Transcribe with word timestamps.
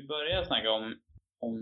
vi 0.00 0.06
börja 0.06 0.44
snacka 0.44 0.70
om, 0.70 0.84
om 1.46 1.54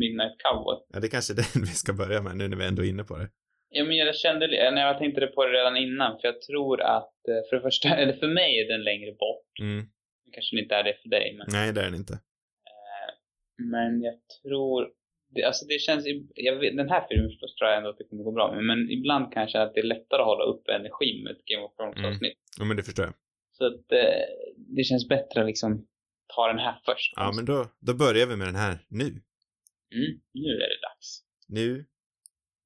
Midnight 0.00 0.36
Cowboy? 0.44 0.76
Ja, 0.92 1.00
det 1.00 1.06
är 1.06 1.10
kanske 1.16 1.32
är 1.32 1.36
den 1.36 1.62
vi 1.72 1.76
ska 1.82 1.92
börja 1.92 2.22
med 2.22 2.36
nu 2.36 2.48
när 2.48 2.56
vi 2.56 2.66
ändå 2.66 2.82
är 2.84 2.88
inne 2.88 3.04
på 3.04 3.16
det. 3.16 3.28
Ja, 3.70 3.84
men 3.84 3.96
jag 3.96 4.16
kände, 4.16 4.46
när 4.46 4.82
jag 4.86 4.98
tänkte 4.98 5.26
på 5.26 5.44
det 5.44 5.52
redan 5.52 5.76
innan, 5.76 6.18
för 6.20 6.28
jag 6.28 6.40
tror 6.42 6.80
att, 6.80 7.16
eh, 7.28 7.40
för 7.48 7.56
det 7.56 7.62
första, 7.62 7.88
eller 8.00 8.12
för 8.12 8.28
mig 8.40 8.50
är 8.60 8.68
den 8.72 8.84
längre 8.84 9.12
bort. 9.12 9.52
Mm. 9.60 9.86
Kanske 10.32 10.58
inte 10.60 10.74
är 10.74 10.84
det 10.84 10.94
för 11.02 11.08
dig, 11.08 11.34
men, 11.38 11.46
Nej, 11.52 11.72
det 11.72 11.80
är 11.80 11.84
den 11.84 11.94
inte. 11.94 12.12
eh, 12.12 13.10
men 13.74 14.02
jag 14.02 14.14
tror, 14.42 14.88
det, 15.34 15.42
alltså 15.44 15.66
det 15.66 15.78
känns, 15.78 16.04
jag 16.34 16.56
vet, 16.56 16.76
den 16.76 16.88
här 16.88 17.06
filmen 17.08 17.30
förstås 17.30 17.54
tror 17.54 17.70
jag 17.70 17.78
ändå 17.78 17.90
att 17.90 17.98
det 17.98 18.04
kommer 18.04 18.24
gå 18.24 18.32
bra 18.32 18.54
med, 18.54 18.64
men 18.64 18.90
ibland 18.90 19.32
kanske 19.32 19.60
att 19.60 19.74
det 19.74 19.80
är 19.80 19.84
lättare 19.94 20.20
att 20.20 20.26
hålla 20.32 20.44
upp 20.44 20.68
energi 20.68 21.22
med 21.24 21.32
ett 21.32 21.44
Game 21.44 21.64
of 21.66 21.72
Thrones-avsnitt. 21.76 22.38
Ja, 22.58 22.64
men 22.64 22.76
det 22.76 22.82
förstår 22.82 23.04
jag. 23.04 23.14
Så 23.58 23.66
att 23.66 23.92
eh, 23.92 24.24
det 24.76 24.84
känns 24.84 25.08
bättre 25.08 25.44
liksom 25.44 25.86
ta 26.36 26.46
den 26.46 26.58
här 26.58 26.80
först. 26.84 27.12
Ja, 27.16 27.32
men 27.32 27.44
då, 27.44 27.66
då 27.80 27.94
börjar 27.94 28.26
vi 28.26 28.36
med 28.36 28.48
den 28.48 28.56
här 28.56 28.78
nu. 28.88 29.04
Mm, 29.04 30.20
nu 30.34 30.50
är 30.50 30.68
det 30.68 30.80
dags. 30.88 31.22
Nu 31.48 31.86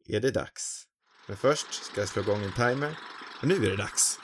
är 0.09 0.20
det 0.20 0.30
dags. 0.30 0.84
Men 1.29 1.37
först 1.37 1.75
ska 1.75 2.01
jag 2.01 2.09
slå 2.09 2.23
igång 2.23 2.45
en 2.45 2.53
timer. 2.53 2.98
Och 3.43 3.48
nu 3.48 3.55
är 3.55 3.70
det 3.70 3.77
dags. 3.77 4.19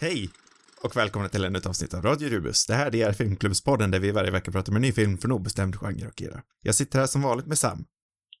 Hej! 0.00 0.30
Och 0.82 0.96
välkomna 0.96 1.28
till 1.28 1.44
ännu 1.44 1.58
ett 1.58 1.66
avsnitt 1.66 1.94
av 1.94 2.02
Radio 2.02 2.28
Rubus. 2.28 2.66
Det 2.66 2.74
här 2.74 2.94
är 2.94 3.12
Filmklubbspodden 3.12 3.90
där 3.90 3.98
vi 3.98 4.10
varje 4.10 4.30
vecka 4.30 4.52
pratar 4.52 4.72
om 4.72 4.76
en 4.76 4.82
ny 4.82 4.92
film 4.92 5.18
från 5.18 5.32
obestämd 5.32 5.76
genre 5.76 6.06
och 6.06 6.22
era. 6.22 6.42
Jag 6.62 6.74
sitter 6.74 6.98
här 6.98 7.06
som 7.06 7.22
vanligt 7.22 7.46
med 7.46 7.58
Sam. 7.58 7.84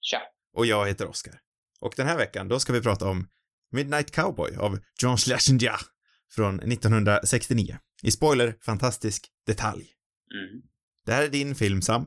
Tja. 0.00 0.20
Och 0.56 0.66
jag 0.66 0.88
heter 0.88 1.08
Oskar. 1.08 1.40
Och 1.80 1.94
den 1.96 2.06
här 2.06 2.16
veckan, 2.16 2.48
då 2.48 2.60
ska 2.60 2.72
vi 2.72 2.82
prata 2.82 3.08
om 3.08 3.28
Midnight 3.72 4.10
Cowboy 4.10 4.56
av 4.56 4.78
John 5.02 5.16
Schlesinger 5.16 5.76
från 6.34 6.60
1969. 6.60 7.78
I 8.02 8.10
spoiler, 8.10 8.54
fantastisk 8.60 9.26
detalj. 9.46 9.86
Mm. 10.34 10.62
Det 11.06 11.12
här 11.12 11.24
är 11.24 11.28
din 11.28 11.54
film, 11.54 11.82
Sam. 11.82 12.06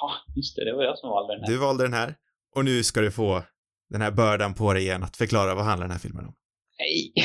Ja, 0.00 0.12
just 0.36 0.56
det, 0.56 0.64
det 0.64 0.76
var 0.76 0.84
jag 0.84 0.98
som 0.98 1.10
valde 1.10 1.34
den 1.34 1.40
här. 1.44 1.50
Du 1.50 1.56
valde 1.56 1.84
den 1.84 1.92
här. 1.92 2.14
Och 2.54 2.64
nu 2.64 2.82
ska 2.82 3.00
du 3.00 3.10
få 3.10 3.44
den 3.90 4.00
här 4.00 4.10
bördan 4.10 4.54
på 4.54 4.72
dig 4.72 4.82
igen 4.82 5.02
att 5.02 5.16
förklara 5.16 5.54
vad 5.54 5.64
handlar 5.64 5.86
den 5.86 5.92
här 5.92 5.98
filmen 5.98 6.24
om. 6.26 6.34
Nej! 6.78 7.12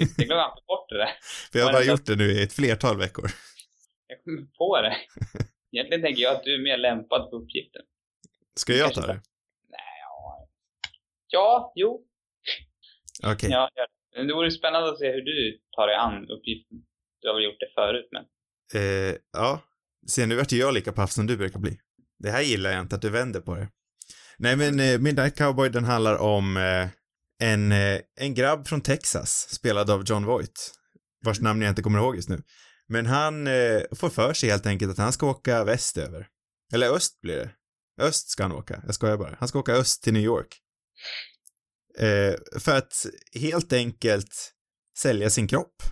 Just 0.00 0.16
det, 0.16 0.22
jag 0.22 0.28
glömde 0.28 0.62
bort 0.66 0.88
det 0.88 0.98
där. 0.98 1.10
För 1.52 1.58
jag 1.58 1.66
har 1.66 1.72
bara 1.72 1.84
gjort 1.84 2.06
det 2.06 2.16
nu 2.16 2.32
i 2.32 2.42
ett 2.42 2.52
flertal 2.52 2.98
veckor. 2.98 3.30
Jag 4.06 4.24
kom 4.24 4.50
på 4.58 4.80
det. 4.80 4.96
Egentligen 5.72 6.02
tänker 6.02 6.22
jag 6.22 6.36
att 6.36 6.44
du 6.44 6.54
är 6.54 6.62
mer 6.62 6.78
lämpad 6.78 7.30
för 7.30 7.36
uppgiften. 7.36 7.82
Ska 8.56 8.72
jag 8.72 8.94
ta 8.94 9.00
det? 9.00 9.20
Nej, 9.70 9.80
ja. 10.02 10.48
Ja, 11.28 11.72
jo. 11.74 12.06
Okej. 13.22 13.50
Ja, 13.50 13.70
gör 13.76 14.26
det. 14.26 14.34
Vore 14.34 14.50
spännande 14.50 14.90
att 14.90 14.98
se 14.98 15.12
hur 15.12 15.22
du 15.22 15.58
tar 15.76 15.86
dig 15.86 15.96
an 15.96 16.30
uppgiften. 16.30 16.78
Du 17.20 17.28
har 17.28 17.34
väl 17.34 17.44
gjort 17.44 17.60
det 17.60 17.72
förut, 17.74 18.08
men... 18.12 18.24
Eh, 18.82 19.16
ja. 19.32 19.60
Se, 20.06 20.26
nu 20.26 20.36
vart 20.36 20.52
ju 20.52 20.58
jag 20.58 20.74
lika 20.74 20.92
paff 20.92 21.10
som 21.10 21.26
du 21.26 21.36
brukar 21.36 21.58
bli. 21.58 21.78
Det 22.18 22.30
här 22.30 22.42
gillar 22.42 22.70
jag 22.70 22.80
inte, 22.80 22.94
att 22.94 23.02
du 23.02 23.10
vänder 23.10 23.40
på 23.40 23.54
det. 23.54 23.68
Nej, 24.38 24.56
men 24.56 24.80
eh, 24.80 24.98
Midnight 24.98 25.38
Cowboy, 25.38 25.68
den 25.68 25.84
handlar 25.84 26.18
om 26.18 26.56
eh, 26.56 26.88
en, 27.48 27.72
eh, 27.72 28.00
en 28.20 28.34
grabb 28.34 28.68
från 28.68 28.80
Texas, 28.80 29.48
spelad 29.50 29.90
av 29.90 30.04
John 30.06 30.24
Voight, 30.24 30.74
vars 31.24 31.40
namn 31.40 31.62
jag 31.62 31.68
inte 31.68 31.82
kommer 31.82 31.98
ihåg 31.98 32.16
just 32.16 32.28
nu. 32.28 32.42
Men 32.88 33.06
han 33.06 33.46
eh, 33.46 33.82
får 33.96 34.08
för 34.08 34.32
sig 34.32 34.50
helt 34.50 34.66
enkelt 34.66 34.92
att 34.92 34.98
han 34.98 35.12
ska 35.12 35.30
åka 35.30 35.64
västöver. 35.64 36.26
Eller 36.72 36.88
öst 36.94 37.20
blir 37.20 37.36
det. 37.36 37.50
Öst 38.02 38.28
ska 38.28 38.42
han 38.42 38.52
åka, 38.52 38.82
jag 38.86 38.94
skojar 38.94 39.16
bara. 39.16 39.36
Han 39.38 39.48
ska 39.48 39.58
åka 39.58 39.72
öst 39.72 40.02
till 40.02 40.12
New 40.12 40.22
York. 40.22 40.60
Eh, 41.98 42.60
för 42.60 42.78
att 42.78 43.06
helt 43.34 43.72
enkelt 43.72 44.52
sälja 44.98 45.30
sin 45.30 45.48
kropp 45.48 45.82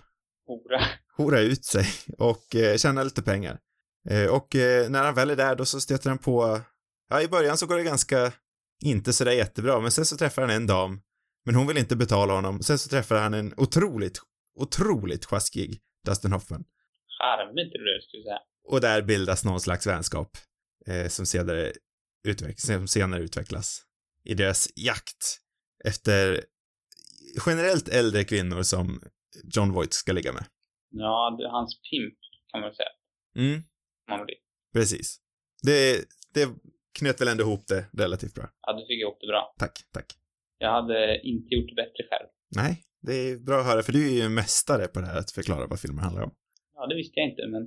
Hora. 0.47 0.81
hora 1.17 1.39
ut 1.39 1.65
sig 1.65 1.85
och 2.17 2.55
eh, 2.55 2.77
tjäna 2.77 3.03
lite 3.03 3.21
pengar. 3.21 3.59
Eh, 4.09 4.25
och 4.25 4.55
eh, 4.55 4.89
när 4.89 5.03
han 5.03 5.15
väl 5.15 5.29
är 5.29 5.35
där 5.35 5.55
då 5.55 5.65
så 5.65 5.81
stöter 5.81 6.09
han 6.09 6.17
på, 6.17 6.61
ja 7.09 7.21
i 7.21 7.27
början 7.27 7.57
så 7.57 7.65
går 7.65 7.77
det 7.77 7.83
ganska 7.83 8.33
inte 8.83 9.13
sådär 9.13 9.31
jättebra, 9.31 9.79
men 9.79 9.91
sen 9.91 10.05
så 10.05 10.17
träffar 10.17 10.41
han 10.41 10.51
en 10.51 10.67
dam, 10.67 11.01
men 11.45 11.55
hon 11.55 11.67
vill 11.67 11.77
inte 11.77 11.95
betala 11.95 12.33
honom. 12.33 12.63
Sen 12.63 12.77
så 12.79 12.89
träffar 12.89 13.15
han 13.15 13.33
en 13.33 13.53
otroligt, 13.57 14.19
otroligt 14.59 15.25
sjaskig 15.25 15.79
Dustin 16.05 16.31
Hoffman. 16.31 16.63
Charmigt, 17.19 17.73
tror 17.73 17.87
jag 17.87 18.03
skulle 18.03 18.23
säga. 18.23 18.39
Och 18.67 18.81
där 18.81 19.01
bildas 19.01 19.45
någon 19.45 19.61
slags 19.61 19.87
vänskap 19.87 20.29
eh, 20.87 21.07
som, 21.07 21.25
senare 21.25 21.71
utveck- 22.27 22.57
som 22.65 22.87
senare 22.87 23.21
utvecklas 23.21 23.81
i 24.25 24.33
deras 24.33 24.67
jakt 24.75 25.39
efter 25.87 26.43
generellt 27.45 27.89
äldre 27.89 28.23
kvinnor 28.23 28.61
som 28.63 29.01
John 29.55 29.71
Voight 29.71 29.93
ska 29.93 30.11
ligga 30.11 30.33
med. 30.33 30.45
Ja, 30.89 31.35
det 31.37 31.43
är 31.43 31.49
hans 31.49 31.79
pimp, 31.91 32.17
kan 32.51 32.61
man 32.61 32.69
väl 32.69 32.75
säga. 32.75 32.89
Mm. 33.35 33.63
Man. 34.09 34.27
Precis. 34.73 35.17
Det, 35.63 36.05
det 36.33 36.49
knöt 36.99 37.21
väl 37.21 37.27
ändå 37.27 37.43
ihop 37.43 37.67
det 37.67 37.85
relativt 37.93 38.35
bra. 38.35 38.49
Ja, 38.61 38.73
du 38.73 38.79
fick 38.87 39.01
ihop 39.01 39.17
det 39.21 39.27
bra. 39.27 39.55
Tack, 39.59 39.79
tack. 39.93 40.05
Jag 40.57 40.71
hade 40.71 41.21
inte 41.23 41.55
gjort 41.55 41.69
det 41.69 41.75
bättre 41.75 42.03
själv. 42.09 42.27
Nej, 42.55 42.83
det 43.01 43.13
är 43.13 43.37
bra 43.37 43.59
att 43.59 43.65
höra, 43.65 43.83
för 43.83 43.93
du 43.93 44.07
är 44.07 44.11
ju 44.13 44.21
en 44.21 44.33
mästare 44.33 44.87
på 44.87 44.99
det 45.01 45.07
här 45.07 45.19
att 45.19 45.31
förklara 45.31 45.67
vad 45.67 45.79
filmen 45.79 46.03
handlar 46.03 46.23
om. 46.23 46.31
Ja, 46.75 46.87
det 46.87 46.95
visste 46.95 47.19
jag 47.19 47.29
inte, 47.29 47.47
men 47.47 47.61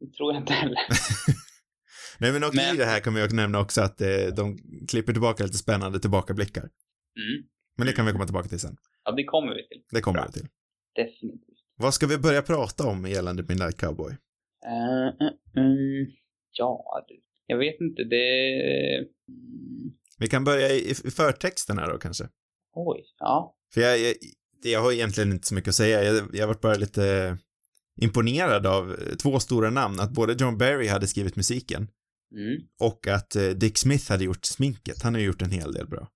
det 0.00 0.16
tror 0.16 0.32
jag 0.32 0.42
inte 0.42 0.52
heller. 0.52 0.78
Nej, 2.18 2.32
men 2.32 2.40
Men- 2.40 2.74
i 2.74 2.78
det 2.78 2.84
här 2.84 3.00
kommer 3.00 3.20
jag 3.20 3.32
nämna 3.32 3.60
också 3.60 3.80
att 3.80 4.00
eh, 4.00 4.26
de 4.36 4.58
klipper 4.88 5.12
tillbaka 5.12 5.44
lite 5.44 5.58
spännande 5.58 6.00
tillbakablickar. 6.00 6.62
Mm. 6.62 7.48
Men 7.80 7.86
det 7.86 7.92
kan 7.92 8.06
vi 8.06 8.12
komma 8.12 8.24
tillbaka 8.24 8.48
till 8.48 8.60
sen. 8.60 8.76
Ja, 9.04 9.12
det 9.12 9.24
kommer 9.24 9.54
vi 9.54 9.68
till. 9.68 9.82
Det 9.90 10.00
kommer 10.00 10.20
Bra. 10.20 10.26
vi 10.26 10.40
till. 10.40 10.48
Definitivt. 10.94 11.58
Vad 11.76 11.94
ska 11.94 12.06
vi 12.06 12.18
börja 12.18 12.42
prata 12.42 12.86
om 12.86 13.06
gällande 13.06 13.42
Midnight 13.42 13.76
Cowboy? 13.76 14.12
Uh, 14.12 15.26
uh, 15.62 16.08
ja, 16.52 17.04
du. 17.08 17.20
Jag 17.46 17.58
vet 17.58 17.80
inte, 17.80 18.04
det... 18.04 19.06
Vi 20.18 20.26
kan 20.28 20.44
börja 20.44 20.68
i, 20.68 20.90
i 20.90 20.94
förtexten 20.94 21.78
här 21.78 21.92
då 21.92 21.98
kanske. 21.98 22.24
oj, 22.74 23.04
ja. 23.18 23.56
För 23.74 23.80
jag, 23.80 23.98
jag, 23.98 24.14
jag 24.62 24.80
har 24.80 24.92
egentligen 24.92 25.32
inte 25.32 25.46
så 25.46 25.54
mycket 25.54 25.68
att 25.68 25.74
säga. 25.74 26.04
Jag, 26.04 26.30
jag 26.32 26.46
varit 26.46 26.60
bara 26.60 26.74
lite 26.74 27.38
imponerad 28.00 28.66
av 28.66 28.90
eh, 28.90 29.16
två 29.22 29.40
stora 29.40 29.70
namn. 29.70 30.00
Att 30.00 30.10
både 30.10 30.32
John 30.32 30.58
Barry 30.58 30.86
hade 30.86 31.06
skrivit 31.06 31.36
musiken 31.36 31.88
Mm, 32.32 32.62
och 32.80 33.06
att 33.06 33.36
Dick 33.56 33.78
Smith 33.78 34.10
hade 34.10 34.24
gjort 34.24 34.44
sminket. 34.44 35.02
Han 35.02 35.14
har 35.14 35.20
gjort 35.20 35.42
en 35.42 35.50
hel 35.50 35.72
del 35.72 35.86
bra. 35.88 36.08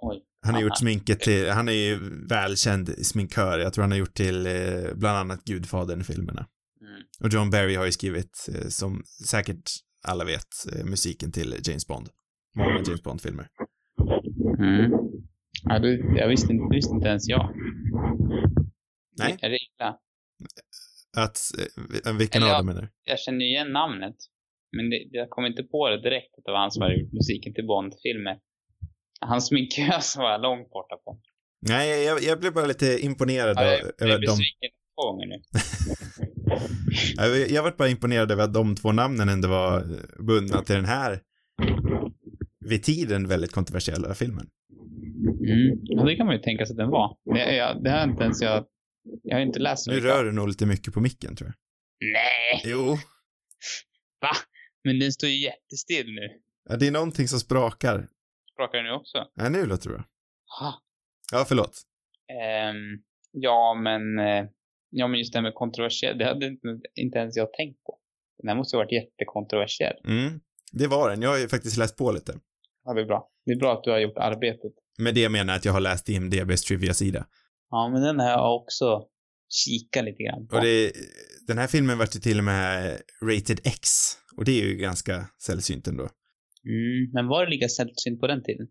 oj. 0.00 0.27
Han 0.40 0.54
har 0.54 0.62
gjort 0.62 0.78
sminket 0.78 1.20
till, 1.20 1.50
han 1.50 1.68
är 1.68 1.72
ju 1.72 1.98
välkänd 2.28 3.06
sminkör. 3.06 3.58
Jag 3.58 3.72
tror 3.72 3.82
han 3.82 3.90
har 3.90 3.98
gjort 3.98 4.14
till 4.14 4.46
eh, 4.46 4.94
bland 4.94 5.18
annat 5.18 5.44
Gudfadern-filmerna. 5.44 6.46
Mm. 6.80 7.02
Och 7.20 7.28
John 7.32 7.50
Barry 7.50 7.74
har 7.74 7.84
ju 7.84 7.92
skrivit, 7.92 8.48
eh, 8.54 8.68
som 8.68 9.02
säkert 9.26 9.70
alla 10.06 10.24
vet, 10.24 10.48
eh, 10.72 10.84
musiken 10.84 11.32
till 11.32 11.54
James 11.62 11.86
Bond. 11.86 12.08
Många 12.56 12.82
James 12.86 13.02
Bond-filmer. 13.02 13.48
Mm. 14.58 14.92
Ja, 15.64 15.78
du, 15.78 16.14
jag 16.16 16.28
visste 16.28 16.52
inte, 16.52 16.74
visste 16.74 16.94
inte 16.94 17.08
ens 17.08 17.28
jag. 17.28 17.54
Nej. 19.18 19.38
Är 19.42 19.50
det 19.50 19.56
illa? 19.56 19.98
Att, 21.16 21.38
vilken 22.18 22.42
Eller 22.42 22.52
av 22.52 22.58
dem 22.58 22.66
menar 22.66 22.82
du? 22.82 22.88
Jag 23.04 23.18
känner 23.18 23.44
igen 23.44 23.72
namnet. 23.72 24.16
Men 24.76 24.90
det, 24.90 25.08
jag 25.10 25.30
kom 25.30 25.46
inte 25.46 25.62
på 25.62 25.88
det 25.88 26.02
direkt 26.02 26.38
att 26.38 26.44
det 26.44 26.52
var 26.52 26.58
han 26.58 26.70
som 26.70 26.82
hade 26.82 27.00
gjort 27.00 27.12
musiken 27.12 27.54
till 27.54 27.66
Bond-filmer. 27.66 28.38
Hans 29.20 29.46
sminkös 29.48 30.16
var 30.18 30.30
jag 30.30 30.40
långt 30.42 30.70
borta 30.70 30.96
på. 31.04 31.20
Nej, 31.60 32.04
jag, 32.04 32.22
jag 32.22 32.40
blev 32.40 32.52
bara 32.52 32.66
lite 32.66 32.98
imponerad 33.04 33.56
Ja, 33.56 33.62
jag, 33.64 33.72
jag 33.72 33.80
är 34.00 34.04
över 34.04 34.20
de, 34.20 34.26
besviken 34.26 34.70
två 34.94 35.12
gånger 35.12 35.26
nu. 35.26 35.40
jag, 37.38 37.50
jag 37.50 37.62
varit 37.62 37.76
bara 37.76 37.88
imponerad 37.88 38.30
över 38.32 38.44
att 38.44 38.54
de 38.54 38.76
två 38.76 38.92
namnen 38.92 39.28
ändå 39.28 39.48
var 39.48 39.84
bundna 40.22 40.62
till 40.62 40.74
den 40.76 40.84
här 40.84 41.20
vid 42.68 42.82
tiden 42.82 43.28
väldigt 43.28 43.52
kontroversiella 43.52 44.14
filmen. 44.14 44.48
Mm. 45.40 45.78
Ja, 45.82 46.04
det 46.04 46.16
kan 46.16 46.26
man 46.26 46.34
ju 46.36 46.42
tänka 46.42 46.66
sig 46.66 46.74
att 46.74 46.78
den 46.78 46.90
var. 46.90 47.16
Men 47.24 47.56
jag, 47.56 47.84
det 47.84 47.90
har 47.90 48.04
inte 48.04 48.24
ens 48.24 48.42
jag... 48.42 48.64
Jag 49.22 49.36
har 49.36 49.42
inte 49.42 49.58
läst 49.58 49.84
så 49.84 49.90
Nu 49.90 49.96
mycket. 49.96 50.10
rör 50.10 50.24
du 50.24 50.32
nog 50.32 50.48
lite 50.48 50.66
mycket 50.66 50.94
på 50.94 51.00
micken 51.00 51.36
tror 51.36 51.48
jag. 51.48 51.54
Nej! 52.12 52.62
Jo. 52.64 52.86
Va? 54.20 54.30
Men 54.84 54.98
den 54.98 55.12
står 55.12 55.28
ju 55.28 55.36
jättestill 55.36 56.06
nu. 56.06 56.28
Ja, 56.68 56.76
det 56.76 56.86
är 56.86 56.90
någonting 56.90 57.28
som 57.28 57.40
sprakar. 57.40 58.08
Sprakar 58.58 58.78
den 58.78 58.86
nu 58.86 58.92
också? 58.92 59.18
Ja, 59.34 59.48
nu 59.48 59.66
låter 59.66 59.88
det 59.88 59.94
bra. 59.94 60.04
Ha. 60.60 60.74
Ja, 61.32 61.44
förlåt. 61.48 61.82
Ehm, 62.42 63.02
ja, 63.32 63.74
men... 63.82 64.18
eh, 64.18 64.44
Ja, 64.90 65.06
men 65.08 65.18
just 65.18 65.32
det 65.32 65.38
här 65.38 65.42
med 65.42 65.54
kontroversiell. 65.54 66.18
Det 66.18 66.24
hade 66.24 66.46
inte, 66.46 66.68
inte 66.94 67.18
ens 67.18 67.36
jag 67.36 67.52
tänkt 67.52 67.84
på. 67.84 67.98
Den 68.38 68.48
här 68.48 68.56
måste 68.56 68.76
ju 68.76 68.78
ha 68.78 68.84
varit 68.84 68.92
jättekontroversiell. 68.92 69.96
Mm. 70.04 70.40
Det 70.72 70.86
var 70.86 71.10
den. 71.10 71.22
Jag 71.22 71.30
har 71.30 71.38
ju 71.38 71.48
faktiskt 71.48 71.76
läst 71.76 71.96
på 71.96 72.12
lite. 72.12 72.34
Ja, 72.84 72.94
det 72.94 73.00
är 73.00 73.04
bra. 73.04 73.30
Det 73.46 73.52
är 73.52 73.56
bra 73.56 73.72
att 73.72 73.84
du 73.84 73.90
har 73.90 73.98
gjort 73.98 74.18
arbetet. 74.18 74.72
Med 74.98 75.14
det 75.14 75.28
menar 75.28 75.52
jag 75.52 75.58
att 75.58 75.64
jag 75.64 75.72
har 75.72 75.80
läst 75.80 76.08
IMDBs 76.08 76.62
trivia-sida. 76.62 77.26
Ja, 77.70 77.90
men 77.92 78.02
den 78.02 78.20
har 78.20 78.30
jag 78.30 78.56
också 78.56 79.02
kikat 79.48 80.04
lite 80.04 80.22
grann 80.22 80.48
på. 80.48 80.56
Och 80.56 80.62
det, 80.62 80.92
den 81.46 81.58
här 81.58 81.66
filmen 81.66 81.98
vart 81.98 82.16
ju 82.16 82.20
till 82.20 82.38
och 82.38 82.44
med 82.44 82.98
rated 83.22 83.60
X. 83.64 83.88
Och 84.36 84.44
det 84.44 84.52
är 84.60 84.64
ju 84.66 84.76
ganska 84.76 85.26
sällsynt 85.42 85.88
ändå. 85.88 86.08
Mm, 86.64 87.10
men 87.12 87.26
var 87.26 87.44
det 87.44 87.50
lika 87.50 87.68
sällsynt 87.68 88.20
på 88.20 88.26
den 88.26 88.42
tiden? 88.42 88.66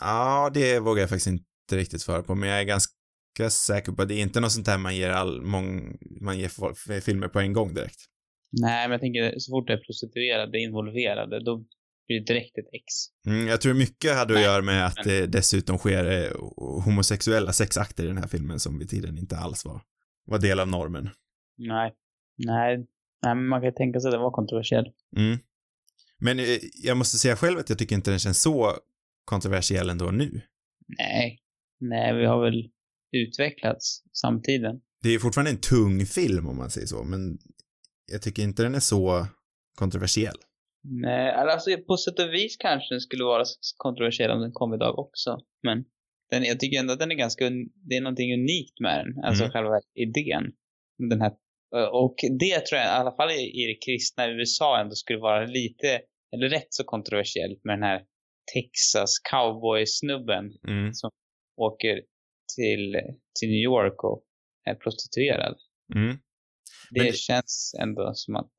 Ja, 0.00 0.50
det 0.54 0.80
vågar 0.80 1.00
jag 1.00 1.08
faktiskt 1.08 1.26
inte 1.26 1.44
riktigt 1.72 2.00
svara 2.00 2.22
på, 2.22 2.34
men 2.34 2.48
jag 2.48 2.60
är 2.60 2.64
ganska 2.64 3.50
säker 3.50 3.92
på. 3.92 4.04
Det 4.04 4.14
är 4.14 4.22
inte 4.22 4.40
något 4.40 4.52
sånt 4.52 4.66
här 4.68 4.78
man 4.78 4.96
ger 4.96 5.10
all, 5.10 5.42
mång, 5.42 5.98
man 6.20 6.38
ger 6.38 6.48
folk- 6.48 7.04
filmer 7.04 7.28
på 7.28 7.40
en 7.40 7.52
gång 7.52 7.74
direkt. 7.74 8.00
Nej, 8.52 8.88
men 8.88 8.90
jag 8.90 9.00
tänker 9.00 9.34
så 9.38 9.50
fort 9.52 9.66
det 9.66 9.72
är 9.72 9.78
prostituerade 9.78 10.58
involverade, 10.60 11.44
då 11.44 11.56
blir 12.06 12.20
det 12.20 12.26
direkt 12.34 12.58
ett 12.58 12.68
ex. 12.72 12.84
Mm, 13.26 13.48
jag 13.48 13.60
tror 13.60 13.74
mycket 13.74 14.10
hade 14.14 14.22
att 14.22 14.30
Nej, 14.30 14.44
göra 14.44 14.62
med 14.62 14.86
att 14.86 15.04
det 15.04 15.26
dessutom 15.26 15.78
sker 15.78 16.24
eh, 16.24 16.30
homosexuella 16.84 17.52
sexakter 17.52 18.04
i 18.04 18.06
den 18.06 18.18
här 18.18 18.26
filmen 18.26 18.58
som 18.60 18.78
vid 18.78 18.90
tiden 18.90 19.18
inte 19.18 19.36
alls 19.36 19.64
var, 19.64 19.80
var 20.24 20.38
del 20.38 20.60
av 20.60 20.68
normen. 20.68 21.10
Nej. 21.58 21.94
Nej. 22.36 22.76
Nej, 23.22 23.34
men 23.34 23.46
man 23.46 23.62
kan 23.62 23.74
tänka 23.74 24.00
sig 24.00 24.08
att 24.08 24.12
det 24.14 24.18
var 24.18 24.30
kontroversiellt. 24.30 24.94
Mm. 25.16 25.38
Men 26.20 26.38
eh, 26.38 26.44
jag 26.82 26.96
måste 26.96 27.18
säga 27.18 27.36
själv 27.36 27.58
att 27.58 27.68
jag 27.68 27.78
tycker 27.78 27.94
inte 27.96 28.10
den 28.10 28.18
känns 28.18 28.42
så 28.42 28.72
kontroversiell 29.24 29.90
ändå 29.90 30.10
nu. 30.10 30.40
Nej. 30.98 31.38
Nej, 31.80 32.14
vi 32.16 32.26
har 32.26 32.44
väl 32.44 32.70
utvecklats 33.12 34.02
samtiden. 34.12 34.80
Det 35.02 35.08
är 35.14 35.18
fortfarande 35.18 35.50
en 35.50 35.60
tung 35.60 36.06
film 36.06 36.46
om 36.48 36.56
man 36.56 36.70
säger 36.70 36.86
så, 36.86 37.04
men 37.04 37.38
jag 38.12 38.22
tycker 38.22 38.42
inte 38.42 38.62
den 38.62 38.74
är 38.74 38.80
så 38.80 39.26
kontroversiell. 39.74 40.36
Nej, 40.82 41.32
alltså 41.32 41.70
på 41.86 41.96
sätt 41.96 42.18
och 42.18 42.32
vis 42.34 42.56
kanske 42.56 42.94
den 42.94 43.00
skulle 43.00 43.24
vara 43.24 43.44
kontroversiell 43.76 44.30
om 44.30 44.40
den 44.40 44.52
kom 44.52 44.74
idag 44.74 44.98
också. 44.98 45.38
Men 45.62 45.84
den, 46.30 46.44
jag 46.44 46.60
tycker 46.60 46.78
ändå 46.78 46.92
att 46.92 46.98
den 46.98 47.10
är 47.10 47.14
ganska, 47.14 47.44
det 47.88 47.96
är 47.96 48.00
någonting 48.00 48.34
unikt 48.34 48.80
med 48.80 49.06
den. 49.06 49.24
Alltså 49.24 49.44
Mm. 49.44 49.52
själva 49.52 49.80
idén. 49.94 50.52
Den 51.10 51.20
här, 51.20 51.32
och 51.92 52.14
det 52.38 52.66
tror 52.66 52.80
jag 52.80 52.86
i 52.86 53.00
alla 53.00 53.16
fall 53.16 53.30
i, 53.30 53.66
det 53.66 53.78
kristna 53.86 54.28
USA 54.28 54.80
ändå 54.80 54.94
skulle 54.94 55.18
vara 55.18 55.46
lite, 55.46 56.00
eller 56.34 56.48
rätt 56.48 56.66
så 56.70 56.84
kontroversiellt 56.84 57.64
med 57.64 57.78
den 57.78 57.82
här 57.82 58.02
Texas 58.54 59.18
cowboy-snubben 59.30 60.44
Mm. 60.68 60.92
åker 61.56 62.02
till, 62.56 62.96
till 63.40 63.48
New 63.48 63.62
York 63.64 64.04
och 64.04 64.24
är 64.64 64.74
prostituerad. 64.74 65.56
Mm. 65.94 66.16
Det, 66.90 67.02
Men 67.02 67.12
känns 67.12 67.74
ändå 67.82 68.12
som 68.14 68.36
att 68.36 68.52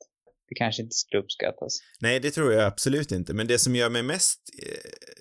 det 0.49 0.55
kanske 0.55 0.81
inte 0.81 0.93
skulle 0.93 1.21
uppskattas. 1.21 1.79
Nej, 2.01 2.19
det 2.19 2.31
tror 2.31 2.53
jag 2.53 2.63
absolut 2.63 3.11
inte, 3.11 3.33
men 3.33 3.47
det 3.47 3.59
som 3.59 3.75
gör 3.75 3.89
mig 3.89 4.03
mest, 4.03 4.39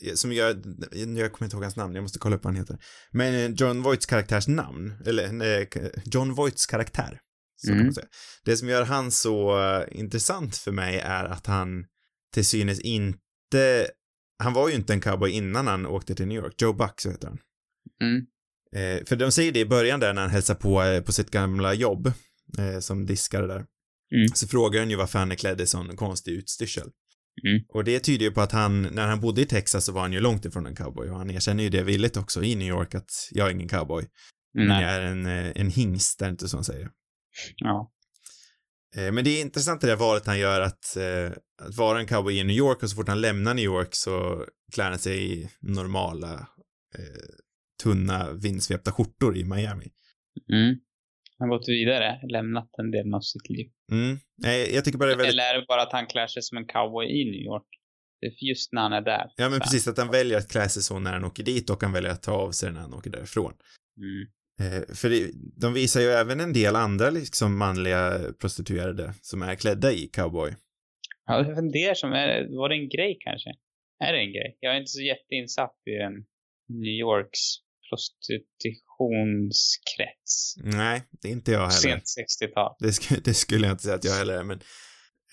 eh, 0.07 0.15
som 0.15 0.33
gör, 0.33 0.49
jag 0.93 1.33
kommer 1.33 1.47
inte 1.47 1.57
ihåg 1.57 1.63
hans 1.63 1.77
namn, 1.77 1.95
jag 1.95 2.03
måste 2.03 2.19
kolla 2.19 2.37
upp 2.37 2.45
vad 2.45 2.55
han 2.55 2.61
heter, 2.63 2.79
men 3.13 3.35
eh, 3.35 3.51
John 3.57 3.83
Voights 3.83 4.07
karaktärs 4.07 4.49
namn, 4.49 5.03
eller 5.07 5.25
eh, 5.25 5.67
John 6.13 6.35
Voights 6.35 6.67
karaktär, 6.67 7.21
så 7.67 7.73
Mm. 7.73 7.95
Det 8.45 8.57
som 8.57 8.69
gör 8.69 8.85
han 8.85 9.11
så 9.11 9.61
eh, 9.61 10.01
intressant 10.01 10.57
för 10.57 10.73
mig 10.73 10.99
är 10.99 11.25
att 11.25 11.47
han 11.47 11.85
till 12.35 12.45
synes 12.45 12.81
inte, 12.81 13.87
han 14.39 14.53
var 14.53 14.69
ju 14.69 14.75
inte 14.75 14.93
en 14.93 15.01
cowboy 15.01 15.31
innan 15.31 15.67
han 15.67 15.87
åkte 15.87 16.15
till 16.15 16.27
New 16.27 16.39
York, 16.39 16.63
Joe 16.63 16.73
Buck 16.73 17.01
så 17.01 17.11
heter 17.11 17.29
han. 17.29 17.39
Mm. 18.03 18.27
Eh, 18.77 19.05
för 19.07 19.17
de 19.17 19.33
säger 19.33 19.53
det 19.53 19.61
i 19.61 19.67
början 19.67 20.01
där 20.01 20.15
när 20.15 20.23
han 20.23 20.31
hälsar 20.31 20.55
på, 20.55 20.83
eh, 20.83 21.03
på 21.03 21.13
sitt 21.13 21.31
gamla 21.31 21.75
jobb, 21.75 22.07
eh, 22.59 22.79
som 22.81 23.07
diskare 23.07 23.47
där. 23.47 23.65
Mm. 24.15 24.29
Så 24.35 24.49
frågar 24.49 24.81
han 24.81 24.91
ju 24.91 24.97
varför 24.97 25.19
han 25.19 25.33
är 25.33 25.37
klädd 25.37 25.61
i 25.61 25.67
sån 25.67 25.97
konstig 25.97 26.33
utstyrsel. 26.33 26.91
Mm. 27.49 27.65
Och 27.69 27.85
det 27.85 28.01
tyder 28.01 28.25
ju 28.25 28.31
på 28.31 28.41
att 28.41 28.53
han, 28.53 28.83
när 28.83 29.07
han 29.07 29.21
bodde 29.21 29.41
i 29.41 29.47
Texas 29.47 29.85
så 29.85 29.93
var 29.93 30.01
han 30.01 30.13
ju 30.13 30.21
långt 30.21 30.45
ifrån 30.45 30.67
en 30.67 30.77
cowboy 30.77 31.11
och 31.11 31.19
han 31.19 31.31
erkänner 31.31 31.63
ju 31.63 31.71
det 31.71 31.83
villigt 31.83 32.17
också 32.17 32.43
i 32.43 32.55
New 32.55 32.69
York 32.69 32.95
att 32.95 33.11
jag 33.31 33.47
är 33.49 33.53
ingen 33.53 33.69
cowboy. 33.69 34.07
Men 34.55 34.69
Nej. 34.69 34.83
jag 34.83 34.93
är 34.93 35.01
en, 35.01 35.27
eh, 35.27 35.53
en 35.55 35.71
hingst, 35.71 36.23
är 36.23 36.29
inte 36.29 36.49
så 36.49 36.57
han 36.57 36.65
säger. 36.65 36.91
Ja. 37.57 37.91
Eh, 38.97 39.13
Men 39.13 39.25
det 39.25 39.31
är 39.31 39.41
intressant 39.41 39.81
det 39.81 39.87
där 39.87 39.97
valet 39.97 40.27
han 40.27 40.39
gör 40.39 40.61
att, 40.61 40.97
eh, 40.97 41.33
att 41.63 41.77
vara 41.77 42.01
en 42.01 42.07
cowboy 42.07 42.39
i 42.39 42.45
New 42.45 42.57
York 42.57 42.83
och 42.83 42.91
så 42.91 42.97
fort 42.97 43.09
han 43.09 43.21
lämnar 43.21 43.55
New 43.55 43.65
York 43.65 43.89
så 43.95 44.45
klär 44.75 44.91
han 44.91 44.99
sig 44.99 45.33
i 45.33 45.49
normala, 45.61 46.33
eh, 46.99 47.35
tunna, 47.83 48.33
vindsvepta 48.33 48.93
skjortor 48.93 49.37
i 49.37 49.45
Miami. 49.45 49.89
Mm. 50.53 50.77
Han 51.39 51.51
har 51.51 51.59
gått 51.59 51.69
vidare, 51.69 52.21
lämnat 52.33 52.69
en 52.79 52.91
del 52.91 53.15
av 53.15 53.21
sitt 53.21 53.51
liv. 53.51 53.71
Mm. 53.93 54.19
Nej, 54.39 54.75
jag 54.75 54.85
tycker 54.85 54.99
bara 54.99 55.07
det 55.07 55.13
är 55.13 55.17
väldigt, 55.17 55.33
Eller 55.35 55.55
är 55.55 55.61
det 55.61 55.67
bara 55.69 55.83
att 55.83 55.93
han 55.93 56.07
klär 56.07 56.27
sig 56.27 56.43
som 56.43 56.59
en 56.59 56.67
cowboy 56.67 57.07
i 57.07 57.25
New 57.25 57.41
York? 57.41 57.67
Det 58.21 58.27
är 58.27 58.49
just 58.49 58.73
när 58.73 58.83
han 58.83 58.93
är 58.93 59.01
där. 59.01 59.27
ja 59.37 59.49
men 59.49 59.61
precis 59.61 59.89
att 59.89 59.99
han 59.99 60.11
väljer 60.11 60.39
att 60.39 60.51
klä 60.51 60.69
sig 60.69 60.83
så 60.83 60.99
när 60.99 61.13
han 61.13 61.25
åker 61.25 61.43
dit 61.43 61.71
och 61.71 61.83
han 61.83 61.93
väljer 61.93 62.11
att 62.11 62.23
ta 62.23 62.33
av 62.33 62.51
sig 62.53 62.73
när 62.73 62.81
han 62.81 62.95
åker 62.95 63.11
därifrån. 63.11 63.53
Mm. 63.97 64.29
Eh, 64.61 64.83
för 64.95 65.11
det, 65.11 65.31
de 65.61 65.75
visar 65.75 66.01
ju 66.01 66.07
även 66.07 66.41
en 66.41 66.53
del 66.53 66.77
andra 66.77 67.11
liksom 67.11 67.59
manliga 67.59 68.21
prostituerade 68.41 69.15
som 69.23 69.43
är 69.43 69.55
klädda 69.55 69.93
i 69.93 70.09
cowboy. 70.09 70.57
Ja, 71.27 71.47
jag 71.47 71.57
funderar 71.57 71.95
som, 71.95 72.13
är, 72.13 72.57
var 72.57 72.69
det 72.69 72.75
en 72.75 72.89
grej 72.89 73.17
kanske? 73.21 73.51
Är 74.05 74.13
det 74.13 74.19
en 74.19 74.33
grej? 74.33 74.57
Jag 74.61 74.75
är 74.75 74.79
inte 74.79 74.91
så 74.91 75.03
jätteinsatt 75.03 75.77
i 75.87 75.91
den 75.91 76.13
New 76.69 76.95
Yorks 77.01 77.41
prostitutionskrets. 77.89 80.55
Nej, 80.57 81.03
det 81.11 81.29
är 81.29 81.33
inte 81.33 81.53
jag 81.53 81.59
heller. 81.59 81.71
Sent 81.71 82.05
60-tal. 82.05 82.77
Det, 82.79 82.93
sk 82.93 83.25
det 83.25 83.35
skulle 83.35 83.67
jag 83.67 83.75
inte 83.75 83.83
säga 83.83 83.95
att 83.95 84.05
jag 84.05 84.13
heller 84.13 84.39
är, 84.39 84.45
men 84.45 84.61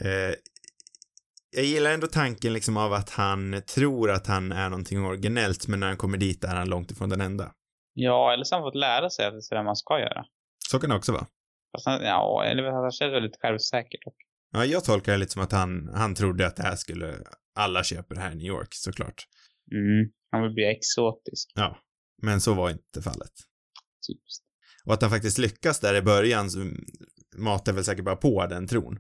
eh, 0.02 0.36
jag 1.50 1.66
gillar 1.66 1.92
ändå 1.92 2.08
tanken 2.08 2.54
liksom 2.54 2.78
av 2.78 2.94
att 2.94 3.10
han 3.10 3.62
tror 3.76 4.12
att 4.12 4.28
han 4.28 4.52
är 4.52 4.70
någonting 4.70 5.06
originellt, 5.06 5.68
men 5.68 5.80
när 5.80 5.88
han 5.88 5.98
kommer 5.98 6.18
dit 6.18 6.44
är 6.44 6.56
han 6.56 6.70
långt 6.70 6.92
ifrån 6.92 7.10
den 7.10 7.22
enda. 7.22 7.52
Ja, 8.00 8.34
eller 8.34 8.44
så 8.44 8.56
har 8.56 8.62
han 8.62 8.68
fått 8.68 8.80
lära 8.80 9.10
sig 9.10 9.26
att 9.26 9.34
det 9.34 9.38
är 9.38 9.42
sådär 9.42 9.64
man 9.64 9.76
ska 9.76 10.00
göra. 10.00 10.26
Så 10.72 10.80
kan 10.80 10.90
det 10.90 10.96
också 10.96 11.12
vara. 11.12 11.28
Fast 11.72 11.86
han, 11.86 12.02
ja, 12.02 12.44
eller 12.46 12.64
han 12.64 12.92
känns 12.92 13.14
väldigt 13.14 13.42
självsäker 13.42 14.00
dock. 14.06 14.16
Ja, 14.52 14.66
jag 14.66 14.84
tolkar 14.84 15.12
det 15.12 15.18
lite 15.18 15.32
som 15.32 15.42
att 15.42 15.52
han, 15.52 15.90
han 15.96 16.16
trodde 16.16 16.48
att 16.48 16.56
det 16.56 16.64
här 16.64 16.76
skulle, 16.76 17.16
alla 17.60 17.84
köper 17.84 18.16
här 18.16 18.32
i 18.32 18.36
New 18.36 18.46
York, 18.48 18.68
såklart. 18.72 19.28
Mm. 19.72 20.12
Han 20.32 20.44
vill 20.44 20.54
bli 20.54 20.66
exotisk, 20.66 21.52
Ja, 21.56 21.78
men 22.22 22.42
så 22.42 22.54
var 22.54 22.70
inte 22.70 23.02
fallet. 23.02 23.32
typiskt. 24.08 24.46
Och 24.86 24.94
att 24.94 25.02
han 25.02 25.12
faktiskt 25.12 25.38
lyckas 25.38 25.80
där 25.80 25.96
i 25.96 26.02
början 26.02 26.50
så 26.50 26.60
matar 27.38 27.74
väl 27.74 27.84
säkert 27.84 28.06
bara 28.06 28.16
på 28.16 28.46
den 28.46 28.68
tron. 28.68 29.00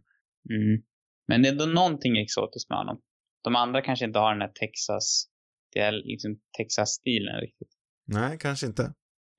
Mm. 0.50 0.84
Men 1.28 1.42
det 1.42 1.48
är 1.50 1.52
ändå 1.52 1.66
någonting 1.66 2.18
exotiskt 2.18 2.70
med 2.70 2.78
honom. 2.78 3.02
De 3.44 3.56
andra 3.56 3.82
kanske 3.82 4.06
inte 4.06 4.20
har 4.20 4.32
den 4.32 4.42
här 4.42 4.52
Texas, 4.52 5.28
det 5.74 5.80
är 5.80 5.92
liksom 5.92 6.40
Texas-stilen 6.58 7.42
riktigt. 7.42 7.77
Nej, 8.08 8.38
kanske 8.40 8.66
inte. 8.66 8.94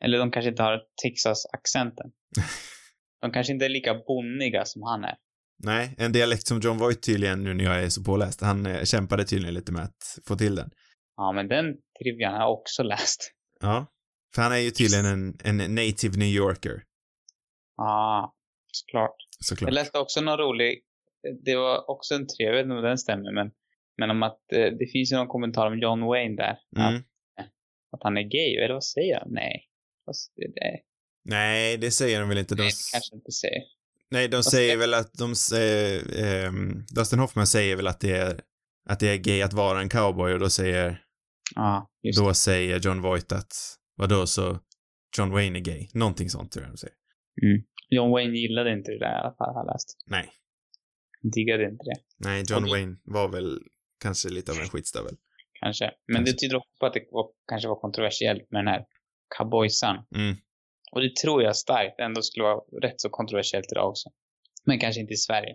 Eller 0.05 0.19
de 0.19 0.31
kanske 0.31 0.49
inte 0.51 0.63
har 0.63 0.81
Texas-accenten. 1.03 2.13
De 3.21 3.31
kanske 3.33 3.53
inte 3.53 3.65
är 3.65 3.69
lika 3.69 3.95
bonniga 3.95 4.65
som 4.65 4.83
han 4.83 5.05
är. 5.05 5.15
Nej, 5.65 5.95
en 5.99 6.13
dialekt 6.13 6.47
som 6.47 6.61
John 6.61 6.79
Voight 6.79 7.03
tydligen, 7.03 7.45
nu 7.45 7.55
när 7.55 7.65
jag 7.65 7.83
är 7.83 7.89
så 7.89 8.05
påläst, 8.05 8.41
han 8.41 8.67
eh, 8.67 8.85
kämpade 8.85 9.25
tydligen 9.25 9.55
lite 9.55 9.73
med 9.73 9.83
att 9.83 10.19
få 10.27 10.37
till 10.37 10.55
den. 10.55 10.71
Ja, 11.17 11.33
men 11.33 11.49
den 11.49 11.65
trivian 12.03 12.33
har 12.33 12.41
jag 12.41 12.53
också 12.53 12.83
läst. 12.83 13.33
Ja. 13.61 13.87
För 14.35 14.43
han 14.43 14.53
är 14.53 14.57
ju 14.57 14.71
tydligen 14.71 15.07
en, 15.07 15.39
en 15.45 15.75
native 15.75 16.19
New 16.19 16.29
Yorker, 16.29 16.83
Ja, 17.77 18.35
såklart. 18.73 19.17
såklart. 19.41 19.69
Jag 19.69 19.75
läste 19.75 19.99
också 19.99 20.21
någon 20.21 20.39
rolig, 20.39 20.81
det 21.45 21.57
var 21.57 21.91
också 21.91 22.15
en 22.15 22.27
trevlig, 22.27 22.49
jag 22.49 22.57
vet 22.57 22.65
inte 22.65 22.77
om 22.77 22.83
den 22.83 22.99
stämmer, 22.99 23.33
men, 23.35 23.51
men 23.99 24.11
om 24.11 24.23
att 24.23 24.53
eh, 24.53 24.73
det 24.79 24.87
finns 24.93 25.13
ju 25.13 25.17
någon 25.17 25.29
kommentar 25.29 25.67
om 25.67 25.79
John 25.79 26.01
Wayne 26.01 26.37
där. 26.37 26.59
Mm. 26.77 26.97
Att, 26.97 27.03
att 27.93 28.03
han 28.03 28.17
är 28.17 28.23
gay, 28.23 28.57
eller 28.57 28.75
vad 28.75 28.85
säger 28.85 29.19
han? 29.21 29.29
Nej. 29.33 29.65
Det, 30.37 30.49
det, 30.55 30.81
Nej, 31.25 31.77
det 31.77 31.91
säger 31.91 32.21
de 32.21 32.29
väl 32.29 32.39
inte. 32.39 32.55
De, 32.55 32.63
nej, 32.63 32.71
det 32.71 32.93
kanske 32.93 33.15
inte 33.17 33.33
säger. 33.33 33.63
nej, 34.11 34.29
de 34.29 34.43
säger 34.43 34.71
det- 34.73 34.77
väl 34.81 34.95
att 34.95 35.13
de 35.15 35.35
säger, 35.35 36.03
ehm, 36.25 36.85
Dustin 36.95 37.19
Hoffman 37.19 37.47
säger 37.47 37.77
väl 37.77 37.87
att 37.87 38.01
det 38.01 38.11
är, 38.17 38.41
att 38.89 39.01
det 39.01 39.09
är 39.09 39.17
gay 39.17 39.43
att 39.43 39.53
vara 39.53 39.81
en 39.81 39.89
cowboy 39.89 40.33
och 40.33 40.39
då 40.39 40.51
säger, 40.51 41.03
just 42.03 42.19
då 42.21 42.35
säger 42.35 42.79
John 42.81 43.01
Voight 43.03 43.33
att, 43.33 43.53
vadå 43.97 44.27
så, 44.27 44.59
John 45.19 45.31
Wayne 45.31 45.59
är 45.59 45.63
gay. 45.63 45.89
Någonting 45.95 46.31
sånt 46.31 46.53
tror 46.53 46.65
jag 46.65 46.73
de 46.73 46.77
säger. 46.77 46.95
John 47.91 48.11
Wayne 48.11 48.39
gillade 48.39 48.73
inte 48.73 48.91
det 48.93 48.99
där 48.99 49.13
i 49.19 49.21
alla 49.21 49.35
fall, 49.39 49.55
har 49.55 49.61
jag 49.61 49.73
läst. 49.73 49.97
Nej. 50.07 50.31
Han 51.23 51.31
diggade 51.31 51.65
inte 51.65 51.85
det, 51.85 51.97
Nej, 52.29 52.45
John 52.49 52.65
Okej. 52.65 52.71
Wayne 52.73 52.97
var 53.05 53.29
väl 53.29 53.59
kanske 54.01 54.29
lite 54.29 54.53
av 54.53 54.59
en 54.59 54.69
skitstövel. 54.69 55.17
Kanske. 55.61 55.91
Men 56.13 56.25
det 56.25 56.33
tyder 56.39 56.57
också 56.57 56.71
på 56.81 56.87
att 56.87 56.93
det 56.93 57.05
var, 57.11 57.31
kanske 57.49 57.69
var 57.69 57.81
kontroversiellt 57.81 58.51
med 58.51 58.65
den 58.65 58.69
här 58.69 58.85
cowboysan. 59.39 59.97
Mm. 60.17 60.37
Och 60.93 61.01
det 61.01 61.17
tror 61.17 61.43
jag 61.43 61.57
starkt 61.57 62.01
ändå 62.01 62.23
skulle 62.23 62.45
vara 62.45 62.61
rätt 62.83 63.01
så 63.01 63.09
kontroversiellt 63.09 63.73
idag 63.73 63.89
också. 63.89 64.09
Men 64.65 64.79
kanske 64.79 65.01
inte 65.01 65.13
i 65.13 65.17
Sverige. 65.17 65.55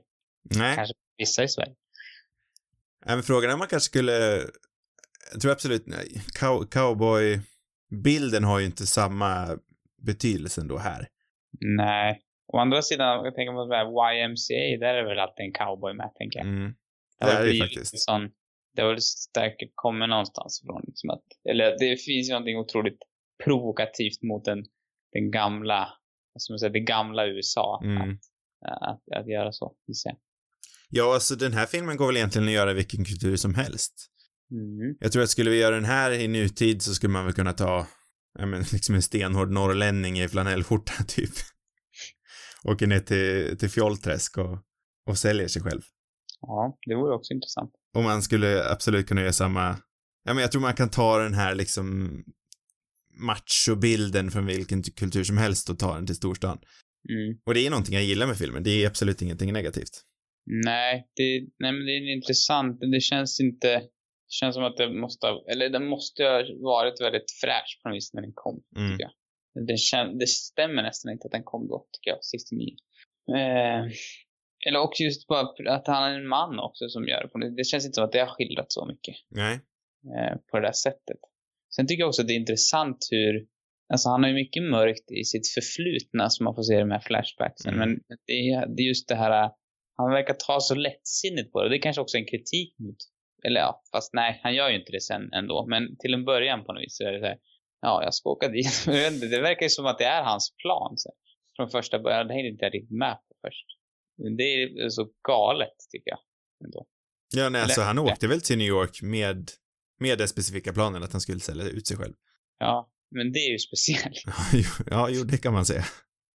Nej. 0.58 0.76
Kanske 0.76 0.94
vissa 1.18 1.44
i 1.44 1.48
Sverige. 1.48 1.76
Nej, 3.06 3.16
men 3.16 3.24
frågan 3.24 3.50
är 3.50 3.54
om 3.54 3.60
man 3.60 3.68
kanske 3.68 3.90
skulle, 3.90 4.12
jag 5.32 5.42
tror 5.42 5.52
absolut, 5.52 5.84
cow, 6.40 6.66
cowboy-bilden 6.72 8.44
har 8.44 8.60
ju 8.60 8.66
inte 8.66 8.86
samma 8.86 9.58
betydelse 10.02 10.62
ändå 10.62 10.78
här. 10.78 11.08
Nej. 11.60 12.20
Å 12.54 12.58
andra 12.58 12.82
sidan, 12.82 13.26
jag 13.26 13.36
tänker 13.36 13.54
på 13.54 13.66
det 13.66 13.76
här 13.76 14.14
YMCA, 14.14 14.86
där 14.86 14.94
är 14.94 15.04
väl 15.04 15.20
alltid 15.20 15.46
en 15.46 15.54
cowboy 15.54 15.94
med, 15.94 16.12
tänker 16.16 16.40
jag. 16.40 16.48
Mm. 16.48 16.74
Det 17.20 17.26
Det 17.26 17.32
är 17.32 17.40
det 17.40 17.50
blivit 17.50 17.76
faktiskt. 17.76 18.00
sån, 18.00 18.32
det 18.76 18.82
har 18.82 18.90
väl 18.90 19.02
säkert 19.38 19.72
kommit 19.76 20.10
någonstans 20.10 20.62
ifrån. 20.64 20.82
Liksom 20.88 21.10
att, 21.10 21.24
eller 21.50 21.78
det 21.80 21.98
finns 21.98 22.30
ju 22.30 22.32
någonting 22.32 22.58
otroligt 22.58 23.00
provokativt 23.44 24.22
mot 24.22 24.46
den, 24.46 24.66
den 25.12 25.32
gamla, 25.32 25.88
ska 26.40 26.54
man 26.54 26.60
säga, 26.60 26.70
det 26.72 26.80
gamla 26.80 27.28
USA. 27.28 27.82
Mm. 27.84 28.02
Att, 28.02 28.18
att, 28.82 29.20
att 29.20 29.28
göra 29.28 29.52
så, 29.52 29.76
gissar 29.88 30.10
jag. 30.10 30.20
Ja, 30.90 31.14
alltså 31.14 31.36
den 31.36 31.54
här 31.54 31.66
filmen 31.66 31.98
går 31.98 32.08
väl 32.08 32.18
egentligen 32.18 32.48
att 32.48 32.54
göra 32.54 32.72
i 32.72 32.74
vilken 32.74 33.06
kultur 33.06 33.36
som 33.36 33.56
helst. 33.56 33.94
Mm. 34.52 34.96
Jag 35.00 35.12
tror 35.12 35.24
att 35.24 35.30
skulle 35.30 35.50
vi 35.50 35.60
göra 35.60 35.76
den 35.76 35.86
här 35.86 36.12
i 36.12 36.28
nutid 36.28 36.82
så 36.82 36.94
skulle 36.94 37.14
man 37.14 37.26
väl 37.26 37.34
kunna 37.34 37.54
ta 37.54 37.88
ja 38.40 38.46
men 38.46 38.64
liksom 38.74 38.96
en 38.96 39.02
stenhård 39.02 39.52
norrlänning 39.52 40.20
i 40.20 40.28
flanellskjorta 40.28 41.04
typ. 41.08 41.34
Åker 42.64 42.88
ner 42.88 43.00
till, 43.00 43.58
till 43.58 43.70
Fjollträsk 43.70 44.38
och, 44.38 44.58
och 45.10 45.18
säljer 45.18 45.48
sig 45.48 45.62
själv. 45.62 45.82
Ja, 46.42 46.78
det 46.86 46.96
vore 46.96 47.16
också 47.16 47.34
intressant. 47.34 47.72
Och 47.94 48.04
man 48.04 48.22
skulle 48.22 48.70
absolut 48.70 49.08
kunna 49.08 49.22
göra 49.22 49.34
samma, 49.34 49.78
ja 50.24 50.34
men 50.34 50.38
jag 50.38 50.52
tror 50.52 50.62
man 50.62 50.74
kan 50.74 50.90
ta 50.90 51.18
den 51.18 51.34
här 51.34 51.56
liksom 51.56 52.18
machobilden 53.18 54.32
från 54.32 54.46
vilken 54.46 54.84
kultur 54.84 55.24
som 55.24 55.38
helst 55.38 55.70
och 55.70 55.80
ta 55.80 55.96
den 55.96 56.06
till 56.06 56.16
storstan. 56.16 56.60
Mm. 57.10 57.38
Och 57.46 57.54
det 57.54 57.66
är 57.66 57.70
någonting 57.70 57.96
jag 57.96 58.04
gillar 58.04 58.28
med 58.28 58.38
filmen, 58.38 58.64
det 58.64 58.84
är 58.84 58.88
absolut 58.88 59.22
ingenting 59.22 59.54
negativt. 59.54 60.02
Nej, 60.46 61.08
det, 61.16 61.48
nej, 61.60 61.72
men 61.72 61.86
det 61.86 61.92
är 61.92 62.16
intressant. 62.16 62.80
Det 62.80 63.02
känns 63.02 63.40
inte... 63.40 63.68
Det 64.28 64.36
känns 64.40 64.56
som 64.56 64.64
att 64.64 64.78
det 64.78 64.94
måste 64.94 65.28
ha... 65.28 65.46
Eller 65.52 65.70
det 65.70 65.80
måste 65.80 66.24
ha 66.24 66.44
varit 66.62 67.02
väldigt 67.02 67.32
fräsch 67.42 67.80
på 67.84 67.90
något 67.90 67.96
vis 67.96 68.14
när 68.14 68.22
den 68.22 68.32
kom, 68.36 68.64
Mm. 68.78 68.92
tycker 68.92 69.04
jag. 69.04 69.14
Det, 69.68 69.78
kän, 69.78 70.18
det 70.18 70.28
stämmer 70.28 70.84
nästan 70.84 71.12
inte 71.12 71.26
att 71.26 71.32
den 71.32 71.44
kom 71.44 71.68
då, 71.68 71.86
tycker 71.92 72.10
jag, 72.12 72.24
69. 72.24 72.76
Eh, 73.38 73.82
eller 74.68 74.80
också 74.80 75.04
just 75.04 75.28
bara 75.28 75.76
att 75.76 75.88
han 75.88 76.12
är 76.12 76.16
en 76.20 76.28
man 76.28 76.60
också 76.60 76.90
som 76.90 77.08
gör 77.08 77.22
det. 77.22 77.28
på 77.28 77.38
det. 77.38 77.56
Det 77.56 77.64
känns 77.64 77.86
inte 77.86 77.96
som 77.96 78.04
att 78.04 78.12
det 78.12 78.20
har 78.20 78.28
skildrat 78.28 78.72
så 78.72 78.86
mycket 78.86 79.16
Nej. 79.30 79.54
eh, 80.18 80.38
på 80.52 80.60
det 80.60 80.68
där 80.68 80.72
sättet. 80.72 81.20
Sen 81.76 81.88
tycker 81.88 82.02
jag 82.02 82.08
också 82.08 82.22
att 82.22 82.28
det 82.28 82.34
är 82.34 82.40
intressant 82.40 82.98
hur, 83.12 83.48
alltså 83.94 84.10
han 84.10 84.24
har 84.24 84.30
ju 84.30 84.36
mycket 84.36 84.64
mörkt 84.64 85.12
i 85.12 85.24
sitt 85.24 85.48
förflutna 85.48 86.30
som 86.30 86.44
man 86.44 86.56
får 86.56 86.64
se 86.64 86.76
i 86.76 86.80
de 86.80 86.92
här 86.92 87.00
flashbacksen. 87.00 87.74
Mm. 87.74 87.90
Men 87.90 88.00
det 88.28 88.34
är, 88.34 88.68
det 88.76 88.82
är 88.82 88.88
just 88.88 89.08
det 89.08 89.16
här, 89.16 89.52
han 89.98 90.12
verkar 90.12 90.34
ta 90.34 90.60
så 90.60 90.76
lättsinnigt 90.76 91.52
på 91.52 91.64
det. 91.64 91.70
Det 91.70 91.78
är 91.78 91.82
kanske 91.82 92.02
också 92.02 92.18
en 92.18 92.26
kritik 92.26 92.76
mot, 92.80 92.98
eller 93.46 93.60
ja, 93.62 93.82
fast 93.92 94.14
nej, 94.14 94.40
han 94.44 94.56
gör 94.56 94.70
ju 94.70 94.80
inte 94.80 94.92
det 94.92 95.02
sen 95.02 95.34
ändå. 95.34 95.66
Men 95.70 95.98
till 95.98 96.14
en 96.14 96.26
början 96.26 96.64
på 96.66 96.74
något 96.74 96.84
vis 96.84 96.98
så 96.98 97.04
är 97.04 97.12
det 97.12 97.20
så 97.20 97.26
här, 97.26 97.38
ja, 97.82 98.04
jag 98.04 98.14
ska 98.14 98.30
åka 98.30 98.48
dit. 98.48 98.86
Det 99.32 99.42
verkar 99.42 99.64
ju 99.64 99.70
som 99.70 99.86
att 99.86 99.98
det 99.98 100.06
är 100.06 100.24
hans 100.24 100.56
plan. 100.64 100.98
Så. 100.98 101.10
Från 101.56 101.70
första 101.70 102.00
början, 102.00 102.28
det 102.28 102.34
hängde 102.34 102.50
inte 102.50 102.66
jag 102.66 102.74
riktigt 102.74 102.98
med 102.98 103.18
på 103.28 103.36
först. 103.48 103.66
Det 104.18 104.64
är 104.64 104.90
så 104.90 105.10
galet 105.28 105.78
tycker 105.92 106.10
jag. 106.10 106.20
Ändå. 106.66 106.86
Ja, 107.36 107.50
nej, 107.50 107.62
alltså 107.62 107.82
han 107.82 108.00
åkte 108.00 108.28
väl 108.28 108.42
till 108.42 108.58
New 108.58 108.68
York 108.68 109.02
med, 109.02 109.52
med 110.00 110.18
den 110.18 110.28
specifika 110.28 110.74
planen 110.74 111.04
att 111.04 111.12
han 111.12 111.22
skulle 111.22 111.40
sälja 111.40 111.70
ut 111.70 111.88
sig 111.88 111.98
själv. 111.98 112.14
Ja, 112.60 112.92
men 113.12 113.32
det 113.32 113.40
är 113.40 113.52
ju 113.52 113.60
speciellt. 113.60 114.24
ja, 114.86 115.10
jo, 115.10 115.24
det 115.24 115.38
kan 115.38 115.54
man 115.54 115.66
säga. 115.66 115.84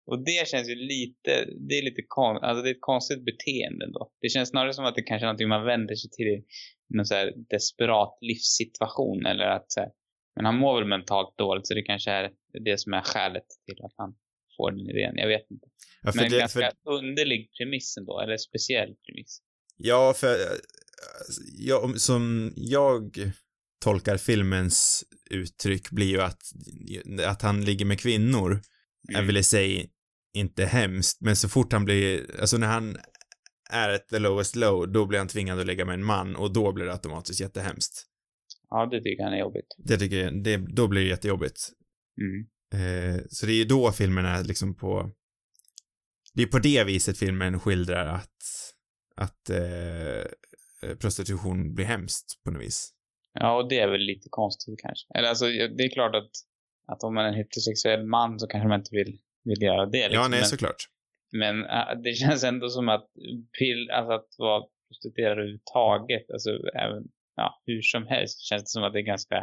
Och 0.05 0.23
det 0.23 0.47
känns 0.47 0.69
ju 0.69 0.75
lite, 0.75 1.45
det 1.69 1.77
är 1.77 1.83
lite 1.83 2.01
kon, 2.07 2.37
alltså 2.37 2.63
det 2.63 2.69
är 2.69 2.75
ett 2.75 2.81
konstigt 2.81 3.25
beteende 3.25 3.91
då. 3.91 4.11
Det 4.21 4.29
känns 4.29 4.49
snarare 4.49 4.73
som 4.73 4.85
att 4.85 4.95
det 4.95 5.01
kanske 5.01 5.25
är 5.25 5.27
någonting 5.27 5.49
man 5.49 5.65
vänder 5.65 5.95
sig 5.95 6.09
till 6.09 6.27
i 6.27 6.43
någon 6.89 7.05
så 7.05 7.15
här 7.15 7.33
desperat 7.49 8.17
livssituation 8.21 9.25
eller 9.25 9.45
att 9.45 9.71
så 9.71 9.79
här, 9.79 9.89
men 10.35 10.45
han 10.45 10.57
mår 10.57 10.79
väl 10.79 10.87
mentalt 10.87 11.37
dåligt 11.37 11.67
så 11.67 11.73
det 11.73 11.81
kanske 11.81 12.11
är 12.11 12.31
det 12.65 12.79
som 12.79 12.93
är 12.93 13.01
skälet 13.01 13.45
till 13.65 13.85
att 13.85 13.93
han 13.97 14.15
får 14.59 14.71
den 14.71 14.79
idén. 14.89 15.13
Jag 15.23 15.27
vet 15.27 15.51
inte. 15.51 15.67
Ja, 16.01 16.11
men 16.15 16.25
en 16.25 16.31
det, 16.31 16.39
ganska 16.39 16.59
för, 16.59 16.91
underlig 16.97 17.49
premiss 17.57 17.97
ändå, 17.97 18.19
eller 18.23 18.37
speciell 18.37 18.89
premiss. 19.05 19.41
ja, 19.77 20.13
för 20.13 20.33
eh, 20.33 20.57
ja, 21.57 21.79
om- 21.79 21.99
som 21.99 22.53
jag 22.55 23.01
tolkar 23.83 24.17
filmens 24.17 25.03
uttryck 25.29 25.89
blir 25.91 26.07
ju 26.07 26.21
att, 26.21 26.41
att 27.25 27.41
han 27.41 27.65
ligger 27.65 27.85
med 27.85 27.99
kvinnor 27.99 28.61
är 29.17 29.23
väl 29.25 29.37
i 29.37 29.43
sig 29.43 29.91
inte 30.37 30.65
hemskt, 30.65 31.21
men 31.21 31.35
så 31.35 31.49
fort 31.49 31.73
han 31.73 31.85
blir, 31.85 32.39
alltså 32.41 32.57
när 32.57 32.67
han 32.67 32.97
är 33.71 33.89
ett 33.89 34.07
the 34.07 34.19
lowest 34.19 34.55
low, 34.55 34.91
då 34.91 35.05
blir 35.05 35.19
han 35.19 35.27
tvingad 35.27 35.59
att 35.59 35.65
ligga 35.67 35.85
med 35.85 35.93
en 35.93 36.03
man 36.03 36.35
och 36.35 36.53
då 36.53 36.73
blir 36.73 36.85
det 36.85 36.91
automatiskt 36.93 37.41
jättehemskt. 37.41 38.05
Ja, 38.69 38.85
det 38.85 39.01
tycker 39.01 39.23
han 39.23 39.33
är 39.33 39.39
jobbigt. 39.39 39.75
Det 39.77 39.97
tycker 39.97 40.17
jag, 40.17 40.43
det, 40.43 40.57
då 40.57 40.87
blir 40.87 41.01
det 41.01 41.07
jättejobbigt. 41.07 41.59
Mm. 42.21 42.47
Eh, 42.73 43.21
så 43.29 43.45
det 43.45 43.51
är 43.51 43.57
ju 43.57 43.65
då 43.65 43.91
filmen 43.91 44.25
är 44.25 44.43
liksom 44.43 44.75
på, 44.75 45.11
det 46.33 46.43
är 46.43 46.47
på 46.47 46.59
det 46.59 46.83
viset 46.83 47.17
filmen 47.17 47.59
skildrar 47.59 48.05
att, 48.05 48.37
att 49.15 49.49
eh, 49.49 50.95
prostitution 51.01 51.75
blir 51.75 51.85
hemskt 51.85 52.43
på 52.43 52.51
något 52.51 52.61
vis. 52.61 52.93
Ja, 53.33 53.55
och 53.57 53.69
det 53.69 53.79
är 53.79 53.87
väl 53.87 54.01
lite 54.01 54.27
konstigt 54.29 54.79
kanske. 54.79 55.07
Eller 55.15 55.29
alltså, 55.29 55.45
det 55.45 55.83
är 55.83 55.89
klart 55.93 56.15
att, 56.15 56.31
att 56.87 57.03
om 57.03 57.13
man 57.15 57.25
är 57.25 57.29
en 57.29 57.35
heterosexuell 57.35 58.05
man 58.05 58.39
så 58.39 58.47
kanske 58.47 58.67
man 58.67 58.79
inte 58.79 58.95
vill, 58.95 59.19
vill 59.43 59.61
göra 59.61 59.85
det. 59.85 60.07
Liksom. 60.07 60.21
Ja, 60.23 60.27
nej, 60.27 60.39
men, 60.39 60.49
såklart. 60.49 60.81
men 61.31 61.65
äh, 61.65 62.01
det 62.03 62.13
känns 62.13 62.43
ändå 62.43 62.69
som 62.69 62.89
att 62.89 63.07
pill, 63.59 63.89
alltså 63.91 64.13
att 64.13 64.29
vara 64.37 64.63
prostituerad 64.87 65.31
överhuvudtaget, 65.31 66.31
alltså 66.33 66.49
även, 66.75 67.03
ja, 67.35 67.61
hur 67.65 67.81
som 67.81 68.07
helst 68.07 68.39
känns 68.41 68.63
det 68.63 68.69
som 68.69 68.83
att 68.83 68.93
det 68.93 68.99
är 68.99 69.03
ganska, 69.13 69.35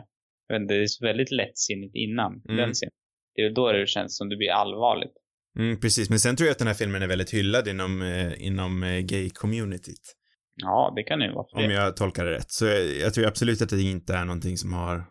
jag 0.47 0.55
vet 0.55 0.63
inte, 0.63 0.75
det 0.75 0.83
är 0.83 0.87
så 0.87 1.05
väldigt 1.05 1.31
lättsinnigt 1.31 1.95
innan 1.95 2.33
Mm. 2.33 2.57
den 2.57 2.73
scenen. 2.75 2.93
Det 3.37 3.43
är 3.43 3.45
väl 3.47 3.55
då 3.55 3.73
det 3.73 3.87
känns 3.89 4.17
som 4.17 4.29
det 4.29 4.37
blir 4.37 4.51
allvarligt. 4.51 5.13
Mm, 5.59 5.81
precis, 5.81 6.11
men 6.11 6.19
sen 6.21 6.37
tror 6.37 6.47
jag 6.47 6.53
att 6.53 6.59
den 6.59 6.67
här 6.67 6.75
filmen 6.75 7.03
är 7.03 7.07
väldigt 7.07 7.35
hyllad 7.35 7.69
inom, 7.69 8.03
eh, 8.03 8.47
inom 8.47 8.83
eh, 8.83 8.99
gay-communityt. 9.01 10.15
Ja, 10.63 10.93
det 10.97 11.03
kan 11.03 11.19
det 11.19 11.27
ju 11.27 11.33
vara 11.33 11.47
Om 11.53 11.69
det. 11.69 11.75
jag 11.75 11.97
tolkar 11.97 12.25
det 12.25 12.31
rätt. 12.31 12.51
Så 12.51 12.67
jag, 12.67 12.87
jag 12.87 13.15
tror 13.15 13.27
absolut 13.27 13.63
att 13.63 13.69
det 13.69 13.83
inte 13.83 14.15
är 14.15 14.25
någonting 14.25 14.57
som 14.57 14.73
har 14.73 15.05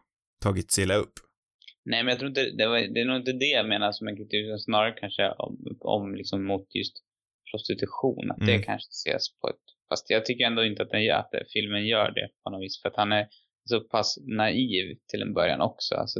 tagits 0.43 0.79
illa 0.79 0.95
upp. 0.95 1.13
Nej, 1.85 2.03
men 2.03 2.09
jag 2.11 2.19
tror 2.19 2.29
inte, 2.29 2.51
det, 2.57 2.67
var, 2.67 2.77
det 2.93 3.01
är 3.01 3.05
nog 3.05 3.17
inte 3.17 3.31
det 3.31 3.45
jag 3.59 3.67
menar 3.67 3.91
som 3.91 4.07
en 4.07 4.15
kritik, 4.17 4.45
utan 4.45 4.59
snarare 4.59 4.91
kanske 4.99 5.29
om, 5.29 5.57
om 5.79 6.15
liksom 6.15 6.45
mot 6.45 6.75
just 6.75 6.93
prostitution, 7.51 8.31
att 8.31 8.37
det 8.47 8.53
Mm. 8.53 8.63
kanske 8.63 8.89
ses 8.89 9.39
på 9.39 9.49
ett, 9.49 9.65
fast 9.89 10.09
jag 10.09 10.25
tycker 10.25 10.45
ändå 10.45 10.65
inte 10.65 10.83
att, 10.83 10.89
den 10.89 11.03
gör, 11.03 11.15
att 11.19 11.31
det- 11.31 11.45
filmen 11.53 11.85
gör 11.87 12.11
det 12.11 12.27
på 12.43 12.49
något 12.49 12.61
vis, 12.63 12.81
för 12.81 12.89
att 12.89 12.95
han 12.95 13.11
är 13.11 13.27
så 13.69 13.79
pass 13.79 14.17
naiv 14.27 14.85
till 15.09 15.21
en 15.21 15.33
början 15.33 15.61
också, 15.61 15.95
alltså, 15.95 16.19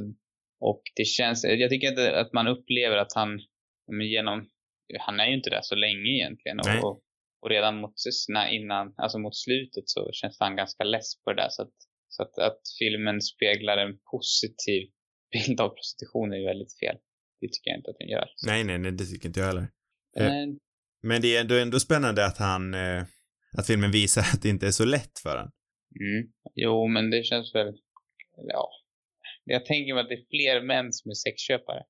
och 0.60 0.82
det 0.96 1.06
känns, 1.06 1.44
jag 1.44 1.70
tycker 1.70 1.88
inte 1.90 2.20
att 2.20 2.34
man 2.34 2.48
upplever 2.48 2.98
att 2.98 3.14
han, 3.16 3.40
genom, 4.02 4.50
han 5.00 5.20
är 5.20 5.28
ju 5.28 5.34
inte 5.36 5.50
där 5.50 5.62
så 5.64 5.76
länge 5.76 6.10
egentligen, 6.10 6.60
Nej. 6.66 6.82
och, 6.82 7.02
och 7.42 7.50
redan 7.50 7.76
mot, 7.82 7.94
innan, 8.52 8.94
alltså 8.98 9.20
mot 9.20 9.38
slutet 9.38 9.84
så 9.86 10.10
känns 10.14 10.38
han 10.40 10.56
ganska 10.56 10.84
less 10.84 11.24
på 11.24 11.34
det 11.34 11.42
där, 11.42 11.50
så 11.50 11.62
att, 11.62 11.74
så 12.08 12.24
att, 12.24 12.38
att 12.38 12.62
filmen 12.80 13.22
speglar 13.22 13.78
en 13.78 13.98
positiv 14.12 14.90
bild 15.32 15.62
av 15.62 15.70
prostitution 15.70 16.34
är 16.34 16.38
ju 16.38 16.46
väldigt 16.46 16.80
fel. 16.80 16.98
Det 17.42 17.48
tycker 17.48 17.70
jag 17.72 17.80
inte 17.80 17.90
att 17.92 17.98
den 18.00 18.08
gör. 18.10 18.26
Så, 18.36 18.48
Nej, 18.48 18.64
nej, 18.64 18.78
nej, 18.78 18.92
det 18.92 19.06
tycker 19.06 19.28
inte 19.28 19.40
jag 19.40 19.48
heller. 19.48 19.68
eh, 20.18 20.28
men, 20.28 20.60
Men 21.04 21.22
det 21.22 21.36
är 21.36 21.42
ändå, 21.42 21.56
ändå 21.56 21.80
spännande 21.80 22.26
att 22.26 22.38
han, 22.38 22.74
eh, 22.74 23.04
att 23.58 23.68
filmen 23.68 23.92
visar 23.92 24.22
att 24.22 24.42
det 24.42 24.50
inte 24.50 24.68
är 24.68 24.72
så 24.72 24.86
lätt 24.86 25.20
för 25.24 25.38
han. 25.38 25.52
mm, 26.00 26.32
jo, 26.56 26.88
men 26.88 27.10
det 27.10 27.24
känns 27.24 27.56
väl, 27.56 27.74
ja. 28.48 28.70
Jag 29.46 29.66
tänker 29.66 29.94
mig 29.94 30.02
att 30.02 30.10
det 30.10 30.16
är 30.16 30.26
fler 30.30 30.62
män 30.62 30.94
som 30.94 31.10
är 31.10 31.14
sexköpare. 31.14 31.84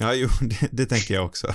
Ja, 0.00 0.14
jo, 0.14 0.28
det, 0.50 0.68
det 0.72 0.86
tänker 0.86 1.14
jag 1.14 1.26
också. 1.26 1.46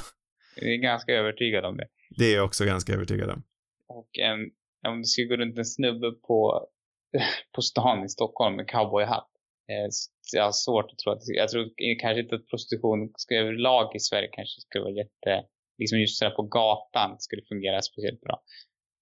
Jag 0.55 0.73
är 0.73 0.77
ganska 0.77 1.11
övertygad 1.13 1.65
om 1.65 1.77
det. 1.77 1.87
Det 2.17 2.25
är 2.25 2.35
jag 2.35 2.45
också 2.45 2.65
ganska 2.65 2.93
övertygad 2.93 3.29
om. 3.29 3.43
Och 3.87 4.09
en, 4.19 4.39
om 4.87 5.01
det 5.01 5.07
skulle 5.07 5.27
gå 5.27 5.35
runt 5.35 5.57
en 5.57 5.65
snubbe 5.65 6.11
på, 6.11 6.67
på 7.55 7.61
stan 7.61 8.05
i 8.05 8.09
Stockholm 8.09 8.55
med 8.55 8.69
cowboyhatt. 8.69 9.29
Eh, 9.69 9.89
jag 10.33 10.43
har 10.43 10.51
svårt 10.51 10.91
att 10.91 10.97
tro 10.97 11.11
att, 11.11 11.21
jag 11.25 11.49
tror 11.49 11.69
kanske 11.99 12.21
inte 12.21 12.35
att 12.35 12.47
prostitution 12.47 13.13
överlag 13.31 13.95
i 13.95 13.99
Sverige 13.99 14.29
kanske 14.31 14.61
skulle 14.61 14.83
vara 14.83 14.93
jätte, 14.93 15.47
liksom 15.77 15.99
just 15.99 16.17
sådär 16.19 16.31
på 16.31 16.43
gatan 16.43 17.15
skulle 17.19 17.41
fungera 17.49 17.81
speciellt 17.81 18.21
bra. 18.21 18.41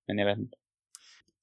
Men 0.07 0.17
jag 0.17 0.25
vet 0.25 0.37
inte. 0.37 0.57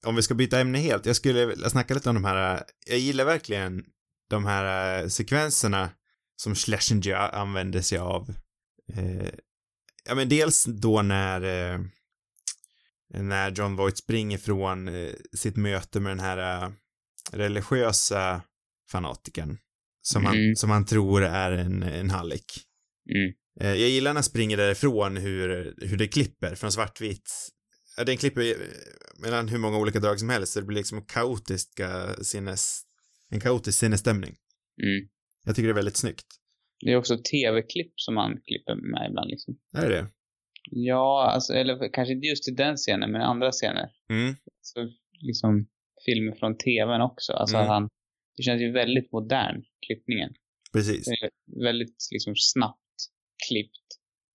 Om 0.05 0.15
vi 0.15 0.21
ska 0.21 0.33
byta 0.33 0.59
ämne 0.59 0.77
helt, 0.77 1.05
jag 1.05 1.15
skulle 1.15 1.45
vilja 1.45 1.69
snacka 1.69 1.93
lite 1.93 2.09
om 2.09 2.15
de 2.15 2.25
här, 2.25 2.55
eh, 2.55 2.61
jag 2.87 2.99
gillar 2.99 3.25
verkligen 3.25 3.85
de 4.29 4.45
här 4.45 5.01
eh, 5.03 5.07
sekvenserna 5.07 5.89
som 6.35 6.55
Schlesinger 6.55 7.15
använder 7.15 7.81
sig 7.81 7.97
av. 7.97 8.33
Eh, 8.93 9.29
ja, 10.05 10.15
men 10.15 10.29
dels 10.29 10.63
då 10.63 11.01
när, 11.01 11.41
eh, 11.73 11.79
när 13.13 13.51
John 13.51 13.75
Voight 13.75 13.97
springer 13.97 14.37
från 14.37 14.87
eh, 14.87 15.13
sitt 15.37 15.55
möte 15.55 15.99
med 15.99 16.11
den 16.11 16.19
här 16.19 16.63
eh, 16.63 16.71
religiösa 17.31 18.41
fanatikern. 18.91 19.57
Som, 20.01 20.25
han, 20.25 20.35
Mm. 20.37 20.55
som 20.55 20.69
han 20.69 20.85
tror 20.85 21.23
är 21.23 21.51
en, 21.51 21.83
en 21.83 22.09
hallick. 22.09 22.45
Mm. 23.15 23.33
Eh, 23.59 23.79
Jag 23.81 23.89
gillar 23.89 24.11
när 24.11 24.15
han 24.15 24.23
springer 24.23 24.57
därifrån 24.57 25.17
hur, 25.17 25.73
hur 25.81 25.97
det 25.97 26.07
klipper 26.07 26.55
från 26.55 26.71
svartvit. 26.71 27.31
Ja, 27.97 28.03
den 28.03 28.17
klipper 28.17 28.55
mellan 29.21 29.47
hur 29.47 29.57
många 29.57 29.77
olika 29.77 29.99
drag 29.99 30.19
som 30.19 30.29
helst 30.29 30.53
så 30.53 30.59
det 30.59 30.65
blir 30.65 30.77
liksom 30.77 31.05
kaotiska 31.05 32.15
sinnes, 32.23 32.81
en 33.33 33.39
kaotisk 33.39 33.79
sinnesstämning. 33.79 34.35
Mm. 34.83 35.07
Jag 35.45 35.55
tycker 35.55 35.67
det 35.67 35.71
är 35.71 35.83
väldigt 35.83 35.97
snyggt. 35.97 36.27
Det 36.85 36.91
är 36.91 36.97
också 36.97 37.17
tv-klipp 37.31 37.93
som 37.95 38.17
han 38.17 38.31
klipper 38.47 38.75
med 38.75 39.07
ibland 39.09 39.29
liksom. 39.29 39.57
Är 39.77 39.89
det? 39.89 40.07
Ja, 40.71 41.31
alltså, 41.33 41.53
eller 41.53 41.93
kanske 41.93 42.13
inte 42.13 42.27
just 42.27 42.47
i 42.47 42.51
den 42.51 42.75
scenen, 42.77 43.11
men 43.11 43.21
andra 43.21 43.51
scener. 43.51 43.89
Mm. 44.09 44.35
Så 44.61 44.89
liksom 45.19 45.67
filmer 46.05 46.35
från 46.39 46.57
tvn 46.57 47.01
också. 47.01 47.33
Alltså 47.33 47.57
Mm. 47.57 47.69
han, 47.69 47.89
det 48.37 48.43
känns 48.43 48.61
ju 48.61 48.71
väldigt 48.71 49.11
modern, 49.11 49.63
klippningen. 49.87 50.33
Precis. 50.73 51.05
Det 51.05 51.11
är 51.11 51.63
väldigt 51.63 51.97
liksom 52.11 52.33
snabbt 52.35 52.95
klippt. 53.47 53.87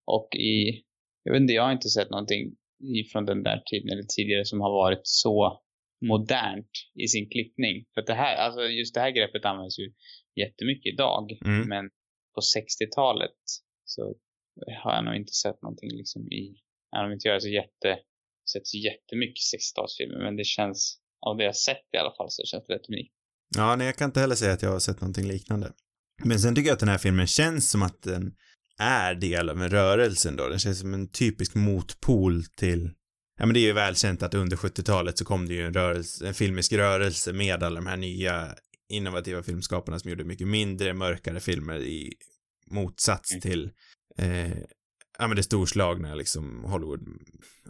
Och 0.07 0.29
i, 0.37 0.83
jag 1.23 1.33
vet 1.33 1.41
inte, 1.41 1.53
jag 1.53 1.63
har 1.63 1.73
inte 1.73 1.89
sett 1.89 2.11
någonting 2.11 2.57
från 3.13 3.25
den 3.25 3.43
där 3.43 3.63
tiden 3.71 3.89
eller 3.93 4.07
tidigare 4.17 4.45
som 4.45 4.61
har 4.61 4.71
varit 4.71 5.01
så 5.03 5.63
modernt 6.01 6.71
i 7.05 7.09
sin 7.09 7.31
klippning. 7.31 7.85
För 7.95 8.03
det 8.03 8.15
här, 8.15 8.37
alltså 8.37 8.63
just 8.63 8.95
det 8.95 9.01
här 9.01 9.11
greppet 9.11 9.45
används 9.45 9.79
ju 9.79 9.93
jättemycket 10.43 10.93
idag. 10.95 11.25
Mm. 11.45 11.69
Men 11.69 11.85
på 12.35 12.41
60-talet 12.41 13.41
så 13.85 14.15
har 14.83 14.93
jag 14.95 15.05
nog 15.05 15.15
inte 15.15 15.33
sett 15.33 15.63
någonting 15.63 15.91
liksom 16.01 16.23
i, 16.33 16.45
även 16.97 17.07
om 17.07 17.13
inte 17.13 17.29
jag 17.29 17.37
är 17.37 17.41
så 17.41 17.49
jätte, 17.49 17.89
sett 18.53 18.67
så 18.67 18.79
jättemycket 18.89 19.43
60-talsfilmer, 19.55 20.19
men 20.25 20.37
det 20.37 20.45
känns, 20.45 21.01
av 21.27 21.37
det 21.37 21.45
jag 21.45 21.57
sett 21.57 21.87
i 21.95 21.97
alla 21.97 22.15
fall 22.17 22.31
så 22.31 22.43
känns 22.45 22.67
det 22.67 22.75
rätt 22.75 22.89
unikt. 22.89 23.15
Ja, 23.57 23.77
nej, 23.77 23.87
jag 23.87 23.97
kan 23.97 24.09
inte 24.09 24.21
heller 24.21 24.35
säga 24.35 24.53
att 24.53 24.63
jag 24.63 24.71
har 24.71 24.79
sett 24.79 25.01
någonting 25.01 25.29
liknande. 25.29 25.73
Men 26.25 26.39
sen 26.39 26.55
tycker 26.55 26.69
jag 26.69 26.75
att 26.75 26.81
den 26.81 26.89
här 26.89 26.99
filmen 26.99 27.27
känns 27.27 27.71
som 27.71 27.83
att 27.83 28.03
den 28.03 28.33
är 28.81 29.15
del 29.15 29.49
av 29.49 29.63
en 29.63 29.71
rörelse 29.71 30.31
då. 30.31 30.49
Den 30.49 30.59
känns 30.59 30.81
som 30.81 30.95
en 30.95 31.11
typisk 31.11 31.55
motpol 31.55 32.45
till 32.45 32.91
Ja 33.39 33.47
men 33.47 33.55
det 33.55 33.61
är 33.61 33.67
ju 33.67 33.73
välkänt 33.73 34.23
att 34.23 34.35
under 34.35 34.57
70-talet 34.57 35.19
så 35.19 35.25
kom 35.25 35.49
det 35.49 35.55
ju 35.55 35.67
en 35.67 35.75
rörelse, 35.75 36.29
en 36.29 36.35
filmisk 36.35 36.73
rörelse 36.73 37.33
med 37.33 37.63
alla 37.63 37.81
de 37.81 37.87
här 37.87 37.97
nya 37.97 38.55
innovativa 38.89 39.43
filmskaparna 39.43 39.99
som 39.99 40.11
gjorde 40.11 40.25
mycket 40.25 40.49
mindre, 40.49 40.95
mörkare 40.95 41.41
filmer 41.41 41.79
i 41.79 42.15
motsats 42.71 43.33
mm. 43.33 43.41
till 43.41 43.71
eh, 44.19 44.59
ja 45.19 45.27
men 45.27 45.37
det 45.37 45.43
storslagna 45.43 46.15
liksom 46.15 46.65
Hollywood 46.65 47.01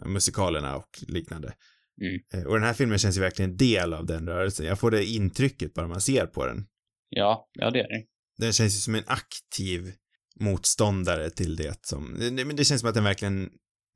musikalerna 0.05 0.75
och 0.75 1.03
liknande. 1.07 1.53
Mm. 2.01 2.19
Eh, 2.33 2.47
och 2.47 2.53
den 2.53 2.63
här 2.63 2.73
filmen 2.73 2.99
känns 2.99 3.17
ju 3.17 3.21
verkligen 3.21 3.57
del 3.57 3.93
av 3.93 4.05
den 4.05 4.27
rörelsen. 4.27 4.65
Jag 4.65 4.79
får 4.79 4.91
det 4.91 5.05
intrycket 5.05 5.73
bara 5.73 5.87
man 5.87 6.01
ser 6.01 6.25
på 6.25 6.45
den. 6.45 6.65
Ja, 7.09 7.49
ja 7.53 7.71
det 7.71 7.79
är 7.79 7.89
det. 7.89 8.05
Den 8.37 8.53
känns 8.53 8.75
ju 8.75 8.79
som 8.79 8.95
en 8.95 9.03
aktiv 9.07 9.93
motståndare 10.39 11.29
till 11.29 11.55
det 11.55 11.85
som, 11.85 12.15
det, 12.19 12.43
det 12.43 12.65
känns 12.65 12.81
som 12.81 12.89
att 12.89 12.95
den 12.95 13.03
verkligen 13.03 13.49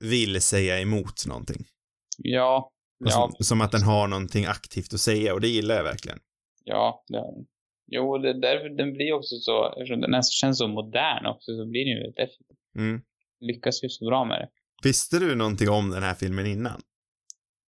vill 0.04 0.42
säga 0.42 0.80
emot 0.80 1.26
någonting. 1.28 1.66
Ja. 2.18 2.72
ja. 3.00 3.12
Som, 3.12 3.46
som, 3.46 3.62
att 3.62 3.72
den 3.72 3.82
har 3.82 4.08
någonting 4.08 4.46
aktivt 4.46 4.94
att 4.94 5.00
säga 5.00 5.34
och 5.34 5.42
det 5.42 5.48
gillar 5.48 5.76
jag 5.76 5.84
verkligen. 5.84 6.20
Ja, 6.64 7.04
det 7.08 7.18
den. 7.18 7.46
Jo, 7.88 8.18
det, 8.18 8.42
därför 8.42 8.70
den 8.70 8.94
blir 8.94 9.14
också 9.14 9.36
så, 9.36 9.74
eftersom 9.78 10.02
den 10.02 10.24
känns 10.24 10.58
så 10.58 10.68
modern 10.68 11.26
också, 11.26 11.58
så 11.58 11.66
blir 11.66 11.86
den 11.86 11.94
ju 11.94 12.00
väldigt 12.00 12.20
effektiv. 12.20 12.58
Mm. 12.78 13.02
Lyckas 13.40 13.84
ju 13.84 13.90
så 13.90 14.06
bra 14.06 14.26
med 14.26 14.40
det. 14.40 14.50
Visste 14.84 15.20
du 15.20 15.36
någonting 15.36 15.70
om 15.70 15.90
den 15.90 16.04
här 16.04 16.14
filmen 16.14 16.46
innan? 16.46 16.82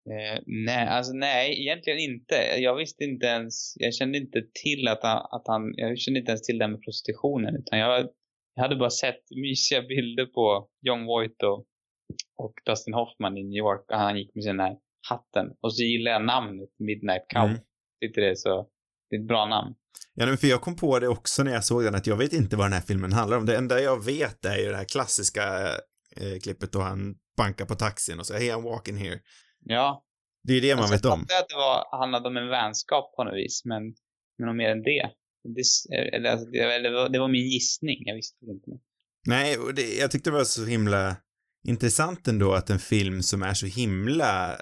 Eh, 0.09 0.41
nej, 0.45 0.87
alltså 0.87 1.13
nej, 1.13 1.61
egentligen 1.61 1.99
inte. 1.99 2.35
Jag 2.57 2.75
visste 2.75 3.03
inte 3.03 3.25
ens, 3.25 3.73
jag 3.75 3.93
kände 3.93 4.17
inte 4.17 4.41
till 4.63 4.87
att 4.87 5.03
han, 5.03 5.17
att 5.17 5.47
han 5.47 5.73
jag 5.75 5.99
kände 5.99 6.19
inte 6.19 6.31
ens 6.31 6.41
till 6.41 6.57
det 6.57 6.67
med 6.67 6.81
prostitutionen, 6.81 7.55
utan 7.55 7.79
jag, 7.79 8.09
jag 8.55 8.63
hade 8.63 8.75
bara 8.75 8.89
sett 8.89 9.21
mysiga 9.35 9.81
bilder 9.81 10.25
på 10.25 10.69
John 10.81 11.05
Voight 11.05 11.43
och, 11.43 11.65
och 12.37 12.53
Dustin 12.65 12.93
Hoffman 12.93 13.37
i 13.37 13.43
New 13.43 13.57
York, 13.57 13.85
och 13.91 13.97
han 13.97 14.17
gick 14.17 14.35
med 14.35 14.43
den 14.45 14.59
här 14.59 14.75
hatten. 15.09 15.45
Och 15.61 15.75
så 15.75 15.83
gillade 15.83 16.15
jag 16.15 16.25
namnet 16.25 16.69
Midnight 16.79 17.25
Cowboy. 17.29 17.49
Mm. 17.49 17.61
Tyckte 18.01 18.21
det 18.21 18.37
så, 18.37 18.67
det 19.09 19.15
är 19.15 19.19
ett 19.19 19.27
bra 19.27 19.45
namn. 19.45 19.75
Ja, 20.13 20.25
men 20.25 20.37
för 20.37 20.47
jag 20.47 20.61
kom 20.61 20.75
på 20.75 20.99
det 20.99 21.07
också 21.07 21.43
när 21.43 21.51
jag 21.51 21.63
såg 21.63 21.83
den, 21.83 21.95
att 21.95 22.07
jag 22.07 22.17
vet 22.17 22.33
inte 22.33 22.55
vad 22.55 22.65
den 22.65 22.73
här 22.73 22.81
filmen 22.81 23.13
handlar 23.13 23.37
om. 23.37 23.45
Det 23.45 23.57
enda 23.57 23.81
jag 23.81 24.05
vet 24.05 24.45
är 24.45 24.57
ju 24.57 24.69
det 24.69 24.77
här 24.77 24.85
klassiska 24.85 25.43
eh, 26.17 26.39
klippet 26.43 26.71
då 26.71 26.79
han 26.79 27.15
bankar 27.37 27.65
på 27.65 27.75
taxin 27.75 28.19
och 28.19 28.25
säger 28.25 28.41
Hey 28.41 28.51
I'm 28.51 28.63
walking 28.63 28.97
here. 28.97 29.19
Ja. 29.59 30.05
Det 30.43 30.53
är 30.53 30.55
ju 30.55 30.61
det 30.61 30.75
man 30.75 30.83
alltså, 30.83 30.95
vet 30.95 31.05
om. 31.05 31.25
Jag 31.29 31.39
att 31.39 31.49
det 31.49 31.55
var, 31.55 31.99
handlade 31.99 32.27
om 32.27 32.37
en 32.37 32.47
vänskap 32.47 33.15
på 33.15 33.23
något 33.23 33.33
vis, 33.33 33.61
men, 33.65 33.83
men 34.37 34.47
något 34.47 34.55
mer 34.55 34.69
än 34.69 34.83
det. 34.83 35.09
Det, 35.43 35.63
eller, 36.15 36.31
alltså, 36.31 36.45
det, 36.45 36.79
det, 36.79 36.89
var, 36.89 37.09
det 37.09 37.19
var 37.19 37.27
min 37.27 37.47
gissning, 37.47 37.97
jag 38.05 38.15
visste 38.15 38.45
inte. 38.45 38.71
Nej, 39.27 39.57
och 39.57 39.73
det, 39.73 39.97
jag 39.97 40.11
tyckte 40.11 40.29
det 40.29 40.37
var 40.37 40.43
så 40.43 40.65
himla 40.65 41.15
intressant 41.65 42.27
ändå 42.27 42.53
att 42.53 42.69
en 42.69 42.79
film 42.79 43.21
som 43.21 43.43
är 43.43 43.53
så 43.53 43.65
himla 43.65 44.57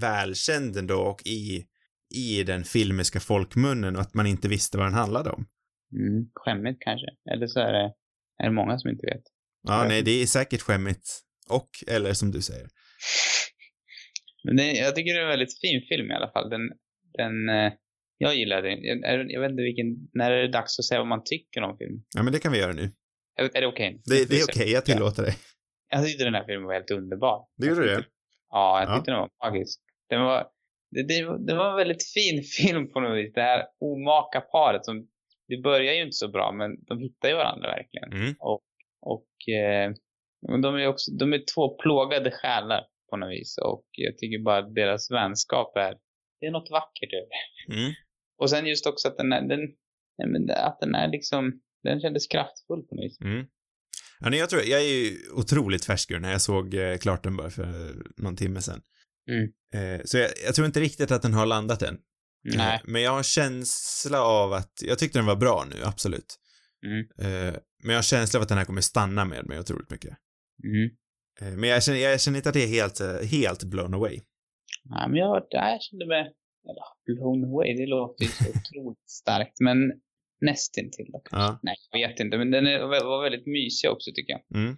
välkänd 0.00 0.76
ändå 0.76 1.00
och 1.00 1.26
i 1.26 1.66
i 2.14 2.42
den 2.42 2.64
filmiska 2.64 3.20
folkmunnen 3.20 3.96
och 3.96 4.02
att 4.02 4.14
man 4.14 4.26
inte 4.26 4.48
visste 4.48 4.78
vad 4.78 4.86
den 4.86 4.94
handlade 4.94 5.30
om. 5.30 5.46
Mm, 5.92 6.30
skämmigt 6.34 6.78
kanske. 6.80 7.06
Eller 7.32 7.46
så 7.46 7.60
är 7.60 7.72
det, 7.72 7.92
är 8.42 8.44
det 8.44 8.50
många 8.50 8.78
som 8.78 8.90
inte 8.90 9.06
vet. 9.06 9.22
Ja, 9.62 9.84
nej, 9.88 10.02
det 10.02 10.22
är 10.22 10.26
säkert 10.26 10.60
skämmigt. 10.60 11.20
Och, 11.48 11.68
eller 11.86 12.12
som 12.12 12.30
du 12.30 12.42
säger. 12.42 12.68
Men 14.44 14.56
det, 14.56 14.72
jag 14.72 14.96
tycker 14.96 15.14
det 15.14 15.20
är 15.20 15.22
en 15.22 15.28
väldigt 15.28 15.60
fin 15.60 15.82
film 15.88 16.10
i 16.10 16.14
alla 16.14 16.30
fall. 16.32 16.50
Den, 16.50 16.70
den, 17.18 17.48
eh, 17.48 17.72
jag 18.18 18.34
gillar 18.34 18.62
den. 18.62 18.78
Jag, 18.82 19.30
jag 19.30 19.40
vet 19.40 19.50
inte 19.50 19.62
vilken, 19.62 19.86
när 20.12 20.30
är 20.30 20.42
det 20.42 20.52
dags 20.52 20.78
att 20.78 20.84
säga 20.84 21.00
vad 21.00 21.08
man 21.08 21.24
tycker 21.24 21.62
om 21.62 21.76
filmen? 21.78 22.04
Ja, 22.16 22.22
men 22.22 22.32
det 22.32 22.38
kan 22.38 22.52
vi 22.52 22.58
göra 22.58 22.72
nu. 22.72 22.92
Är, 23.36 23.44
är 23.44 23.60
det 23.60 23.66
okej? 23.66 23.88
Okay? 23.88 24.00
Det, 24.04 24.28
det, 24.28 24.40
är 24.40 24.44
okej, 24.44 24.62
okay, 24.62 24.72
jag 24.72 24.84
tillåter 24.84 25.22
dig. 25.22 25.34
Jag 25.94 26.06
tyckte 26.06 26.24
den 26.24 26.34
här 26.34 26.44
filmen 26.44 26.66
var 26.66 26.74
helt 26.74 26.90
underbar. 26.90 27.46
Det 27.56 27.66
gjorde 27.66 27.96
du? 27.96 28.04
Ja, 28.50 28.80
jag 28.80 28.96
tyckte 28.96 29.10
ja. 29.10 29.14
den 29.14 29.20
var 29.20 29.50
magisk. 29.50 29.80
Den 30.08 30.22
var, 30.22 30.48
det, 30.90 31.02
det, 31.02 31.46
det, 31.46 31.54
var 31.54 31.70
en 31.70 31.76
väldigt 31.76 32.04
fin 32.14 32.42
film 32.56 32.92
på 32.92 33.00
något 33.00 33.18
vis. 33.18 33.32
Det 33.34 33.42
här 33.42 33.66
omaka 33.80 34.40
paret 34.40 34.84
som, 34.84 35.08
det 35.48 35.56
börjar 35.56 35.94
ju 35.94 36.02
inte 36.02 36.16
så 36.16 36.28
bra 36.28 36.52
men 36.52 36.84
de 36.84 36.98
hittar 36.98 37.28
ju 37.28 37.34
varandra 37.34 37.68
verkligen. 37.68 38.12
Mm. 38.12 38.34
Och, 38.38 38.62
och 39.00 39.54
eh, 39.54 39.92
de 40.62 40.74
är 40.74 40.86
också, 40.86 41.12
de 41.12 41.32
är 41.32 41.42
två 41.54 41.76
plågade 41.76 42.30
själar 42.30 42.86
på 43.10 43.16
något 43.16 43.30
vis. 43.30 43.58
Och 43.58 43.84
jag 43.90 44.18
tycker 44.18 44.38
bara 44.38 44.58
att 44.58 44.74
deras 44.74 45.10
vänskap 45.10 45.76
är, 45.76 45.98
det 46.40 46.46
är 46.46 46.50
något 46.50 46.70
vackert 46.70 47.12
över. 47.12 47.80
Mm. 47.80 47.92
Och 48.38 48.50
sen 48.50 48.66
just 48.66 48.86
också 48.86 49.08
att 49.08 49.16
den 49.16 49.32
är, 49.32 49.42
den, 49.42 49.60
att 50.48 50.80
den 50.80 50.94
är 50.94 51.08
liksom, 51.08 51.60
den 51.82 52.00
kändes 52.00 52.26
kraftfull 52.26 52.82
på 52.82 52.94
något 52.94 53.04
vis. 53.04 53.20
Mm. 53.20 53.46
Ja, 54.22 54.34
jag 54.34 54.50
tror, 54.50 54.62
jag 54.62 54.80
är 54.80 54.86
ju 54.86 55.18
otroligt 55.32 55.84
färsk 55.84 56.10
när 56.10 56.32
jag 56.32 56.40
såg 56.40 56.74
eh, 56.74 56.96
klart 56.96 57.22
den 57.22 57.36
bara 57.36 57.50
för 57.50 57.94
någon 58.16 58.36
timme 58.36 58.60
sedan. 58.60 58.80
Mm. 59.30 59.48
Eh, 59.74 60.00
så 60.04 60.18
jag, 60.18 60.30
jag, 60.44 60.54
tror 60.54 60.66
inte 60.66 60.80
riktigt 60.80 61.10
att 61.10 61.22
den 61.22 61.34
har 61.34 61.46
landat 61.46 61.82
än. 61.82 61.98
Nej. 62.44 62.80
Men 62.84 63.02
jag 63.02 63.10
har 63.10 63.18
en 63.18 63.24
känsla 63.24 64.22
av 64.22 64.52
att, 64.52 64.72
jag 64.82 64.98
tyckte 64.98 65.18
den 65.18 65.26
var 65.26 65.36
bra 65.36 65.64
nu, 65.70 65.76
absolut. 65.84 66.38
Mm. 66.86 66.98
Eh, 67.18 67.54
men 67.82 67.90
jag 67.90 67.94
har 67.94 67.96
en 67.96 68.02
känsla 68.02 68.38
av 68.38 68.42
att 68.42 68.48
den 68.48 68.58
här 68.58 68.64
kommer 68.64 68.80
stanna 68.80 69.24
med 69.24 69.46
mig 69.46 69.58
otroligt 69.58 69.90
mycket. 69.90 70.16
Mm. 70.64 70.90
Eh, 71.40 71.58
men 71.58 71.68
jag 71.70 71.82
känner, 71.82 71.98
jag 71.98 72.20
känner 72.20 72.38
inte 72.38 72.48
att 72.48 72.54
det 72.54 72.64
är 72.64 72.68
helt, 72.68 73.00
helt 73.30 73.64
blown 73.64 73.94
away. 73.94 74.20
Nej, 74.84 75.08
men 75.08 75.16
jag, 75.16 75.46
jag 75.50 75.82
kände 75.82 76.06
mig, 76.06 76.20
eller 76.68 76.84
blown 77.06 77.44
away, 77.44 77.76
det 77.76 77.86
låter 77.86 78.24
ju 78.24 78.30
så 78.30 78.44
otroligt 78.50 79.10
starkt, 79.10 79.60
men 79.60 79.78
nästintill 80.42 81.06
då 81.12 81.22
Ja. 81.30 81.60
Nej, 81.62 81.76
jag 81.90 82.08
vet 82.08 82.20
inte, 82.20 82.38
men 82.38 82.50
den 82.50 82.66
är, 82.66 82.80
var 82.80 83.22
väldigt 83.22 83.46
mysig 83.46 83.90
också 83.90 84.10
tycker 84.14 84.32
jag. 84.32 84.62
Mm. 84.62 84.76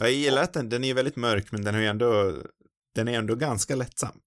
Jag 0.00 0.12
gillar 0.12 0.42
att 0.42 0.52
den, 0.52 0.68
den 0.68 0.84
är 0.84 0.94
väldigt 0.94 1.16
mörk, 1.16 1.52
men 1.52 1.64
den 1.64 1.80
ju 1.80 1.86
ändå 1.86 2.42
den 2.94 3.08
är 3.08 3.18
ändå 3.18 3.34
ganska 3.34 3.76
lättsam. 3.76 4.20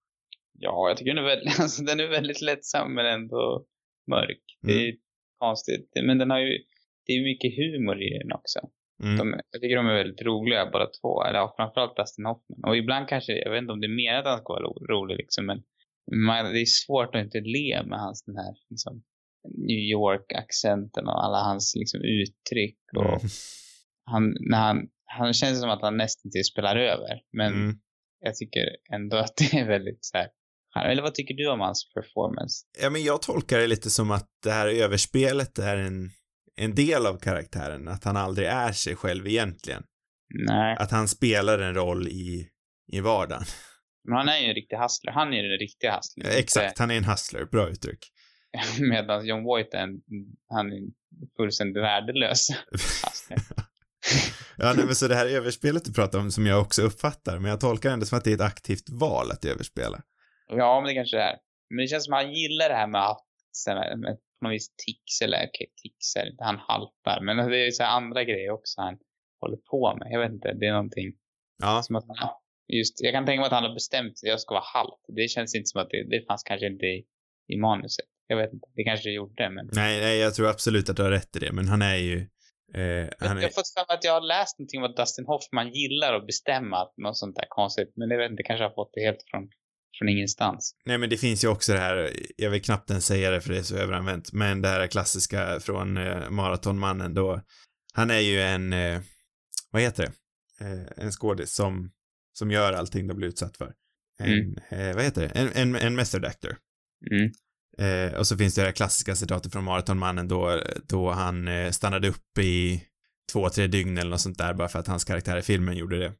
Ja, 0.59 0.89
jag 0.89 0.97
tycker 0.97 1.13
den 1.13 1.23
är 1.23 1.27
väldigt, 1.27 1.59
alltså, 1.63 1.83
den 1.83 1.99
är 1.99 2.07
väldigt 2.07 2.41
lättsam 2.41 2.93
men 2.93 3.05
ändå 3.05 3.65
mörk. 4.11 4.43
Det 4.61 4.73
är 4.73 4.89
mm. 4.89 4.97
konstigt. 5.37 5.91
Men 6.03 6.17
den 6.17 6.29
har 6.31 6.39
ju, 6.39 6.57
det 7.05 7.13
är 7.13 7.23
mycket 7.23 7.55
humor 7.55 8.01
i 8.01 8.09
den 8.19 8.31
också. 8.31 8.59
Mm. 9.03 9.17
De, 9.17 9.41
jag 9.51 9.61
tycker 9.61 9.75
de 9.75 9.87
är 9.87 10.03
väldigt 10.03 10.21
roliga 10.21 10.69
båda 10.71 10.87
två. 11.01 11.23
Eller 11.23 11.39
ja, 11.39 11.53
framförallt 11.57 11.95
Dustin 11.97 12.25
Hoffman. 12.25 12.69
Och 12.69 12.77
ibland 12.77 13.07
kanske, 13.07 13.33
jag 13.33 13.51
vet 13.51 13.61
inte 13.61 13.73
om 13.73 13.81
det 13.81 13.87
är 13.87 14.01
mer 14.03 14.13
att 14.13 14.25
han 14.25 14.39
ska 14.39 14.53
vara 14.53 14.63
rolig 14.93 15.17
liksom, 15.17 15.45
men 15.45 15.63
man, 16.25 16.53
det 16.53 16.61
är 16.61 16.65
svårt 16.65 17.15
att 17.15 17.23
inte 17.23 17.39
le 17.39 17.83
med 17.83 17.99
hans 17.99 18.23
den 18.23 18.35
här 18.35 18.53
liksom, 18.69 19.03
New 19.67 19.83
York-accenten 19.95 21.07
och 21.07 21.23
alla 21.23 21.43
hans 21.43 21.75
liksom, 21.75 21.99
uttryck. 22.01 22.79
Och 22.97 23.05
mm. 23.05 23.29
han, 24.05 24.35
när 24.49 24.57
han, 24.57 24.87
han 25.05 25.33
känns 25.33 25.59
som 25.59 25.69
att 25.69 25.81
han 25.81 25.97
nästan 25.97 26.31
till 26.31 26.45
spelar 26.45 26.75
över. 26.75 27.21
Men 27.37 27.53
mm 27.53 27.79
jag 28.19 28.35
tycker 28.35 28.65
ändå 28.93 29.17
att 29.17 29.35
det 29.37 29.53
är 29.53 29.67
väldigt 29.67 30.05
så 30.05 30.17
här, 30.17 30.29
eller 30.91 31.01
vad 31.01 31.13
tycker 31.13 31.33
du 31.33 31.49
om 31.49 31.59
hans 31.59 31.93
performance? 31.93 32.65
Ja, 32.81 32.89
men 32.89 33.03
jag 33.03 33.21
tolkar 33.21 33.59
det 33.59 33.67
lite 33.67 33.89
som 33.89 34.11
att 34.11 34.27
det 34.43 34.51
här 34.51 34.67
överspelet 34.67 35.59
är 35.59 35.77
en, 35.77 36.09
en 36.55 36.75
del 36.75 37.05
av 37.05 37.19
karaktären, 37.19 37.87
att 37.87 38.03
han 38.03 38.17
aldrig 38.17 38.47
är 38.47 38.71
sig 38.71 38.95
själv 38.95 39.27
egentligen. 39.27 39.83
Nej. 40.47 40.77
Att 40.79 40.91
han 40.91 41.07
spelar 41.07 41.59
en 41.59 41.73
roll 41.73 42.07
i, 42.07 42.47
i 42.91 42.99
vardagen. 42.99 43.43
Men 44.03 44.17
han 44.17 44.29
är 44.29 44.39
ju 44.39 44.45
en 44.45 44.55
riktig 44.55 44.77
hustler. 44.77 45.11
Han 45.11 45.33
är 45.33 45.43
den 45.43 45.59
riktiga 45.59 45.95
hustlern. 45.95 46.27
Ja, 46.31 46.39
exakt, 46.39 46.79
han 46.79 46.91
är 46.91 46.97
en 46.97 47.03
hustler. 47.03 47.45
Bra 47.45 47.69
uttryck. 47.69 48.11
Medan 48.79 49.25
John 49.25 49.43
Voight 49.43 49.73
är 49.73 49.77
en, 49.77 50.01
han 50.49 50.73
är 50.73 50.81
fullständigt 51.37 51.83
värdelös 51.83 52.47
Ja, 54.57 54.73
nej, 54.75 54.85
men 54.85 54.95
så 54.95 55.07
det 55.07 55.15
här 55.15 55.35
överspelet 55.35 55.85
du 55.85 55.93
pratar 55.93 56.19
om 56.19 56.31
som 56.31 56.45
jag 56.45 56.61
också 56.61 56.81
uppfattar, 56.81 57.39
men 57.39 57.51
jag 57.51 57.59
tolkar 57.59 57.89
ändå 57.89 58.05
som 58.05 58.17
att 58.17 58.23
det 58.23 58.31
är 58.31 58.35
ett 58.35 58.51
aktivt 58.53 58.89
val 58.89 59.31
att 59.31 59.45
överspela. 59.45 60.01
Ja, 60.47 60.81
men 60.81 60.87
det 60.87 60.93
kanske 60.93 61.17
det 61.17 61.23
är. 61.23 61.37
Men 61.69 61.77
det 61.77 61.87
känns 61.87 62.05
som 62.05 62.13
att 62.13 62.23
han 62.23 62.33
gillar 62.33 62.69
det 62.69 62.75
här 62.75 62.87
med 62.87 63.01
att, 63.01 63.25
med, 63.97 64.17
på 64.39 64.45
något 64.45 64.53
vis 64.53 64.69
tics, 64.85 65.21
eller 65.21 65.37
okej, 65.37 65.49
okay, 65.49 65.67
tics 65.81 66.15
är 66.15 66.31
inte, 66.31 66.43
han 66.43 66.57
haltar, 66.57 67.21
men 67.21 67.49
det 67.51 67.67
är 67.67 67.71
så 67.71 67.83
andra 67.83 68.23
grejer 68.23 68.51
också 68.51 68.81
han 68.81 68.97
håller 69.41 69.57
på 69.57 69.95
med. 69.99 70.07
Jag 70.11 70.19
vet 70.19 70.31
inte, 70.31 70.53
det 70.53 70.65
är 70.65 70.71
någonting. 70.71 71.13
Ja. 71.61 71.81
Som 71.83 71.95
att 71.95 72.05
han, 72.07 72.29
just, 72.67 73.01
jag 73.01 73.13
kan 73.13 73.25
tänka 73.25 73.39
mig 73.39 73.47
att 73.47 73.59
han 73.59 73.63
har 73.63 73.73
bestämt 73.73 74.19
sig, 74.19 74.29
jag 74.29 74.39
ska 74.39 74.53
vara 74.53 74.69
halt. 74.73 75.01
Det 75.07 75.27
känns 75.27 75.55
inte 75.55 75.67
som 75.67 75.81
att 75.81 75.89
det, 75.89 76.03
det 76.09 76.25
fanns 76.27 76.43
kanske 76.43 76.67
inte 76.67 76.85
i, 76.85 77.05
i 77.47 77.57
manuset. 77.57 78.09
Jag 78.31 78.37
vet 78.37 78.53
inte, 78.53 78.67
det 78.75 78.83
kanske 78.83 79.09
det 79.09 79.13
gjorde, 79.13 79.49
men. 79.49 79.69
Nej, 79.73 80.01
nej, 80.01 80.17
jag 80.17 80.33
tror 80.35 80.47
absolut 80.49 80.89
att 80.89 80.97
du 80.97 81.03
har 81.03 81.11
rätt 81.11 81.35
i 81.35 81.39
det, 81.39 81.51
men 81.51 81.67
han 81.67 81.81
är 81.81 81.95
ju, 81.95 82.27
Eh, 82.73 82.81
jag 82.81 83.27
har 83.29 83.49
fått 83.49 83.67
för 83.87 83.93
att 83.93 84.03
jag 84.03 84.13
har 84.13 84.21
läst 84.21 84.59
någonting 84.59 84.79
om 84.83 84.89
att 84.89 84.97
Dustin 84.97 85.25
Hoffman 85.25 85.71
gillar 85.73 86.13
att 86.13 86.25
bestämma 86.27 86.87
något 86.97 87.17
sånt 87.17 87.35
där 87.35 87.45
konstigt. 87.49 87.93
Men 87.95 88.09
jag 88.09 88.17
vet 88.17 88.31
inte, 88.31 88.43
kanske 88.43 88.63
har 88.63 88.73
fått 88.73 88.91
det 88.93 89.01
helt 89.01 89.23
från, 89.31 89.49
från 89.99 90.09
ingenstans. 90.09 90.75
Nej, 90.85 90.97
men 90.97 91.09
det 91.09 91.17
finns 91.17 91.43
ju 91.43 91.47
också 91.47 91.73
det 91.73 91.79
här, 91.79 92.09
jag 92.37 92.49
vill 92.49 92.61
knappt 92.61 92.89
ens 92.89 93.05
säga 93.05 93.31
det 93.31 93.41
för 93.41 93.49
det 93.53 93.59
är 93.59 93.63
så 93.63 93.75
överanvänt, 93.77 94.33
men 94.33 94.61
det 94.61 94.67
här 94.67 94.87
klassiska 94.87 95.59
från 95.59 95.97
eh, 95.97 96.29
Maratonmannen 96.29 97.13
då 97.13 97.41
Han 97.93 98.09
är 98.11 98.19
ju 98.19 98.41
en, 98.41 98.73
eh, 98.73 99.01
vad 99.71 99.81
heter 99.81 100.03
det? 100.03 100.11
Eh, 100.65 101.05
en 101.05 101.11
skådis 101.11 101.53
som, 101.53 101.91
som 102.33 102.51
gör 102.51 102.73
allting 102.73 103.07
de 103.07 103.13
blir 103.17 103.27
utsatt 103.27 103.57
för. 103.57 103.73
En, 104.19 104.29
Mm. 104.33 104.55
eh, 104.69 104.95
vad 104.95 105.03
heter 105.03 105.21
det? 105.21 105.27
En, 105.27 105.49
en, 105.53 105.75
en 105.75 105.95
method 105.95 106.25
actor. 106.25 106.57
Mm. 107.11 107.31
Eh, 107.79 108.13
och 108.13 108.27
så 108.27 108.37
finns 108.37 108.55
det 108.55 108.61
det 108.61 108.65
här 108.65 108.71
klassiska 108.71 109.15
citatet 109.15 109.51
från 109.51 109.63
Maratonmannen 109.63 110.27
då, 110.27 110.61
då 110.87 111.11
han 111.11 111.47
eh, 111.47 111.71
stannade 111.71 112.09
upp 112.09 112.37
i 112.39 112.83
två, 113.31 113.49
tre 113.49 113.67
dygn 113.67 113.97
eller 113.97 114.11
något 114.11 114.21
sånt 114.21 114.37
där 114.37 114.53
bara 114.53 114.67
för 114.67 114.79
att 114.79 114.87
hans 114.87 115.03
karaktär 115.03 115.37
i 115.37 115.41
filmen 115.41 115.77
gjorde 115.77 115.99
det. 115.99 116.13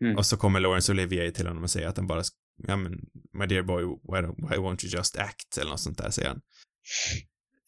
Mm. 0.00 0.16
Och 0.16 0.26
så 0.26 0.36
kommer 0.36 0.60
Laurence 0.60 0.92
Olivier 0.92 1.30
till 1.30 1.46
honom 1.46 1.62
och 1.62 1.70
säger 1.70 1.88
att 1.88 1.96
han 1.96 2.06
bara, 2.06 2.22
ja 2.66 2.76
men, 2.76 3.00
my 3.32 3.46
dear 3.46 3.62
boy, 3.62 3.84
why, 3.84 4.20
why 4.20 4.56
won't 4.56 4.84
you 4.84 4.96
just 4.96 5.16
act? 5.16 5.58
Eller 5.58 5.70
något 5.70 5.80
sånt 5.80 5.98
där 5.98 6.10
säger 6.10 6.28
han. 6.28 6.40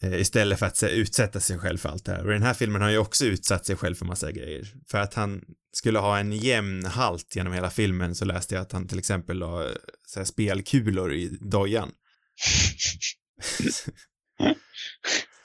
Eh, 0.02 0.20
istället 0.20 0.58
för 0.58 0.66
att 0.66 0.76
se, 0.76 0.88
utsätta 0.88 1.40
sig 1.40 1.58
själv 1.58 1.78
för 1.78 1.88
allt 1.88 2.04
det 2.04 2.12
här. 2.12 2.24
Och 2.24 2.32
den 2.32 2.42
här 2.42 2.54
filmen 2.54 2.82
har 2.82 2.90
ju 2.90 2.98
också 2.98 3.24
utsatt 3.24 3.66
sig 3.66 3.76
själv 3.76 3.94
för 3.94 4.04
massa 4.04 4.32
grejer. 4.32 4.72
För 4.90 4.98
att 4.98 5.14
han 5.14 5.44
skulle 5.72 5.98
ha 5.98 6.18
en 6.18 6.32
jämn 6.32 6.84
halt 6.84 7.36
genom 7.36 7.52
hela 7.52 7.70
filmen 7.70 8.14
så 8.14 8.24
läste 8.24 8.54
jag 8.54 8.62
att 8.62 8.72
han 8.72 8.88
till 8.88 8.98
exempel 8.98 9.38
la 9.38 9.64
eh, 9.64 9.70
så 10.06 10.20
här, 10.20 10.24
spelkulor 10.24 11.12
i 11.14 11.38
dojan. 11.40 11.92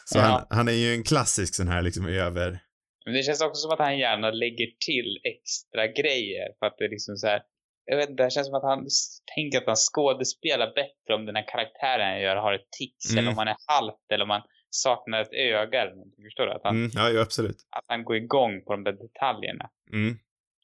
Så 0.06 0.18
Ja. 0.18 0.22
han, 0.22 0.46
han 0.50 0.68
är 0.68 0.72
ju 0.72 0.94
en 0.94 1.04
klassisk 1.04 1.56
sån 1.56 1.68
här 1.68 1.82
liksom 1.82 2.06
över... 2.06 2.60
Men 3.06 3.14
det 3.14 3.24
känns 3.24 3.42
också 3.42 3.62
som 3.62 3.72
att 3.72 3.80
han 3.80 3.98
gärna 3.98 4.32
lägger 4.32 4.68
till 4.86 5.20
extra 5.24 5.88
grejer 5.88 6.48
för 6.60 6.66
att 6.66 6.76
det 6.78 6.86
är 6.86 6.90
liksom 6.90 7.18
så 7.18 7.28
här. 7.28 7.42
Jag 7.86 7.98
vet 7.98 8.10
inte, 8.10 8.24
det 8.24 8.30
känns 8.32 8.48
som 8.48 8.56
att 8.56 8.64
han 8.64 8.88
tänker 9.36 9.58
att 9.58 9.66
han 9.68 9.76
skådespelar 9.76 10.68
bättre 10.76 11.14
om 11.16 11.26
den 11.26 11.36
här 11.36 11.48
karaktären 11.48 12.08
han 12.12 12.22
gör 12.22 12.36
har 12.36 12.54
ett 12.54 12.68
tics 12.80 13.12
Mm. 13.12 13.18
eller 13.20 13.32
om 13.32 13.38
han 13.38 13.48
är 13.48 13.56
halt 13.68 14.06
eller 14.14 14.24
om 14.24 14.30
han 14.30 14.42
saknar 14.70 15.22
ett 15.22 15.34
öga 15.34 15.82
eller 15.82 15.92
någonting. 15.96 16.24
Förstår 16.26 16.46
du? 16.46 16.52
Att 16.52 16.64
han, 16.64 16.76
Mm, 16.76 16.92
ja, 16.94 17.22
absolut. 17.22 17.58
att 17.70 17.86
han 17.88 18.04
går 18.04 18.16
igång 18.16 18.64
på 18.66 18.72
de 18.72 18.84
där 18.84 18.92
detaljerna. 18.94 19.70
Mm, 19.94 20.20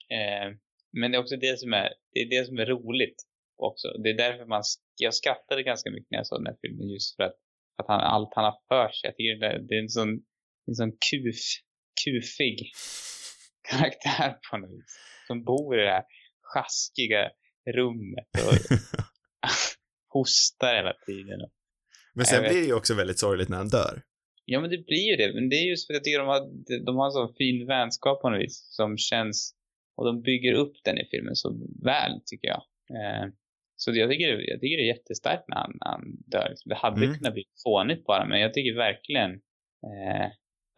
Eh, 0.09 0.47
men 0.91 1.11
det 1.11 1.17
är 1.17 1.21
också 1.21 1.35
det 1.37 1.59
som 1.59 1.73
är, 1.73 1.89
det 2.13 2.19
är 2.19 2.29
det 2.29 2.45
som 2.45 2.57
är 2.59 2.65
roligt 2.65 3.15
också. 3.57 3.87
Det 4.03 4.09
är 4.09 4.17
därför 4.17 4.45
man, 4.45 4.63
jag 4.95 5.13
skrattade 5.13 5.63
ganska 5.63 5.89
mycket 5.91 6.11
när 6.11 6.19
jag 6.19 6.27
såg 6.27 6.39
den 6.39 6.47
här 6.47 6.57
filmen 6.61 6.89
just 6.89 7.15
för 7.15 7.23
att, 7.23 7.35
för 7.75 7.83
att 7.83 7.87
han, 7.87 7.99
allt 7.99 8.29
han 8.35 8.45
har 8.45 8.57
för 8.67 8.91
sig. 8.91 9.07
Jag 9.07 9.15
tycker 9.15 9.35
det, 9.39 9.67
det 9.67 9.75
är 9.75 9.81
en 9.81 9.89
sån, 9.89 10.09
en 10.67 10.75
sån 10.75 10.91
kuf, 10.91 11.41
kufig 12.03 12.71
karaktär 13.69 14.37
på 14.51 14.57
något 14.57 14.69
vis. 14.69 14.99
Som 15.27 15.43
bor 15.43 15.79
i 15.79 15.83
det 15.83 15.91
här 15.91 16.05
sjaskiga 16.53 17.31
rummet 17.77 18.31
och 18.47 18.77
hostar 20.13 20.75
hela 20.75 20.93
tiden. 21.05 21.41
Och, 21.41 21.51
Men 22.13 22.25
sen 22.25 22.43
blir 22.43 22.61
det 22.61 22.67
ju 22.67 22.73
också 22.73 22.93
väldigt 22.93 23.19
sorgligt 23.19 23.49
när 23.49 23.57
han 23.57 23.69
dör. 23.69 24.01
Ja, 24.45 24.61
men 24.61 24.69
det 24.69 24.85
blir 24.85 25.09
ju 25.11 25.15
det. 25.15 25.33
Men 25.33 25.49
det 25.49 25.55
är 25.55 25.69
just 25.69 25.87
för 25.87 25.93
att 25.93 25.95
jag 25.95 26.03
tycker 26.03 26.19
de 26.19 26.27
har, 26.27 26.41
de 26.85 26.95
har 26.95 27.05
en 27.05 27.11
så 27.11 27.33
fin 27.37 27.67
vänskap 27.67 28.21
på 28.21 28.29
något 28.29 28.41
vis 28.41 28.67
som 28.71 28.97
känns 28.97 29.55
och 29.95 30.05
de 30.05 30.21
bygger 30.21 30.53
upp 30.53 30.75
den 30.83 30.97
i 30.97 31.05
filmen 31.11 31.35
så 31.35 31.49
väl 31.83 32.21
tycker 32.25 32.47
jag. 32.47 32.63
Eh, 32.97 33.25
så 33.79 33.91
jag 33.95 34.09
tycker, 34.11 34.27
jag 34.29 34.59
tycker 34.61 34.77
det 34.77 34.83
är 34.83 34.93
jättestarkt 34.95 35.43
när 35.47 35.57
han, 35.57 35.77
han 35.79 36.01
dör. 36.27 36.53
Det 36.65 36.75
hade 36.75 37.05
Mm. 37.05 37.17
kunnat 37.17 37.33
bli 37.33 37.43
fånigt 37.63 38.05
bara, 38.05 38.25
men 38.25 38.39
jag 38.39 38.53
tycker 38.53 38.75
verkligen 38.77 39.31
eh, 39.87 40.25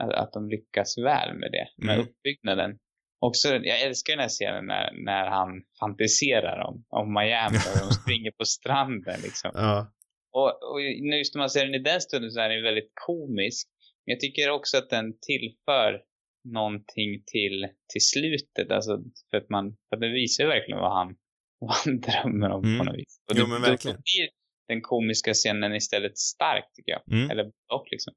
att, 0.03 0.13
att 0.13 0.33
de 0.33 0.49
lyckas 0.49 0.97
väl 0.97 1.33
med 1.37 1.51
det, 1.51 1.67
med 1.85 1.95
Mm. 1.95 2.05
uppbyggnaden. 2.07 2.77
Också, 3.21 3.47
jag 3.55 3.81
älskar 3.81 4.13
den 4.13 4.19
här 4.21 4.29
scenen 4.29 4.65
när, 4.65 4.91
när 4.93 5.27
han 5.27 5.49
fantiserar 5.79 6.59
om, 6.67 6.85
om 6.89 7.13
Miami 7.13 7.57
och 7.57 7.79
de 7.87 7.91
springer 8.03 8.31
på 8.31 8.45
stranden 8.45 9.19
liksom. 9.23 9.51
Ja. 9.53 9.91
Och, 10.31 10.49
och 10.71 10.79
nu 11.01 11.17
just 11.17 11.35
när 11.35 11.39
man 11.39 11.49
ser 11.49 11.65
den 11.65 11.75
i 11.75 11.79
den 11.79 12.01
stunden 12.01 12.31
så 12.31 12.39
är 12.39 12.49
den 12.49 12.63
väldigt 12.63 12.91
komisk. 13.07 13.67
Men 14.05 14.11
jag 14.13 14.19
tycker 14.19 14.49
också 14.49 14.77
att 14.77 14.89
den 14.89 15.13
tillför 15.21 16.01
någonting 16.43 17.23
till, 17.25 17.67
till 17.93 18.01
slutet. 18.13 18.71
Alltså 18.71 18.99
för 19.29 19.37
att 19.37 19.49
man, 19.49 19.77
för 19.89 19.95
att 19.95 20.01
den 20.01 20.13
visar 20.13 20.45
verkligen 20.47 20.79
vad 20.79 20.93
han, 20.97 21.15
vad 21.59 21.75
han 21.75 21.99
drömmer 22.07 22.49
om 22.49 22.63
Mm. 22.63 22.77
på 22.77 22.83
något 22.83 22.95
vis. 22.97 23.21
Och 23.31 23.35
Jo, 23.37 23.43
det- 23.45 23.49
men 23.51 23.61
verkligen. 23.61 23.97
Då 23.97 24.01
blir 24.01 24.29
den 24.67 24.81
komiska 24.81 25.33
scenen 25.33 25.75
istället 25.75 26.17
stark 26.17 26.65
tycker 26.73 26.91
jag. 26.91 27.13
Mm. 27.17 27.29
Eller 27.31 27.45
och 27.73 27.87
liksom. 27.91 28.13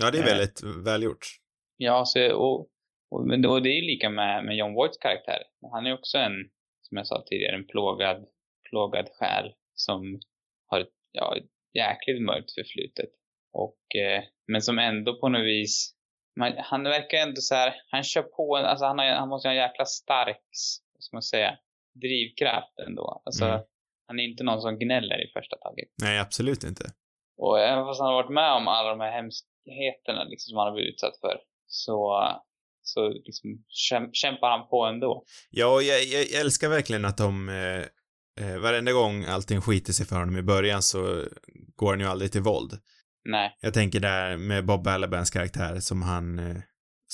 ja, 0.00 0.10
det 0.10 0.18
är 0.18 0.22
Eh. 0.22 0.26
väldigt 0.28 0.62
välgjort. 0.84 1.26
Ja, 1.76 2.04
så, 2.06 2.32
och, 2.34 2.68
och, 3.10 3.26
men, 3.26 3.46
och 3.46 3.62
det 3.62 3.68
är 3.68 3.74
ju 3.80 3.86
lika 3.86 4.10
med, 4.10 4.44
med 4.44 4.56
John 4.56 4.74
Voights 4.74 4.98
karaktär. 4.98 5.42
Han 5.72 5.86
är 5.86 5.94
också 5.94 6.18
en, 6.18 6.32
som 6.82 6.96
jag 6.96 7.06
sa 7.06 7.24
tidigare, 7.26 7.56
en 7.56 7.66
plågad, 7.66 8.26
plågad 8.70 9.08
själ 9.18 9.52
som 9.74 10.20
har 10.66 10.80
ett 10.80 10.92
ja, 11.12 11.36
jäkligt 11.74 12.22
mörkt 12.22 12.54
förflutet. 12.54 13.10
Och, 13.52 13.96
eh, 14.00 14.22
men 14.46 14.62
som 14.62 14.78
ändå 14.78 15.20
på 15.20 15.28
något 15.28 15.44
vis, 15.44 15.94
man, 16.38 16.52
han 16.56 16.82
verkar 16.82 17.18
ändå 17.18 17.40
så 17.40 17.54
här, 17.54 17.74
han 17.90 18.02
kör 18.02 18.22
på, 18.22 18.56
alltså 18.56 18.84
han, 18.84 18.98
har, 18.98 19.06
han 19.06 19.28
måste 19.28 19.48
ha 19.48 19.52
en 19.54 19.60
jäkla 19.60 19.84
stark, 19.84 20.42
vad 20.94 21.02
ska 21.02 21.16
man 21.16 21.22
säga, 21.22 21.58
drivkraft 22.00 22.78
ändå. 22.88 23.22
Alltså, 23.24 23.44
Mm. 23.44 23.60
han 24.06 24.18
är 24.20 24.24
inte 24.24 24.44
någon 24.44 24.60
som 24.60 24.78
gnäller 24.78 25.24
i 25.24 25.32
första 25.32 25.56
taget. 25.56 25.88
Nej, 26.02 26.18
absolut 26.18 26.64
inte. 26.64 26.84
Och 27.38 27.60
även 27.60 27.84
fast 27.84 28.00
han 28.00 28.08
har 28.08 28.14
varit 28.22 28.34
med 28.34 28.52
om 28.52 28.68
alla 28.68 28.90
de 28.90 29.00
här 29.00 29.12
hemskheterna 29.12 30.24
liksom, 30.24 30.50
som 30.50 30.58
han 30.58 30.66
har 30.66 30.74
blivit 30.74 30.94
utsatt 30.94 31.20
för 31.20 31.36
så, 31.66 32.22
så 32.82 33.08
liksom 33.08 33.50
käm- 33.90 34.10
kämpar 34.12 34.50
han 34.50 34.68
på 34.68 34.84
ändå. 34.84 35.24
Ja, 35.50 35.74
och 35.74 35.82
jag, 35.82 36.04
jag, 36.04 36.40
älskar 36.40 36.68
verkligen 36.68 37.04
att 37.04 37.16
de, 37.18 37.48
eh, 37.48 37.82
eh, 38.46 38.58
varenda 38.58 38.92
gång 38.92 39.24
allting 39.24 39.60
skiter 39.60 39.92
sig 39.92 40.06
för 40.06 40.16
honom 40.16 40.36
i 40.36 40.42
början 40.42 40.82
så 40.82 41.24
går 41.76 41.90
han 41.90 42.00
ju 42.00 42.06
aldrig 42.06 42.32
till 42.32 42.42
våld. 42.42 42.72
Nej. 43.28 43.56
Jag 43.60 43.74
tänker 43.74 44.00
där 44.00 44.36
med 44.36 44.66
Bob 44.66 44.84
Balabans 44.84 45.30
karaktär 45.30 45.80
som 45.80 46.02
han, 46.02 46.38
eh, 46.38 46.56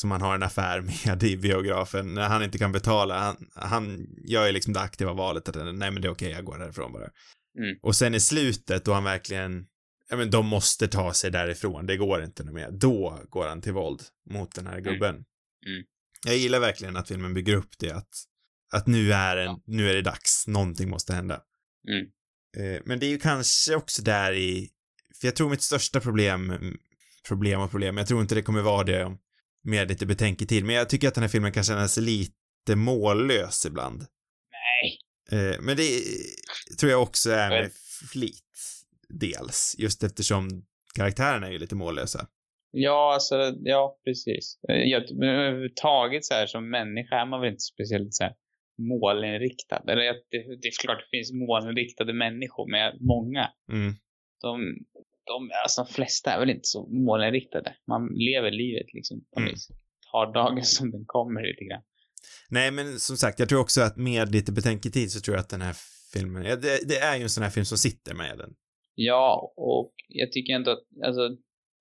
som 0.03 0.11
han 0.11 0.23
har 0.23 0.35
en 0.35 0.43
affär 0.43 0.81
med 0.81 1.23
i 1.23 1.37
biografen, 1.37 2.15
när 2.15 2.29
han 2.29 2.43
inte 2.43 2.59
kan 2.59 2.73
betala, 2.73 3.19
han, 3.19 3.49
han 3.55 4.07
gör 4.29 4.47
ju 4.47 4.53
liksom 4.53 4.73
det 4.73 4.81
aktiva 4.81 5.13
valet 5.13 5.49
att 5.49 5.55
nej 5.57 5.91
men 5.91 6.03
det 6.03 6.09
är 6.09 6.13
okej, 6.13 6.31
jag 6.31 6.45
går 6.45 6.59
därifrån 6.59 6.93
bara. 6.93 7.09
Mm. 7.59 7.77
Och 7.83 7.97
sen 7.97 8.15
i 8.15 8.21
slutet 8.21 8.85
då 8.85 8.93
han 8.93 9.05
verkligen, 9.05 9.67
ja 10.11 10.17
men 10.17 10.31
de 10.31 10.47
måste 10.47 10.89
ta 10.89 11.13
sig 11.13 11.31
därifrån, 11.31 11.87
det 11.87 11.97
går 11.97 12.25
inte 12.25 12.45
mer. 12.45 12.71
Då 12.71 13.21
går 13.29 13.49
han 13.49 13.61
till 13.61 13.73
våld 13.73 14.03
mot 14.31 14.55
den 14.55 14.67
här 14.67 14.81
gubben. 14.81 15.15
Mm. 15.15 15.83
Jag 16.27 16.37
gillar 16.37 16.61
verkligen 16.61 16.97
att 16.97 17.09
filmen 17.09 17.35
bygger 17.35 17.55
upp 17.57 17.79
det 17.79 17.91
att, 17.91 18.09
att 18.73 18.87
nu 18.87 19.13
är 19.13 19.37
en, 19.37 19.45
Ja. 19.45 19.61
nu 19.67 19.91
är 19.91 19.95
det 19.95 20.03
dags, 20.03 20.47
någonting 20.47 20.89
måste 20.91 21.15
hända. 21.15 21.41
Mm. 21.89 22.07
Eh, 22.75 22.81
Men 22.85 22.99
det 22.99 23.07
är 23.07 23.11
ju 23.11 23.19
kanske 23.19 23.75
också 23.77 24.03
där 24.03 24.33
i, 24.33 24.71
för 25.21 25.27
jag 25.29 25.37
tror 25.37 25.51
mitt 25.51 25.63
största 25.63 26.01
problem, 26.01 26.51
mm, 26.51 26.77
problem 27.29 27.61
och 27.61 27.71
problem, 27.71 27.97
jag 27.97 28.07
tror 28.07 28.21
inte 28.23 28.35
det 28.35 28.43
kommer 28.43 28.63
vara 28.63 28.85
det 28.85 29.05
om- 29.05 29.19
med 29.65 29.89
lite 29.89 30.07
betänketid, 30.07 30.65
men 30.65 30.75
jag 30.75 30.89
tycker 30.89 31.09
att 31.09 31.15
den 31.15 31.23
här 31.23 31.29
filmen 31.29 31.53
kan 31.53 31.65
kännas 31.65 31.97
lite 31.97 32.77
mållös 32.77 33.67
ibland. 33.67 34.07
Nej. 34.51 34.99
Eh, 35.41 35.61
Men 35.61 35.77
det 35.77 35.89
tror 36.81 36.91
jag 36.93 37.03
också 37.03 37.31
är 37.31 37.51
med 37.51 37.71
flit, 38.13 38.45
dels, 39.09 39.75
just 39.79 40.03
eftersom 40.03 40.49
karaktärerna 40.95 41.47
är 41.47 41.51
ju 41.53 41.59
lite 41.59 41.75
mållösa. 41.75 42.27
Ja, 42.71 43.15
alltså, 43.15 43.55
ja, 43.63 43.99
precis. 44.05 44.59
Eh, 44.69 44.77
Jag, 44.77 45.03
men 45.19 45.29
överhuvudtaget 45.29 46.25
så 46.25 46.35
här 46.35 46.47
som 46.47 46.71
människa 46.71 47.17
är 47.21 47.27
man 47.27 47.41
väl 47.41 47.51
inte 47.51 47.61
speciellt 47.61 48.15
så 48.15 48.25
här 48.25 48.35
målinriktad. 48.79 49.83
Eller 49.89 50.03
det, 50.03 50.57
det 50.63 50.69
är 50.69 50.83
klart 50.83 50.99
det 50.99 51.17
finns 51.19 51.33
målinriktade 51.33 52.13
människor, 52.13 52.71
men 52.71 53.07
många, 53.07 53.51
Mm. 53.73 53.95
de, 54.41 54.77
de, 55.25 55.51
alltså 55.65 55.85
de 55.85 55.93
flesta 55.93 56.31
är 56.33 56.39
väl 56.39 56.51
inte 56.51 56.69
så 56.69 56.89
målinriktade. 56.89 57.75
Man 57.89 58.09
lever 58.15 58.51
livet 58.51 58.95
liksom. 58.95 59.17
något 59.19 59.39
Mm. 59.39 59.55
Tar 60.13 60.33
dagen 60.33 60.65
som 60.65 60.91
den 60.91 61.05
kommer 61.07 61.43
lite 61.43 61.65
grann. 61.65 61.83
Nej, 62.49 62.71
men 62.71 63.01
som 63.01 63.17
sagt, 63.17 63.39
jag 63.39 63.49
tror 63.49 63.61
också 63.61 63.81
att 63.81 63.97
med 63.97 64.33
lite 64.33 64.53
betänketid 64.53 65.13
så 65.13 65.21
tror 65.21 65.37
jag 65.37 65.43
att 65.43 65.49
den 65.49 65.63
här 65.63 65.77
filmen, 66.13 66.45
ja, 66.45 66.57
det, 66.57 66.89
det 66.89 66.99
är 66.99 67.17
ju 67.17 67.23
en 67.23 67.29
sån 67.29 67.43
här 67.43 67.51
film 67.51 67.65
som 67.65 67.79
sitter 67.79 68.15
med 68.15 68.39
den. 68.39 68.55
Ja, 68.95 69.55
och 69.57 69.95
jag 70.09 70.33
tycker 70.33 70.55
ändå 70.55 70.71
att, 70.71 70.85
alltså, 71.05 71.37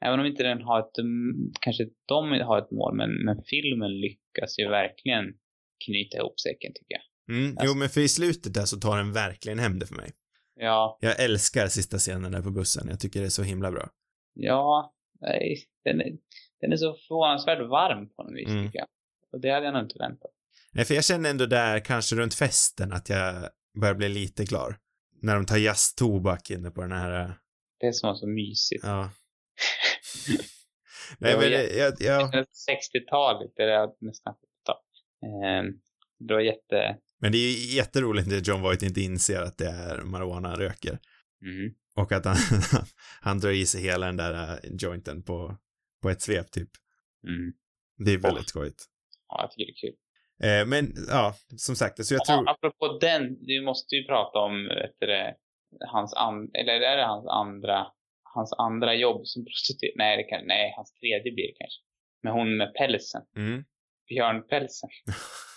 även 0.05 0.19
om 0.19 0.25
inte 0.25 0.43
den 0.43 0.61
har 0.61 0.79
ett, 0.79 0.97
mm, 0.97 1.51
kanske 1.61 1.83
de 2.05 2.31
har 2.31 2.57
ett 2.59 2.71
mål, 2.71 2.95
men, 2.95 3.09
men 3.25 3.43
filmen 3.49 3.99
lyckas 3.99 4.59
ju 4.59 4.69
verkligen 4.69 5.25
knyta 5.85 6.17
ihop 6.17 6.39
säcken 6.39 6.71
tycker 6.73 6.95
jag. 6.97 7.05
Mm. 7.37 7.57
Jo, 7.63 7.73
men 7.75 7.89
för 7.89 8.01
i 8.01 8.07
slutet 8.07 8.53
där 8.53 8.65
så 8.65 8.77
tar 8.77 8.97
den 8.97 9.13
verkligen 9.13 9.59
hem 9.59 9.79
det 9.79 9.85
för 9.85 9.95
mig. 9.95 10.11
Ja, 10.55 10.97
Jag 11.01 11.19
älskar 11.19 11.67
sista 11.67 11.97
scenen 11.97 12.31
där 12.31 12.41
på 12.41 12.51
bussen, 12.51 12.87
jag 12.89 12.99
tycker 12.99 13.19
det 13.19 13.25
är 13.25 13.29
så 13.29 13.43
himla 13.43 13.71
bra. 13.71 13.89
ja, 14.33 14.93
nej, 15.21 15.63
den 15.83 16.01
är, 16.01 16.11
den 16.61 16.71
är 16.71 16.77
så 16.77 16.95
förvånansvärt 17.07 17.59
varm 17.59 18.09
på 18.09 18.23
något 18.23 18.33
vis 18.35 18.47
Mm. 18.49 18.65
tycker 18.65 18.79
jag. 18.79 18.87
Och 19.31 19.39
det 19.41 19.49
hade 19.51 19.65
jag 19.65 19.73
nog 19.73 19.83
inte 19.83 19.99
väntat. 19.99 20.31
Nej, 20.71 20.85
för 20.85 20.93
jag 20.95 21.03
känner 21.05 21.29
ändå 21.29 21.45
där, 21.45 21.79
kanske 21.79 22.15
runt 22.15 22.33
festen, 22.33 22.93
att 22.93 23.09
jag 23.09 23.49
börjar 23.81 23.95
bli 23.95 24.09
lite 24.09 24.45
klar. 24.45 24.77
När 25.21 25.35
de 25.35 25.45
tar 25.45 25.57
jazztobak 25.57 26.49
inne 26.51 26.71
på 26.71 26.81
den 26.81 26.91
här, 26.91 27.21
äh, 27.25 27.31
Det 27.79 27.93
som 27.93 28.07
var 28.07 28.15
så 28.15 28.27
mysigt. 28.27 28.83
ja. 28.83 29.09
Nej, 31.19 31.31
Det 31.33 31.39
men 31.39 31.51
jätte- 31.51 31.77
jag, 31.77 31.93
jag, 31.99 32.45
60-talet, 32.69 33.59
eller 33.59 33.89
nästan 33.99 34.33
70-tal. 34.33 34.75
Eh, 35.23 35.63
det 36.19 36.33
var 36.33 36.41
jätte... 36.41 36.97
men 37.21 37.31
det 37.31 37.37
är 37.37 37.41
ju 37.51 37.75
jätteroligt 37.75 38.27
när 38.27 38.37
John 38.41 38.61
Voight 38.61 38.83
inte 38.83 39.01
inser 39.01 39.41
att 39.41 39.57
det 39.57 39.67
är 39.69 40.01
marijuana 40.01 40.47
han 40.49 40.57
röker. 40.57 40.99
Mm. 41.45 41.73
Och 41.95 42.11
att 42.11 42.25
han, 42.25 42.35
han 43.21 43.39
drar 43.39 43.51
i 43.51 43.65
sig 43.65 43.81
hela 43.81 44.05
den 44.05 44.17
där 44.17 44.33
äh, 44.53 44.57
jointen 44.81 45.23
på, 45.23 45.57
på 46.01 46.09
ett 46.09 46.21
svep 46.21 46.51
typ. 46.51 46.69
Mm. 47.27 47.53
Det 48.05 48.11
är 48.11 48.17
väldigt 48.17 48.49
skojigt. 48.49 48.85
Ja, 49.27 49.41
jag 49.41 49.51
tycker 49.51 49.65
det 49.65 49.71
är 49.71 49.81
kul. 49.89 49.97
Eh, 50.43 50.65
men 50.67 50.93
ja, 51.09 51.35
som 51.57 51.75
sagt, 51.75 52.05
så 52.05 52.13
jag 52.13 52.21
Ja, 52.27 52.35
tror... 52.35 52.49
apropå 52.49 52.97
den, 53.01 53.45
du 53.45 53.61
måste 53.61 53.95
ju 53.95 54.05
prata 54.05 54.39
om, 54.39 54.67
vet 54.67 54.95
du 54.99 55.33
hans 55.87 56.13
an, 56.13 56.49
eller 56.53 56.73
är 56.73 56.97
det 56.97 57.05
hans 57.05 57.27
andra, 57.27 57.87
hans 58.23 58.53
andra 58.57 58.95
jobb 58.95 59.21
som 59.27 59.45
prostituerad? 59.45 59.93
Nej, 59.97 60.17
det 60.17 60.23
kan, 60.23 60.47
nej, 60.47 60.73
hans 60.75 60.93
tredje 60.93 61.31
blir 61.33 61.47
det 61.47 61.57
kanske. 61.59 61.81
Men 62.23 62.33
hon 62.33 62.57
med 62.57 62.73
pälsen, 62.73 63.21
Mm. 63.37 63.63
björnpälsen. 64.07 64.89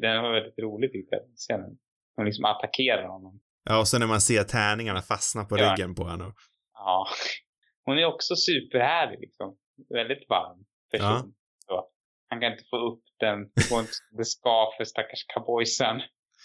Den 0.00 0.22
var 0.22 0.32
väldigt 0.32 0.58
rolig 0.58 0.92
tyckte 0.92 1.14
jag, 1.16 1.22
scenen. 1.36 1.78
Hon 2.16 2.24
liksom 2.26 2.44
attackerar 2.44 3.08
honom. 3.08 3.40
Ja, 3.64 3.78
och 3.80 3.88
sen 3.88 4.00
när 4.00 4.06
man 4.06 4.20
ser 4.20 4.42
tärningarna 4.44 5.02
fastna 5.02 5.44
på 5.44 5.58
Ja. 5.58 5.72
ryggen 5.72 5.94
på 5.94 6.02
honom. 6.04 6.34
Ja. 6.72 7.06
Hon 7.84 7.98
är 7.98 8.04
också 8.04 8.36
superhärlig 8.36 9.20
liksom. 9.20 9.56
Väldigt 9.88 10.28
varm 10.28 10.64
person. 10.90 11.34
Så. 11.66 11.88
Han 12.28 12.40
kan 12.40 12.52
inte 12.52 12.64
få 12.70 12.76
upp 12.76 13.02
den, 13.18 13.38
det 13.54 13.70
inte, 13.80 14.24
ska 14.24 14.72
för 14.76 14.84
stackars 14.84 15.24
cowboysen. 15.34 15.96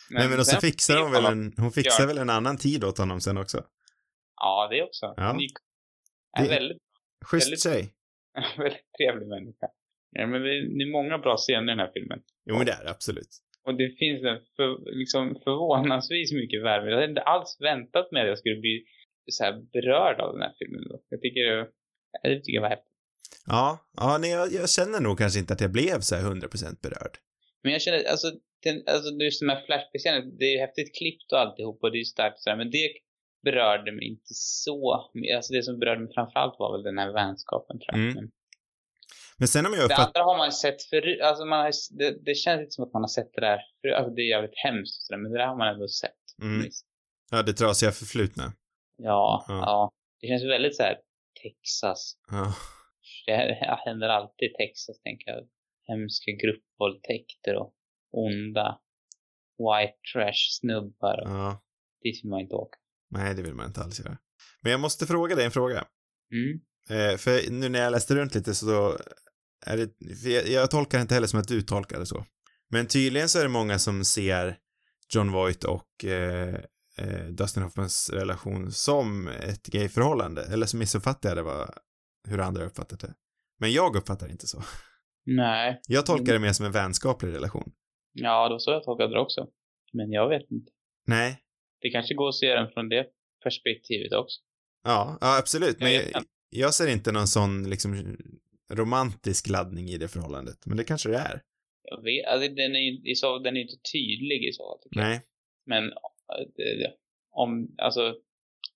Nej, 0.09 0.29
men 0.29 0.39
och 0.39 0.45
så 0.47 0.57
fixar 0.59 1.01
hon 1.01 1.11
väl 1.11 1.25
en, 1.25 1.53
hon 1.57 1.71
fixar 1.71 2.07
väl 2.07 2.17
en 2.17 2.29
annan 2.29 2.57
tid 2.57 2.83
åt 2.83 2.97
honom 2.97 3.21
sen 3.21 3.37
också. 3.37 3.63
Ja, 4.35 4.67
det 4.71 4.83
också. 4.83 5.13
Ja. 5.17 5.23
Är 5.23 5.29
en 5.31 6.43
Det- 6.43 6.49
väldigt, 6.49 6.77
Schysst 7.25 7.47
Väldigt- 7.47 7.63
tjej. 7.63 7.93
väldigt 8.57 8.93
trevlig 8.97 9.27
människa. 9.27 9.67
Ja, 10.11 10.27
men 10.27 10.41
det 10.41 10.61
det 10.77 10.83
är 10.83 10.91
många 10.91 11.17
bra 11.17 11.37
scener 11.37 11.63
i 11.63 11.75
den 11.75 11.79
här 11.79 11.91
filmen. 11.93 12.19
Jo, 12.45 12.55
men 12.57 12.65
det 12.65 12.71
är 12.71 12.83
det 12.83 12.89
absolut. 12.89 13.29
Och 13.63 13.75
det 13.75 13.89
finns 13.99 14.23
en 14.23 14.39
för, 14.55 14.95
liksom 14.99 15.39
förvånansvis 15.43 16.31
mycket 16.33 16.63
värme. 16.63 16.89
Jag 16.89 16.95
hade 16.95 17.09
inte 17.09 17.21
alls 17.21 17.57
väntat 17.59 18.11
mig 18.11 18.21
att 18.21 18.27
jag 18.27 18.37
skulle 18.37 18.59
bli 18.59 18.83
så 19.31 19.43
här 19.43 19.53
berörd 19.73 20.19
av 20.19 20.33
den 20.33 20.41
här 20.41 20.53
filmen. 20.59 20.83
Då. 20.89 21.01
Jag 21.09 21.21
tycker 21.21 21.41
det, 21.43 21.67
jag 22.23 22.43
tycker 22.43 22.59
det 22.59 22.67
var 22.67 22.69
häftigt. 22.69 22.91
Ja, 23.45 23.79
ja 23.97 24.17
nej, 24.21 24.31
jag, 24.31 24.51
jag 24.51 24.69
känner 24.69 24.99
nog 24.99 25.17
kanske 25.17 25.39
inte 25.39 25.53
att 25.53 25.61
jag 25.61 25.71
blev 25.71 25.99
så 25.99 26.15
här 26.15 26.23
100% 26.23 26.81
berörd. 26.81 27.17
Men 27.63 27.71
jag 27.71 27.81
känner, 27.81 28.03
alltså, 28.03 28.27
den, 28.63 28.83
alltså 28.87 29.09
just 29.13 29.41
de 29.41 29.49
här 29.49 29.65
flashback 29.65 29.91
det 30.39 30.45
är 30.45 30.53
ju 30.53 30.59
häftigt 30.59 30.95
klippt 30.97 31.31
och 31.31 31.39
alltihop 31.39 31.83
och 31.83 31.91
det 31.91 31.99
är 31.99 32.03
starkt 32.03 32.39
så 32.39 32.49
här, 32.49 32.57
men 32.57 32.71
det 32.71 32.87
berörde 33.43 33.91
mig 33.91 34.05
inte 34.07 34.33
så, 34.33 34.93
alltså 35.35 35.53
det 35.53 35.63
som 35.63 35.79
berörde 35.79 36.01
mig 36.01 36.13
framförallt 36.13 36.59
var 36.59 36.71
väl 36.71 36.83
den 36.83 36.97
här 36.97 37.13
vänskapen 37.13 37.79
tror 37.79 37.99
jag. 37.99 37.99
Mm. 37.99 38.13
Men 38.15 38.31
Men 39.41 39.47
sen 39.47 39.65
om 39.65 39.73
jag 39.73 39.81
det 39.81 39.85
uppfattar... 39.85 40.05
andra 40.05 40.23
har 40.31 40.37
man 40.37 40.51
sett 40.51 40.83
förut, 40.83 41.21
alltså 41.21 41.45
man 41.45 41.59
har, 41.59 41.71
det, 41.99 42.25
det 42.25 42.35
känns 42.35 42.59
inte 42.61 42.71
som 42.71 42.83
att 42.83 42.93
man 42.93 43.03
har 43.03 43.13
sett 43.17 43.33
det 43.33 43.41
där 43.41 43.59
förut, 43.81 43.95
alltså 43.97 44.11
det 44.15 44.21
är 44.21 44.29
jävligt 44.35 44.57
hemskt 44.65 45.09
men 45.11 45.31
det 45.31 45.37
där 45.37 45.47
har 45.47 45.57
man 45.57 45.67
ändå 45.73 45.87
sett. 45.87 46.23
Mm. 46.41 46.69
Ja, 47.31 47.43
det 47.43 47.53
trasiga 47.53 47.91
förflutna. 47.91 48.53
Ja, 48.97 49.45
Ja. 49.47 49.59
ja, 49.65 49.91
Det 50.21 50.27
känns 50.27 50.43
väldigt 50.43 50.75
så 50.75 50.83
här 50.83 50.95
Texas. 51.43 52.13
Ja. 52.31 52.55
Det 53.25 53.79
händer 53.85 54.09
alltid 54.09 54.49
i 54.51 54.53
Texas, 54.53 55.01
tänker 55.01 55.31
jag. 55.31 55.47
Hemska 55.87 56.31
gruppvåldtäkter 56.31 57.55
och 57.55 57.73
onda 58.11 58.79
white 59.57 59.97
trash 60.13 60.43
snubbar. 60.59 61.21
Och 61.23 61.29
ja. 61.29 61.61
Dit 62.03 62.23
vill 62.23 62.29
man 62.29 62.39
inte 62.39 62.55
åka. 62.55 62.77
Nej, 63.09 63.35
det 63.35 63.41
vill 63.41 63.53
man 63.53 63.65
inte 63.67 63.81
alls 63.81 63.99
göra. 63.99 64.17
Men 64.61 64.71
jag 64.71 64.81
måste 64.81 65.05
fråga 65.05 65.35
dig 65.35 65.45
en 65.45 65.51
fråga. 65.51 65.87
Mm. 66.31 66.59
Eh, 66.89 67.17
för 67.17 67.51
nu 67.51 67.69
när 67.69 67.79
jag 67.79 67.91
läste 67.91 68.15
runt 68.15 68.35
lite 68.35 68.55
så 68.55 68.65
då 68.65 68.97
är 69.65 69.77
det, 69.77 70.29
jag, 70.29 70.47
jag 70.47 70.71
tolkar 70.71 71.01
inte 71.01 71.13
heller 71.13 71.27
som 71.27 71.39
att 71.39 71.47
du 71.47 71.61
tolkar 71.61 71.99
det 71.99 72.05
så. 72.05 72.25
Men 72.69 72.87
tydligen 72.87 73.29
så 73.29 73.39
är 73.39 73.43
det 73.43 73.49
många 73.49 73.79
som 73.79 74.05
ser 74.05 74.57
John 75.13 75.31
Voight 75.31 75.63
och 75.63 76.05
eh, 76.05 76.55
eh, 76.97 77.25
Dustin 77.29 77.63
Hoffmans 77.63 78.09
relation 78.13 78.71
som 78.71 79.27
ett 79.27 79.67
gayförhållande. 79.67 80.43
Eller 80.53 80.65
så 80.65 80.77
missuppfattar 80.77 81.29
jag 81.29 81.37
det 81.37 81.43
var 81.43 81.73
hur 82.27 82.39
andra 82.39 82.65
uppfattat 82.65 82.99
det. 82.99 83.13
Men 83.59 83.71
jag 83.71 83.95
uppfattar 83.95 84.27
det 84.27 84.31
inte 84.31 84.47
så. 84.47 84.63
Nej. 85.25 85.81
Jag 85.87 86.05
tolkar 86.05 86.33
det 86.33 86.39
mer 86.39 86.53
som 86.53 86.65
en 86.65 86.71
vänskaplig 86.71 87.33
relation. 87.33 87.71
Ja, 88.13 88.47
det 88.47 88.53
var 88.53 88.59
så 88.59 88.71
jag 88.71 88.83
tolkade 88.83 89.13
det 89.13 89.19
också. 89.19 89.47
Men 89.93 90.11
jag 90.11 90.29
vet 90.29 90.51
inte. 90.51 90.71
Nej. 91.07 91.39
Det 91.81 91.89
kanske 91.89 92.13
går 92.13 92.29
att 92.29 92.35
se 92.35 92.53
den 92.53 92.71
från 92.73 92.89
det 92.89 93.05
perspektivet 93.43 94.13
också. 94.13 94.39
Ja, 94.83 95.17
ja 95.21 95.37
absolut. 95.37 95.79
Men 95.79 95.93
Jag 95.93 96.03
jag, 96.13 96.23
jag 96.49 96.73
ser 96.73 96.87
inte 96.87 97.11
någon 97.11 97.27
sån 97.27 97.69
liksom 97.69 98.17
romantisk 98.71 99.49
laddning 99.49 99.89
i 99.89 99.97
det 99.97 100.07
förhållandet. 100.07 100.65
Men 100.65 100.77
det 100.77 100.83
kanske 100.83 101.09
det 101.09 101.17
är. 101.17 101.41
Jag 101.83 102.03
vet, 102.03 102.25
alltså, 102.25 102.49
den 102.49 102.75
är 102.75 103.15
så, 103.15 103.39
den 103.39 103.57
är 103.57 103.61
inte 103.61 103.77
tydlig 103.93 104.47
i 104.49 104.51
så 104.53 104.63
fall, 104.63 104.81
tycker 104.83 104.99
jag. 104.99 105.09
Nej. 105.09 105.21
Men 105.65 105.83
om, 107.31 107.75
alltså, 107.77 108.15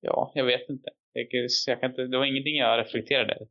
ja, 0.01 0.31
jag 0.35 0.45
vet 0.45 0.69
inte. 0.69 0.89
Jag, 1.13 1.27
jag 1.67 1.81
kan 1.81 1.89
inte. 1.89 2.01
Det 2.01 2.17
var 2.17 2.25
ingenting 2.25 2.55
jag 2.55 2.79
reflekterade 2.79 3.33
över. 3.33 3.47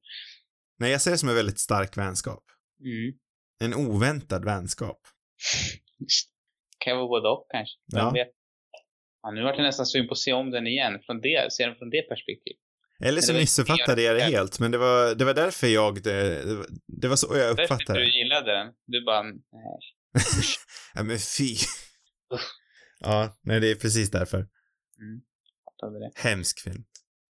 Nej, 0.79 0.91
jag 0.91 1.01
ser 1.01 1.11
det 1.11 1.19
som 1.19 1.29
en 1.29 1.35
väldigt 1.35 1.59
stark 1.59 1.97
vänskap. 1.97 2.45
Mm. 2.81 3.19
En 3.65 3.75
oväntad 3.75 4.45
vänskap. 4.45 5.01
Kan 6.79 6.97
vara 6.97 7.09
både 7.09 7.29
och 7.29 7.47
kanske. 7.51 7.75
Ja. 7.87 8.11
vet? 8.11 8.29
Ja, 9.23 9.31
nu 9.31 9.43
vart 9.43 9.57
jag 9.57 9.65
nästan 9.65 9.87
sugen 9.87 10.09
på 10.09 10.13
att 10.13 10.19
se 10.19 10.33
om 10.33 10.51
den 10.51 10.67
igen. 10.67 11.03
Från 11.07 11.21
det, 11.21 11.53
se 11.53 11.67
den 11.67 11.77
från 11.77 11.91
det 11.91 12.03
perspektivet. 12.03 12.64
Eller 13.05 13.21
så 13.21 13.33
missuppfattade 13.33 14.03
jag 14.03 14.17
det 14.17 14.23
helt- 14.23 14.59
men 14.61 14.71
det 14.71 14.79
var, 14.79 15.15
det 15.15 15.25
var 15.25 15.35
därför 15.35 15.67
jag, 15.67 16.03
det, 16.03 16.45
det, 16.87 17.09
var, 17.09 17.17
så 17.17 17.37
jag 17.37 17.51
uppfattade 17.61 17.99
du 17.99 18.05
det. 18.05 18.11
gillade 18.11 18.53
den. 18.53 18.73
Du 18.87 19.05
bara, 19.05 19.23
nej. 19.23 19.43
Ja, 20.95 21.03
men 21.03 21.19
fy. 21.19 21.57
Ja, 23.01 23.37
nej, 23.43 23.61
det 23.61 23.71
är 23.71 23.75
precis 23.75 24.11
därför. 24.11 24.47
Fattade 25.65 25.99
det. 25.99 26.11
Hemsk 26.15 26.61
film. 26.61 26.85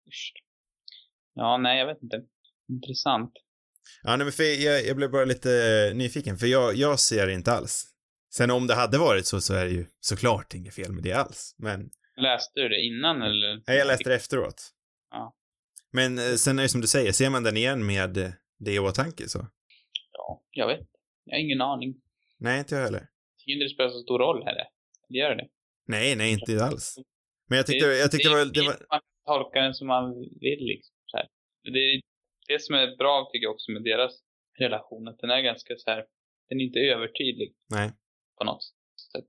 Usch. 0.08 0.32
Ja, 1.34 1.56
nej, 1.58 1.78
jag 1.78 1.86
vet 1.86 2.02
inte. 2.02 2.20
Intressant. 2.68 3.32
Ja, 4.02 4.16
nej, 4.16 4.24
men 4.24 4.32
för 4.32 4.42
jag, 4.64 4.86
jag 4.86 4.96
blev 4.96 5.10
bara 5.10 5.24
lite 5.24 5.92
nyfiken, 5.94 6.38
för 6.38 6.46
jag, 6.46 6.74
jag 6.76 7.00
ser 7.00 7.26
det 7.26 7.32
inte 7.32 7.52
alls. 7.52 7.84
Sen 8.34 8.50
om 8.50 8.66
det 8.66 8.74
hade 8.74 8.98
varit 8.98 9.26
så, 9.26 9.40
så 9.40 9.54
är 9.54 9.64
det 9.64 9.70
ju 9.70 9.86
såklart 10.00 10.54
inget 10.54 10.74
fel 10.74 10.92
med 10.92 11.02
det 11.04 11.12
alls. 11.12 11.54
Men, 11.58 11.90
Läste 12.16 12.60
du 12.60 12.68
det 12.68 12.80
innan 12.80 13.22
eller? 13.22 13.62
nej, 13.66 13.78
jag 13.78 13.86
läste 13.86 14.08
det 14.08 14.14
efteråt. 14.16 14.70
Men 15.92 16.18
eh, 16.18 16.34
sen 16.44 16.58
är 16.58 16.62
det 16.62 16.68
som 16.68 16.80
du 16.80 16.86
säger, 16.86 17.12
ser 17.12 17.30
man 17.30 17.42
den 17.42 17.56
igen 17.56 17.86
med 17.86 18.32
det 18.58 18.74
i 18.74 18.78
åtanke 18.78 19.28
så? 19.28 19.38
Ja, 20.12 20.42
jag 20.50 20.66
vet. 20.66 20.88
Jag 21.24 21.34
har 21.34 21.40
ingen 21.40 21.60
aning. 21.60 21.94
Nej, 22.38 22.58
inte 22.58 22.74
jag 22.74 22.82
heller. 22.82 23.08
Tycker 23.38 23.52
inte 23.52 23.64
det 23.64 23.74
spelar 23.74 23.90
så 23.90 24.00
stor 24.00 24.18
roll 24.18 24.44
heller. 24.44 24.66
Det 25.08 25.18
gör 25.18 25.34
det. 25.34 25.48
Nej, 25.86 26.16
nej, 26.16 26.32
inte 26.32 26.64
alls. 26.64 26.98
Men 27.48 27.56
jag 27.56 27.66
tyckte, 27.66 27.86
jag 27.86 28.10
tyckte 28.10 28.28
det 28.28 28.34
var, 28.34 28.44
det 28.44 28.60
var, 28.60 28.76
Man 28.90 29.00
kan 29.00 29.34
tolka 29.34 29.60
den 29.60 29.74
som 29.74 29.86
man 29.86 30.14
vill 30.40 30.64
liksom. 30.72 30.94
Så 31.06 31.16
här. 31.16 31.28
Det 31.62 31.78
är 31.78 32.00
det 32.48 32.62
som 32.62 32.74
är 32.74 32.96
bra 32.96 33.28
tycker 33.32 33.44
jag 33.44 33.54
också 33.54 33.72
med 33.72 33.82
deras 33.82 34.12
relation. 34.58 35.08
Att 35.08 35.18
den 35.18 35.30
är 35.30 35.40
ganska 35.40 35.74
så 35.76 35.90
här. 35.90 36.06
Den 36.48 36.60
är 36.60 36.64
inte 36.64 36.78
övertydlig 36.78 37.54
nej, 37.70 37.92
på 38.38 38.44
något 38.44 38.62
sätt. 39.12 39.26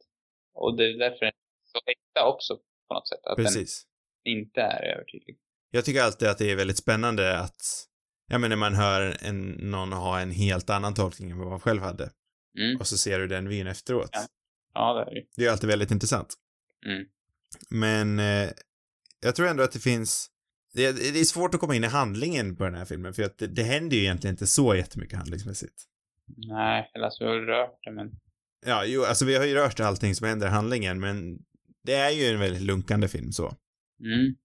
Och 0.53 0.77
det 0.77 0.85
är 0.85 0.97
därför 0.97 1.19
den 1.19 1.27
är 1.27 1.33
så 1.63 1.79
äkta 1.85 2.27
också 2.27 2.57
på 2.87 2.93
något 2.93 3.07
sätt. 3.07 3.25
Att 3.25 3.37
precis. 3.37 3.87
den 4.23 4.33
inte 4.33 4.61
är 4.61 4.83
övertydlig. 4.93 5.37
Jag 5.75 5.85
tycker 5.85 6.01
alltid 6.01 6.27
att 6.27 6.37
det 6.37 6.51
är 6.51 6.55
väldigt 6.55 6.77
spännande 6.77 7.39
att, 7.39 7.87
ja 8.27 8.37
men 8.37 8.49
när 8.49 8.57
man 8.57 8.73
hör 8.73 9.17
en, 9.21 9.49
någon 9.51 9.93
ha 9.93 10.19
en 10.19 10.31
helt 10.31 10.69
annan 10.69 10.93
tolkning 10.93 11.31
än 11.31 11.37
vad 11.37 11.47
man 11.47 11.59
själv 11.59 11.81
hade. 11.81 12.09
Mm. 12.59 12.79
Och 12.79 12.87
så 12.87 12.97
ser 12.97 13.19
du 13.19 13.27
den 13.27 13.49
vyn 13.49 13.67
efteråt. 13.67 14.09
Ja. 14.11 14.27
Ja, 14.73 14.93
det 14.93 15.11
är 15.11 15.15
det 15.15 15.25
Det 15.35 15.45
är 15.45 15.51
alltid 15.51 15.69
väldigt 15.69 15.91
intressant. 15.91 16.33
Mm. 16.85 17.05
Men 17.69 18.19
eh, 18.19 18.49
jag 19.19 19.35
tror 19.35 19.47
ändå 19.47 19.63
att 19.63 19.71
det 19.71 19.79
finns, 19.79 20.29
det, 20.73 20.91
det 20.91 21.19
är 21.19 21.23
svårt 21.23 21.53
att 21.53 21.59
komma 21.59 21.75
in 21.75 21.83
i 21.83 21.87
handlingen 21.87 22.55
på 22.55 22.63
den 22.63 22.75
här 22.75 22.85
filmen 22.85 23.13
för 23.13 23.23
att 23.23 23.37
det, 23.37 23.47
det 23.47 23.63
händer 23.63 23.97
ju 23.97 24.03
egentligen 24.03 24.33
inte 24.33 24.47
så 24.47 24.75
jättemycket 24.75 25.17
handlingsmässigt. 25.17 25.83
Nej, 26.37 26.91
eller 26.95 27.11
vi 27.19 27.25
har 27.25 27.35
rört 27.35 27.79
det 27.83 27.91
men. 27.91 28.11
Ja, 28.65 28.85
jo, 28.85 29.03
alltså 29.03 29.25
vi 29.25 29.35
har 29.35 29.45
ju 29.45 29.53
rört 29.53 29.79
allting 29.79 30.15
som 30.15 30.27
händer 30.27 30.47
i 30.47 30.49
handlingen 30.49 30.99
men 30.99 31.39
det 31.83 31.93
är 31.93 32.09
ju 32.09 32.25
en 32.25 32.39
väldigt 32.39 32.61
lunkande 32.61 33.07
film 33.07 33.31
så. 33.31 33.57
Mm. 34.03 34.35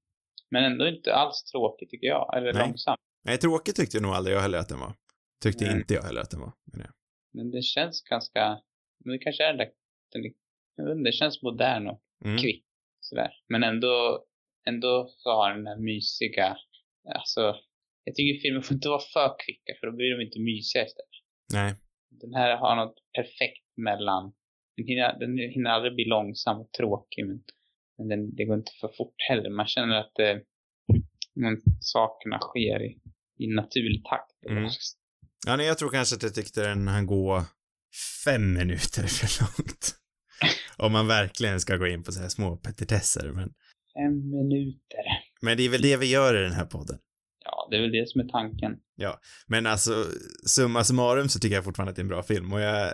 Men 0.50 0.64
ändå 0.64 0.88
inte 0.88 1.14
alls 1.14 1.44
tråkig 1.44 1.90
tycker 1.90 2.06
jag. 2.06 2.36
Eller 2.36 2.52
Nej. 2.52 2.66
långsam. 2.66 2.96
Nej, 3.24 3.38
tråkigt 3.38 3.76
tyckte 3.76 3.96
jag 3.96 4.02
nog 4.02 4.12
aldrig 4.12 4.36
jag 4.36 4.40
heller 4.40 4.58
att 4.58 4.68
den 4.68 4.80
var. 4.80 4.94
Tyckte 5.42 5.64
Nej. 5.64 5.76
inte 5.76 5.94
jag 5.94 6.02
heller 6.02 6.20
att 6.20 6.30
den 6.30 6.40
var. 6.40 6.52
menar 6.72 6.84
jag. 6.84 6.94
Men 7.32 7.50
det 7.50 7.62
känns 7.62 8.02
ganska, 8.02 8.60
men 9.04 9.12
det 9.12 9.18
kanske 9.18 9.44
är 9.44 9.48
den, 9.54 9.58
vet 9.58 10.96
inte, 10.96 11.08
det 11.08 11.12
känns 11.12 11.42
modern 11.42 11.86
och 11.88 12.02
Mm. 12.24 12.38
kvick 12.38 12.64
sådär. 13.00 13.30
Men 13.48 13.62
ändå, 13.64 14.24
ändå 14.68 15.08
så 15.08 15.30
har 15.30 15.54
den 15.54 15.66
här 15.66 15.76
mysiga, 15.76 16.56
alltså, 17.14 17.40
jag 18.04 18.14
tycker 18.14 18.40
filmer 18.40 18.60
får 18.60 18.74
inte 18.74 18.88
vara 18.88 19.00
för 19.14 19.36
kvicka 19.44 19.72
för 19.80 19.86
då 19.86 19.92
blir 19.96 20.16
de 20.16 20.24
inte 20.24 20.40
mysiga 20.40 20.84
istället. 20.86 21.16
Nej. 21.52 21.74
Den 22.10 22.34
här 22.34 22.56
har 22.56 22.76
något 22.76 22.98
perfekt 23.16 23.66
mellan, 23.76 24.32
den 24.76 24.86
hinner, 24.86 25.18
den 25.18 25.38
hinner 25.38 25.70
aldrig 25.70 25.94
bli 25.94 26.04
långsam 26.04 26.60
och 26.60 26.72
tråkig 26.72 27.26
men, 27.26 27.42
men 27.98 28.08
den, 28.08 28.34
det 28.34 28.44
går 28.44 28.56
inte 28.56 28.72
för 28.80 28.88
fort 28.96 29.14
heller. 29.28 29.50
Man 29.50 29.66
känner 29.66 29.94
att 30.00 30.18
eh, 30.18 30.36
sakerna 31.80 32.38
sker 32.38 32.82
i, 32.82 32.98
i 33.38 33.46
naturlig 33.46 34.04
takt. 34.04 34.46
Mm. 34.50 34.70
Ja, 35.46 35.56
nej, 35.56 35.66
jag 35.66 35.78
tror 35.78 35.90
kanske 35.90 36.16
att 36.16 36.22
jag 36.22 36.34
tyckte 36.34 36.68
den 36.68 36.88
han 36.88 37.06
gå 37.06 37.44
fem 38.24 38.52
minuter 38.52 39.02
för 39.06 39.42
långt. 39.42 39.94
Om 40.76 40.92
man 40.92 41.06
verkligen 41.06 41.60
ska 41.60 41.76
gå 41.76 41.86
in 41.86 42.02
på 42.02 42.12
så 42.12 42.20
här 42.20 42.28
små 42.28 42.56
petitesser, 42.56 43.32
men, 43.32 43.54
Fem 43.94 44.30
minuter. 44.30 45.04
men 45.42 45.56
det 45.56 45.62
är 45.62 45.68
väl 45.68 45.82
det 45.82 45.96
vi 45.96 46.06
gör 46.10 46.38
i 46.38 46.42
den 46.42 46.52
här 46.52 46.66
podden. 46.66 46.98
Ja, 47.44 47.58
Ja, 47.58 47.68
det 47.70 47.76
är 47.76 47.80
väl 47.80 47.92
det 47.92 48.08
som 48.08 48.20
är 48.20 48.28
tanken. 48.28 48.76
Men 49.46 49.66
alltså, 49.66 50.04
summa 50.46 50.84
summarum 50.84 51.28
så 51.28 51.40
tycker 51.40 51.54
jag 51.54 51.64
fortfarande 51.64 51.90
att 51.90 51.96
det 51.96 52.00
är 52.00 52.04
en 52.04 52.08
bra 52.08 52.22
film 52.22 52.52
och 52.52 52.60
jag, 52.60 52.92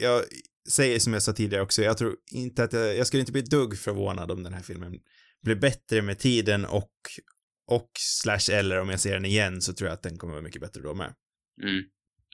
jag 0.00 0.22
säger 0.68 0.98
som 0.98 1.12
jag 1.12 1.22
sa 1.22 1.32
tidigare 1.32 1.62
också, 1.62 1.82
jag 1.82 1.98
tror 1.98 2.16
inte 2.32 2.64
att 2.64 2.72
jag, 2.72 2.96
jag 2.96 3.06
skulle 3.06 3.20
inte 3.20 3.32
bli 3.32 3.42
dugg 3.42 3.78
förvånad 3.78 4.30
om 4.30 4.42
den 4.42 4.54
här 4.54 4.62
filmen 4.62 5.00
blir 5.42 5.56
bättre 5.56 6.02
med 6.02 6.18
tiden 6.18 6.64
och, 6.64 6.92
och 7.70 7.90
slash 7.98 8.52
eller 8.52 8.80
om 8.80 8.90
jag 8.90 9.00
ser 9.00 9.14
den 9.14 9.24
igen 9.24 9.60
så 9.60 9.72
tror 9.72 9.88
jag 9.88 9.94
att 9.94 10.02
den 10.02 10.18
kommer 10.18 10.32
vara 10.32 10.42
mycket 10.42 10.60
bättre 10.60 10.82
då 10.82 10.94
med. 10.94 11.14
Mm. 11.62 11.84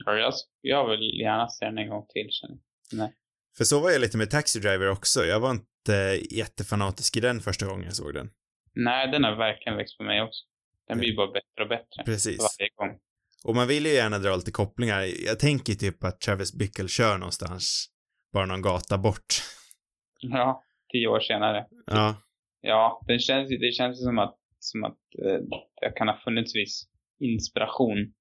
Ja, 0.04 0.16
jag, 0.16 0.32
jag 0.60 0.90
vill 0.90 1.20
gärna 1.20 1.48
se 1.48 1.64
den 1.64 1.78
en 1.78 1.88
gång 1.88 2.06
till 2.08 2.28
sen. 2.40 2.58
Nej. 2.98 3.14
För 3.56 3.64
så 3.64 3.80
var 3.80 3.90
jag 3.90 4.00
lite 4.00 4.18
med 4.18 4.30
Taxi 4.30 4.60
Driver 4.60 4.90
också, 4.90 5.24
jag 5.24 5.40
var 5.40 5.50
inte 5.50 6.20
jättefanatisk 6.30 7.16
i 7.16 7.20
den 7.20 7.40
första 7.40 7.66
gången 7.66 7.84
jag 7.84 7.96
såg 7.96 8.14
den. 8.14 8.30
Nej, 8.74 9.10
den 9.10 9.24
har 9.24 9.36
verkligen 9.36 9.76
växt 9.76 9.96
för 9.96 10.04
mig 10.04 10.22
också. 10.22 10.44
Den 10.88 10.98
blir 10.98 11.16
bara 11.16 11.32
bättre 11.32 11.62
och 11.62 11.68
bättre. 11.68 12.04
Precis. 12.04 12.38
Varje 12.38 12.70
gång. 12.74 13.00
Och 13.44 13.54
man 13.54 13.68
vill 13.68 13.86
ju 13.86 13.92
gärna 13.92 14.18
dra 14.18 14.36
lite 14.36 14.50
kopplingar. 14.50 15.00
Jag 15.26 15.38
tänker 15.38 15.74
typ 15.74 16.04
att 16.04 16.20
Travis 16.20 16.54
Bickle 16.54 16.88
kör 16.88 17.18
någonstans, 17.18 17.86
bara 18.32 18.46
någon 18.46 18.62
gata 18.62 18.98
bort. 18.98 19.34
Ja, 20.20 20.64
tio 20.92 21.06
år 21.08 21.20
senare. 21.20 21.66
Ja, 21.86 22.16
Ja, 22.62 23.02
det 23.06 23.18
känns, 23.18 23.50
ju- 23.50 23.58
det 23.58 23.72
känns 23.72 24.04
som 24.04 24.18
att, 24.18 24.36
som 24.58 24.84
att 24.84 24.98
eh, 25.24 25.38
det 25.80 25.92
kan 25.96 26.08
ha 26.08 26.20
funnits 26.24 26.56
viss 26.56 26.82
inspiration, 27.20 28.12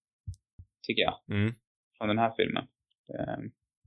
tycker 0.88 1.02
jag, 1.02 1.20
mm, 1.32 1.54
från 1.98 2.08
den 2.08 2.18
här 2.18 2.34
filmen. 2.38 2.64
Eh, 3.14 3.38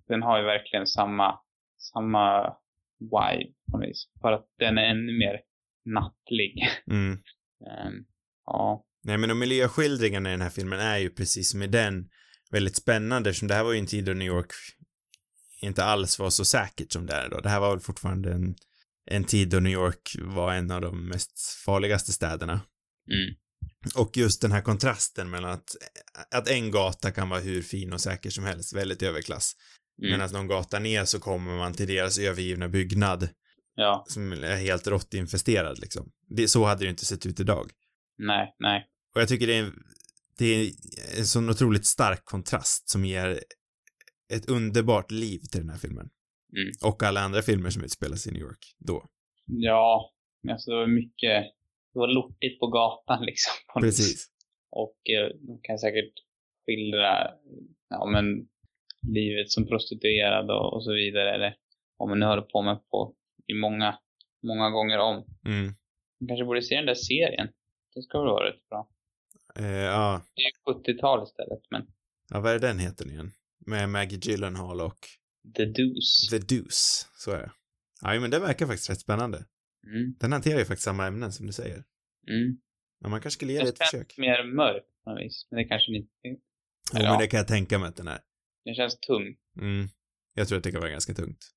den 0.08 0.22
har 0.22 0.38
ju 0.38 0.44
verkligen 0.44 0.86
samma, 0.86 1.38
samma 1.78 2.56
vibe 2.98 3.52
på 3.70 3.78
något 3.78 3.88
vis. 3.88 4.08
Bara 4.22 4.34
att 4.34 4.46
den 4.58 4.78
är 4.78 4.82
ännu 4.90 5.18
mer 5.18 5.40
nattlig. 5.84 6.68
mm. 6.90 7.18
Eh, 7.66 7.90
ja, 8.46 8.84
Nej 9.04 9.18
men 9.18 9.28
de 9.28 9.38
miljöskildringarna 9.38 10.28
i 10.28 10.32
den 10.32 10.40
här 10.40 10.50
filmen 10.50 10.80
är 10.80 10.98
ju 10.98 11.10
precis 11.10 11.50
som 11.50 11.62
i 11.62 11.66
den 11.66 12.08
väldigt 12.50 12.76
spännande 12.76 13.30
eftersom 13.30 13.48
det 13.48 13.54
här 13.54 13.64
var 13.64 13.72
ju 13.72 13.78
en 13.78 13.86
tid 13.86 14.04
då 14.04 14.12
New 14.12 14.28
York 14.28 14.50
inte 15.62 15.84
alls 15.84 16.18
var 16.18 16.30
så 16.30 16.44
säkert 16.44 16.92
som 16.92 17.06
det 17.06 17.12
är 17.14 17.28
då. 17.28 17.40
Det 17.40 17.48
här 17.48 17.60
var 17.60 17.70
väl 17.70 17.80
fortfarande 17.80 18.32
en, 18.32 18.54
en 19.10 19.24
tid 19.24 19.48
då 19.48 19.60
New 19.60 19.72
York 19.72 20.16
var 20.20 20.52
en 20.54 20.70
av 20.70 20.80
de 20.80 21.08
mest 21.08 21.40
farligaste 21.64 22.12
städerna. 22.12 22.52
mm, 23.12 23.34
Och 23.94 24.16
just 24.16 24.42
den 24.42 24.52
här 24.52 24.60
kontrasten 24.62 25.30
mellan 25.30 25.50
att, 25.50 25.76
att 26.34 26.48
en 26.48 26.70
gata 26.70 27.10
kan 27.10 27.28
vara 27.28 27.40
hur 27.40 27.62
fin 27.62 27.92
och 27.92 28.00
säker 28.00 28.30
som 28.30 28.44
helst, 28.44 28.72
väldigt 28.76 29.02
överklass. 29.02 29.52
mm, 30.02 30.10
Medan 30.12 30.32
någon 30.32 30.46
gata 30.48 30.78
ner 30.78 31.04
så 31.04 31.18
kommer 31.20 31.56
man 31.56 31.72
till 31.74 31.86
deras 31.88 32.18
övergivna 32.18 32.68
byggnad 32.68 33.28
ja, 33.74 34.04
som 34.08 34.32
är 34.32 34.56
helt 34.56 34.86
råttinfesterad 34.86 35.78
liksom. 35.78 36.10
Det, 36.36 36.48
så 36.48 36.64
hade 36.64 36.78
det 36.80 36.84
ju 36.84 36.90
inte 36.90 37.06
sett 37.06 37.26
ut 37.26 37.40
idag. 37.40 37.70
nej, 38.18 38.54
nej, 38.58 38.86
Och 39.14 39.20
jag 39.20 39.28
tycker 39.28 39.46
det 39.46 39.54
är, 39.54 39.62
en- 39.62 39.82
det 40.38 40.44
är 40.46 40.72
en 41.18 41.26
sån 41.26 41.50
otroligt 41.50 41.86
stark 41.86 42.24
kontrast 42.24 42.90
som 42.90 43.04
ger 43.04 43.42
ett 44.32 44.48
underbart 44.48 45.10
liv 45.10 45.38
till 45.38 45.60
den 45.60 45.70
här 45.70 45.78
filmen. 45.78 46.10
Mm. 46.56 46.72
Och 46.84 47.02
alla 47.02 47.20
andra 47.20 47.42
filmer 47.42 47.70
som 47.70 47.84
utspelar 47.84 48.16
sig 48.16 48.30
i 48.30 48.34
New 48.34 48.42
York 48.42 48.74
då. 48.78 49.06
ja, 49.46 50.12
alltså 50.50 50.70
det 50.70 50.76
var 50.76 50.86
mycket, 50.86 51.44
det 51.92 51.98
var 51.98 52.08
lortigt 52.08 52.60
på 52.60 52.66
gatan 52.66 53.24
liksom. 53.30 53.52
på 53.72 53.78
något. 53.78 53.86
Precis. 53.86 54.28
Och 54.70 55.10
eh, 55.10 55.28
de 55.46 55.60
kan 55.62 55.78
säkert 55.78 56.12
skildra, 56.66 57.30
ja 57.88 58.06
men, 58.06 58.48
livet 59.08 59.50
som 59.50 59.66
prostituerad 59.66 60.50
och, 60.50 60.74
och 60.74 60.84
så 60.84 60.92
vidare. 60.92 61.34
Eller 61.34 61.56
om 61.96 62.08
man 62.08 62.20
nu 62.20 62.26
håller 62.26 62.42
på 62.42 62.62
med 62.62 62.88
på 62.90 63.14
i 63.46 63.54
många, 63.54 63.98
många 64.42 64.70
gånger 64.70 64.98
om. 64.98 65.14
Mm. 65.46 65.64
Man 66.20 66.28
kanske 66.28 66.44
borde 66.44 66.62
se 66.62 66.76
den 66.76 66.86
där 66.86 66.94
serien. 66.94 67.48
Det 67.94 68.02
ska 68.02 68.18
väl 68.18 68.28
vara 68.28 68.48
rätt 68.48 68.68
bra. 68.68 68.88
Eh, 69.58 69.66
ja. 69.66 70.22
Det 70.34 70.42
är 70.42 70.44
ju 70.44 70.94
70-tal 70.94 71.22
istället, 71.22 71.60
men 71.70 71.86
ja, 72.30 72.40
vad 72.40 72.52
är 72.52 72.58
den 72.58 72.78
heter 72.78 73.06
nu 73.06 73.12
igen? 73.12 73.32
Med 73.66 73.88
Maggie 73.88 74.18
Gyllenhaal 74.22 74.80
och 74.80 74.98
The 75.56 75.64
Deuce. 75.64 76.30
The 76.30 76.38
Deuce, 76.38 77.08
så 77.14 77.30
är 77.30 77.38
det. 77.38 77.52
Ja, 78.00 78.20
men 78.20 78.30
det 78.30 78.38
verkar 78.38 78.66
faktiskt 78.66 78.90
rätt 78.90 79.00
spännande. 79.00 79.46
Mm, 79.86 80.14
Den 80.20 80.32
hanterar 80.32 80.58
ju 80.58 80.64
faktiskt 80.64 80.84
samma 80.84 81.06
ämnen 81.06 81.32
som 81.32 81.46
du 81.46 81.52
säger. 81.52 81.84
mm. 82.28 82.60
Men 83.00 83.10
man 83.10 83.20
kanske 83.20 83.36
skulle 83.38 83.52
ge 83.52 83.58
Det 83.58 83.64
det 83.64 83.70
ett 83.70 83.78
försök. 83.78 84.18
mer 84.18 84.44
mörk 84.56 84.82
på 85.04 85.10
något 85.10 85.20
vis. 85.20 85.46
Men 85.50 85.58
det 85.58 85.64
kanske 85.68 85.92
inte... 85.96 86.10
Jo, 86.22 86.36
Ja. 86.92 87.10
men 87.10 87.18
det 87.18 87.26
kan 87.26 87.38
jag 87.38 87.48
tänka 87.48 87.78
mig 87.78 87.88
att 87.88 87.96
den 87.96 88.08
är. 88.08 88.20
Den 88.64 88.74
känns 88.74 88.98
tung. 89.00 89.36
Mm. 89.60 89.88
Jag 90.34 90.48
tror 90.48 90.58
att 90.58 90.64
det 90.64 90.70
kan 90.72 90.80
vara 90.80 90.90
ganska 90.90 91.14
tungt. 91.14 91.50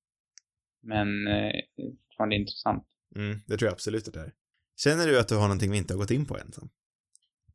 Men 0.82 1.26
eh, 1.26 1.52
fortfarande 2.08 2.36
intressant. 2.36 2.84
Mm, 3.16 3.38
det 3.46 3.56
tror 3.56 3.66
jag 3.66 3.72
absolut 3.72 4.08
att 4.08 4.14
det 4.14 4.20
är. 4.20 4.32
Känner 4.76 5.06
du 5.06 5.18
att 5.20 5.28
du 5.28 5.34
har 5.34 5.42
någonting 5.42 5.70
vi 5.70 5.76
inte 5.78 5.94
har 5.94 5.98
gått 5.98 6.10
in 6.10 6.26
på 6.26 6.38
än? 6.38 6.52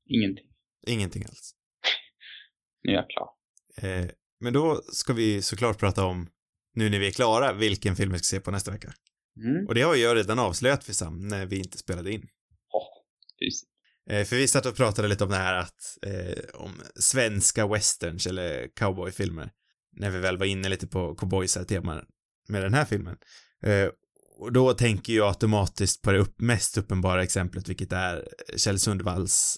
Ingenting. 0.05 0.47
Ingenting 0.87 1.23
alls. 1.25 1.55
Nu 2.83 2.91
är 2.91 2.95
jag 2.95 3.09
klar. 3.09 3.29
Eh, 3.77 4.09
men 4.41 4.53
då 4.53 4.81
ska 4.91 5.13
vi 5.13 5.41
såklart 5.41 5.79
prata 5.79 6.05
om, 6.05 6.27
nu 6.75 6.89
när 6.89 6.99
vi 6.99 7.07
är 7.07 7.11
klara, 7.11 7.53
vilken 7.53 7.95
film 7.95 8.11
vi 8.11 8.17
ska 8.17 8.35
se 8.35 8.39
på 8.39 8.51
nästa 8.51 8.71
vecka. 8.71 8.93
Mm. 9.43 9.67
Och 9.67 9.75
det 9.75 9.81
har 9.81 9.95
jag 9.95 10.17
redan 10.17 10.39
avslöjat 10.39 10.83
för 10.83 10.93
Sam 10.93 11.27
när 11.27 11.45
vi 11.45 11.57
inte 11.57 11.77
spelade 11.77 12.11
in. 12.11 12.27
Åh, 12.73 12.87
mysigt. 13.41 13.71
Eh, 14.09 14.25
för 14.25 14.35
vi 14.35 14.47
satt 14.47 14.65
och 14.65 14.75
pratade 14.75 15.07
lite 15.07 15.23
om 15.23 15.29
det 15.29 15.35
här 15.35 15.53
att, 15.53 15.97
eh, 16.01 16.43
om 16.53 16.81
svenska 16.95 17.67
westerns 17.67 18.27
eller 18.27 18.67
cowboyfilmer. 18.75 19.51
När 19.97 20.09
vi 20.09 20.19
väl 20.19 20.37
var 20.37 20.45
inne 20.45 20.69
lite 20.69 20.87
på 20.87 21.15
cowboysar-teman 21.15 22.05
med 22.49 22.63
den 22.63 22.73
här 22.73 22.85
filmen. 22.85 23.17
Eh, 23.63 23.89
och 24.39 24.51
då 24.53 24.73
tänker 24.73 25.13
jag 25.13 25.27
automatiskt 25.27 26.01
på 26.01 26.11
det 26.11 26.19
upp, 26.19 26.41
mest 26.41 26.77
uppenbara 26.77 27.23
exemplet, 27.23 27.69
vilket 27.69 27.91
är 27.91 28.27
Kjell 28.55 28.79
Sundvalls 28.79 29.57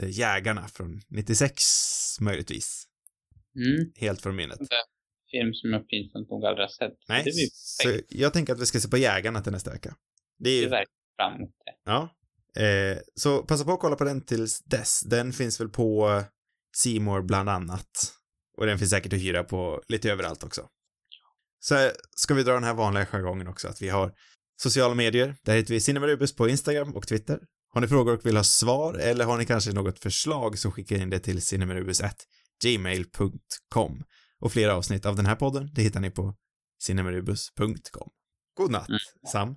eh, 0.00 0.08
Jägarna 0.08 0.68
från 0.68 1.00
96, 1.08 1.62
möjligtvis. 2.20 2.84
Mm. 3.56 3.92
Helt 3.96 4.22
från 4.22 4.36
minnet. 4.36 4.58
Det 4.58 4.84
film 5.30 5.54
som 5.54 5.72
jag 5.72 5.88
pinsamt 5.88 6.30
nog 6.30 6.44
aldrig 6.44 6.64
har 6.64 6.72
sett. 6.72 6.98
Nej, 7.08 7.24
Det 7.24 7.32
så 7.52 8.00
jag 8.08 8.32
tänker 8.32 8.52
att 8.52 8.60
vi 8.60 8.66
ska 8.66 8.80
se 8.80 8.88
på 8.88 8.96
Jägarna 8.96 9.40
till 9.40 9.52
nästa 9.52 9.70
vecka. 9.70 9.96
Det 10.38 10.50
är 10.50 10.54
det 10.54 10.62
ju, 10.62 10.68
verkligen 10.68 10.86
fram 11.16 11.34
emot 11.34 11.50
det. 11.64 11.72
ja. 11.84 12.08
Eh, 12.62 12.98
så 13.14 13.42
passa 13.42 13.64
på 13.64 13.72
att 13.72 13.80
kolla 13.80 13.96
på 13.96 14.04
den 14.04 14.24
tills 14.24 14.62
dess. 14.64 15.00
Den 15.00 15.32
finns 15.32 15.60
väl 15.60 15.68
på 15.68 16.22
Seymour 16.76 17.22
bland 17.22 17.48
annat. 17.48 18.14
Och 18.58 18.66
den 18.66 18.78
finns 18.78 18.90
säkert 18.90 19.12
att 19.12 19.18
hyra 19.20 19.44
på 19.44 19.82
lite 19.88 20.10
överallt 20.10 20.44
också. 20.44 20.68
Så 21.60 21.74
här 21.74 21.92
ska 22.16 22.34
vi 22.34 22.42
dra 22.42 22.52
den 22.52 22.64
här 22.64 22.74
vanliga 22.74 23.06
jargongen 23.06 23.48
också, 23.48 23.68
att 23.68 23.82
vi 23.82 23.88
har 23.88 24.12
sociala 24.62 24.94
medier. 24.94 25.36
Där 25.42 25.56
heter 25.56 25.74
vi 25.74 25.80
Cinemarubus 25.80 26.34
på 26.34 26.48
Instagram 26.48 26.96
och 26.96 27.06
Twitter. 27.06 27.40
Har 27.68 27.80
ni 27.80 27.88
frågor 27.88 28.14
och 28.14 28.26
vill 28.26 28.36
ha 28.36 28.44
svar 28.44 28.94
eller 28.94 29.24
har 29.24 29.38
ni 29.38 29.46
kanske 29.46 29.72
något 29.72 29.98
förslag 29.98 30.58
så 30.58 30.70
skicka 30.70 30.96
in 30.96 31.10
det 31.10 31.18
till 31.18 31.42
cinemarubus@gmail.com. 32.62 34.04
Och 34.38 34.52
flera 34.52 34.74
avsnitt 34.76 35.06
av 35.06 35.16
den 35.16 35.26
här 35.26 35.36
podden, 35.36 35.70
det 35.74 35.82
hittar 35.82 36.00
ni 36.00 36.10
på 36.10 36.36
cinemarubus.com. 36.82 38.10
God 38.54 38.70
natt, 38.70 38.88
Mm. 38.88 38.98
Sam. 39.32 39.56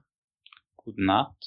God 0.85 0.97
natt. 0.99 1.37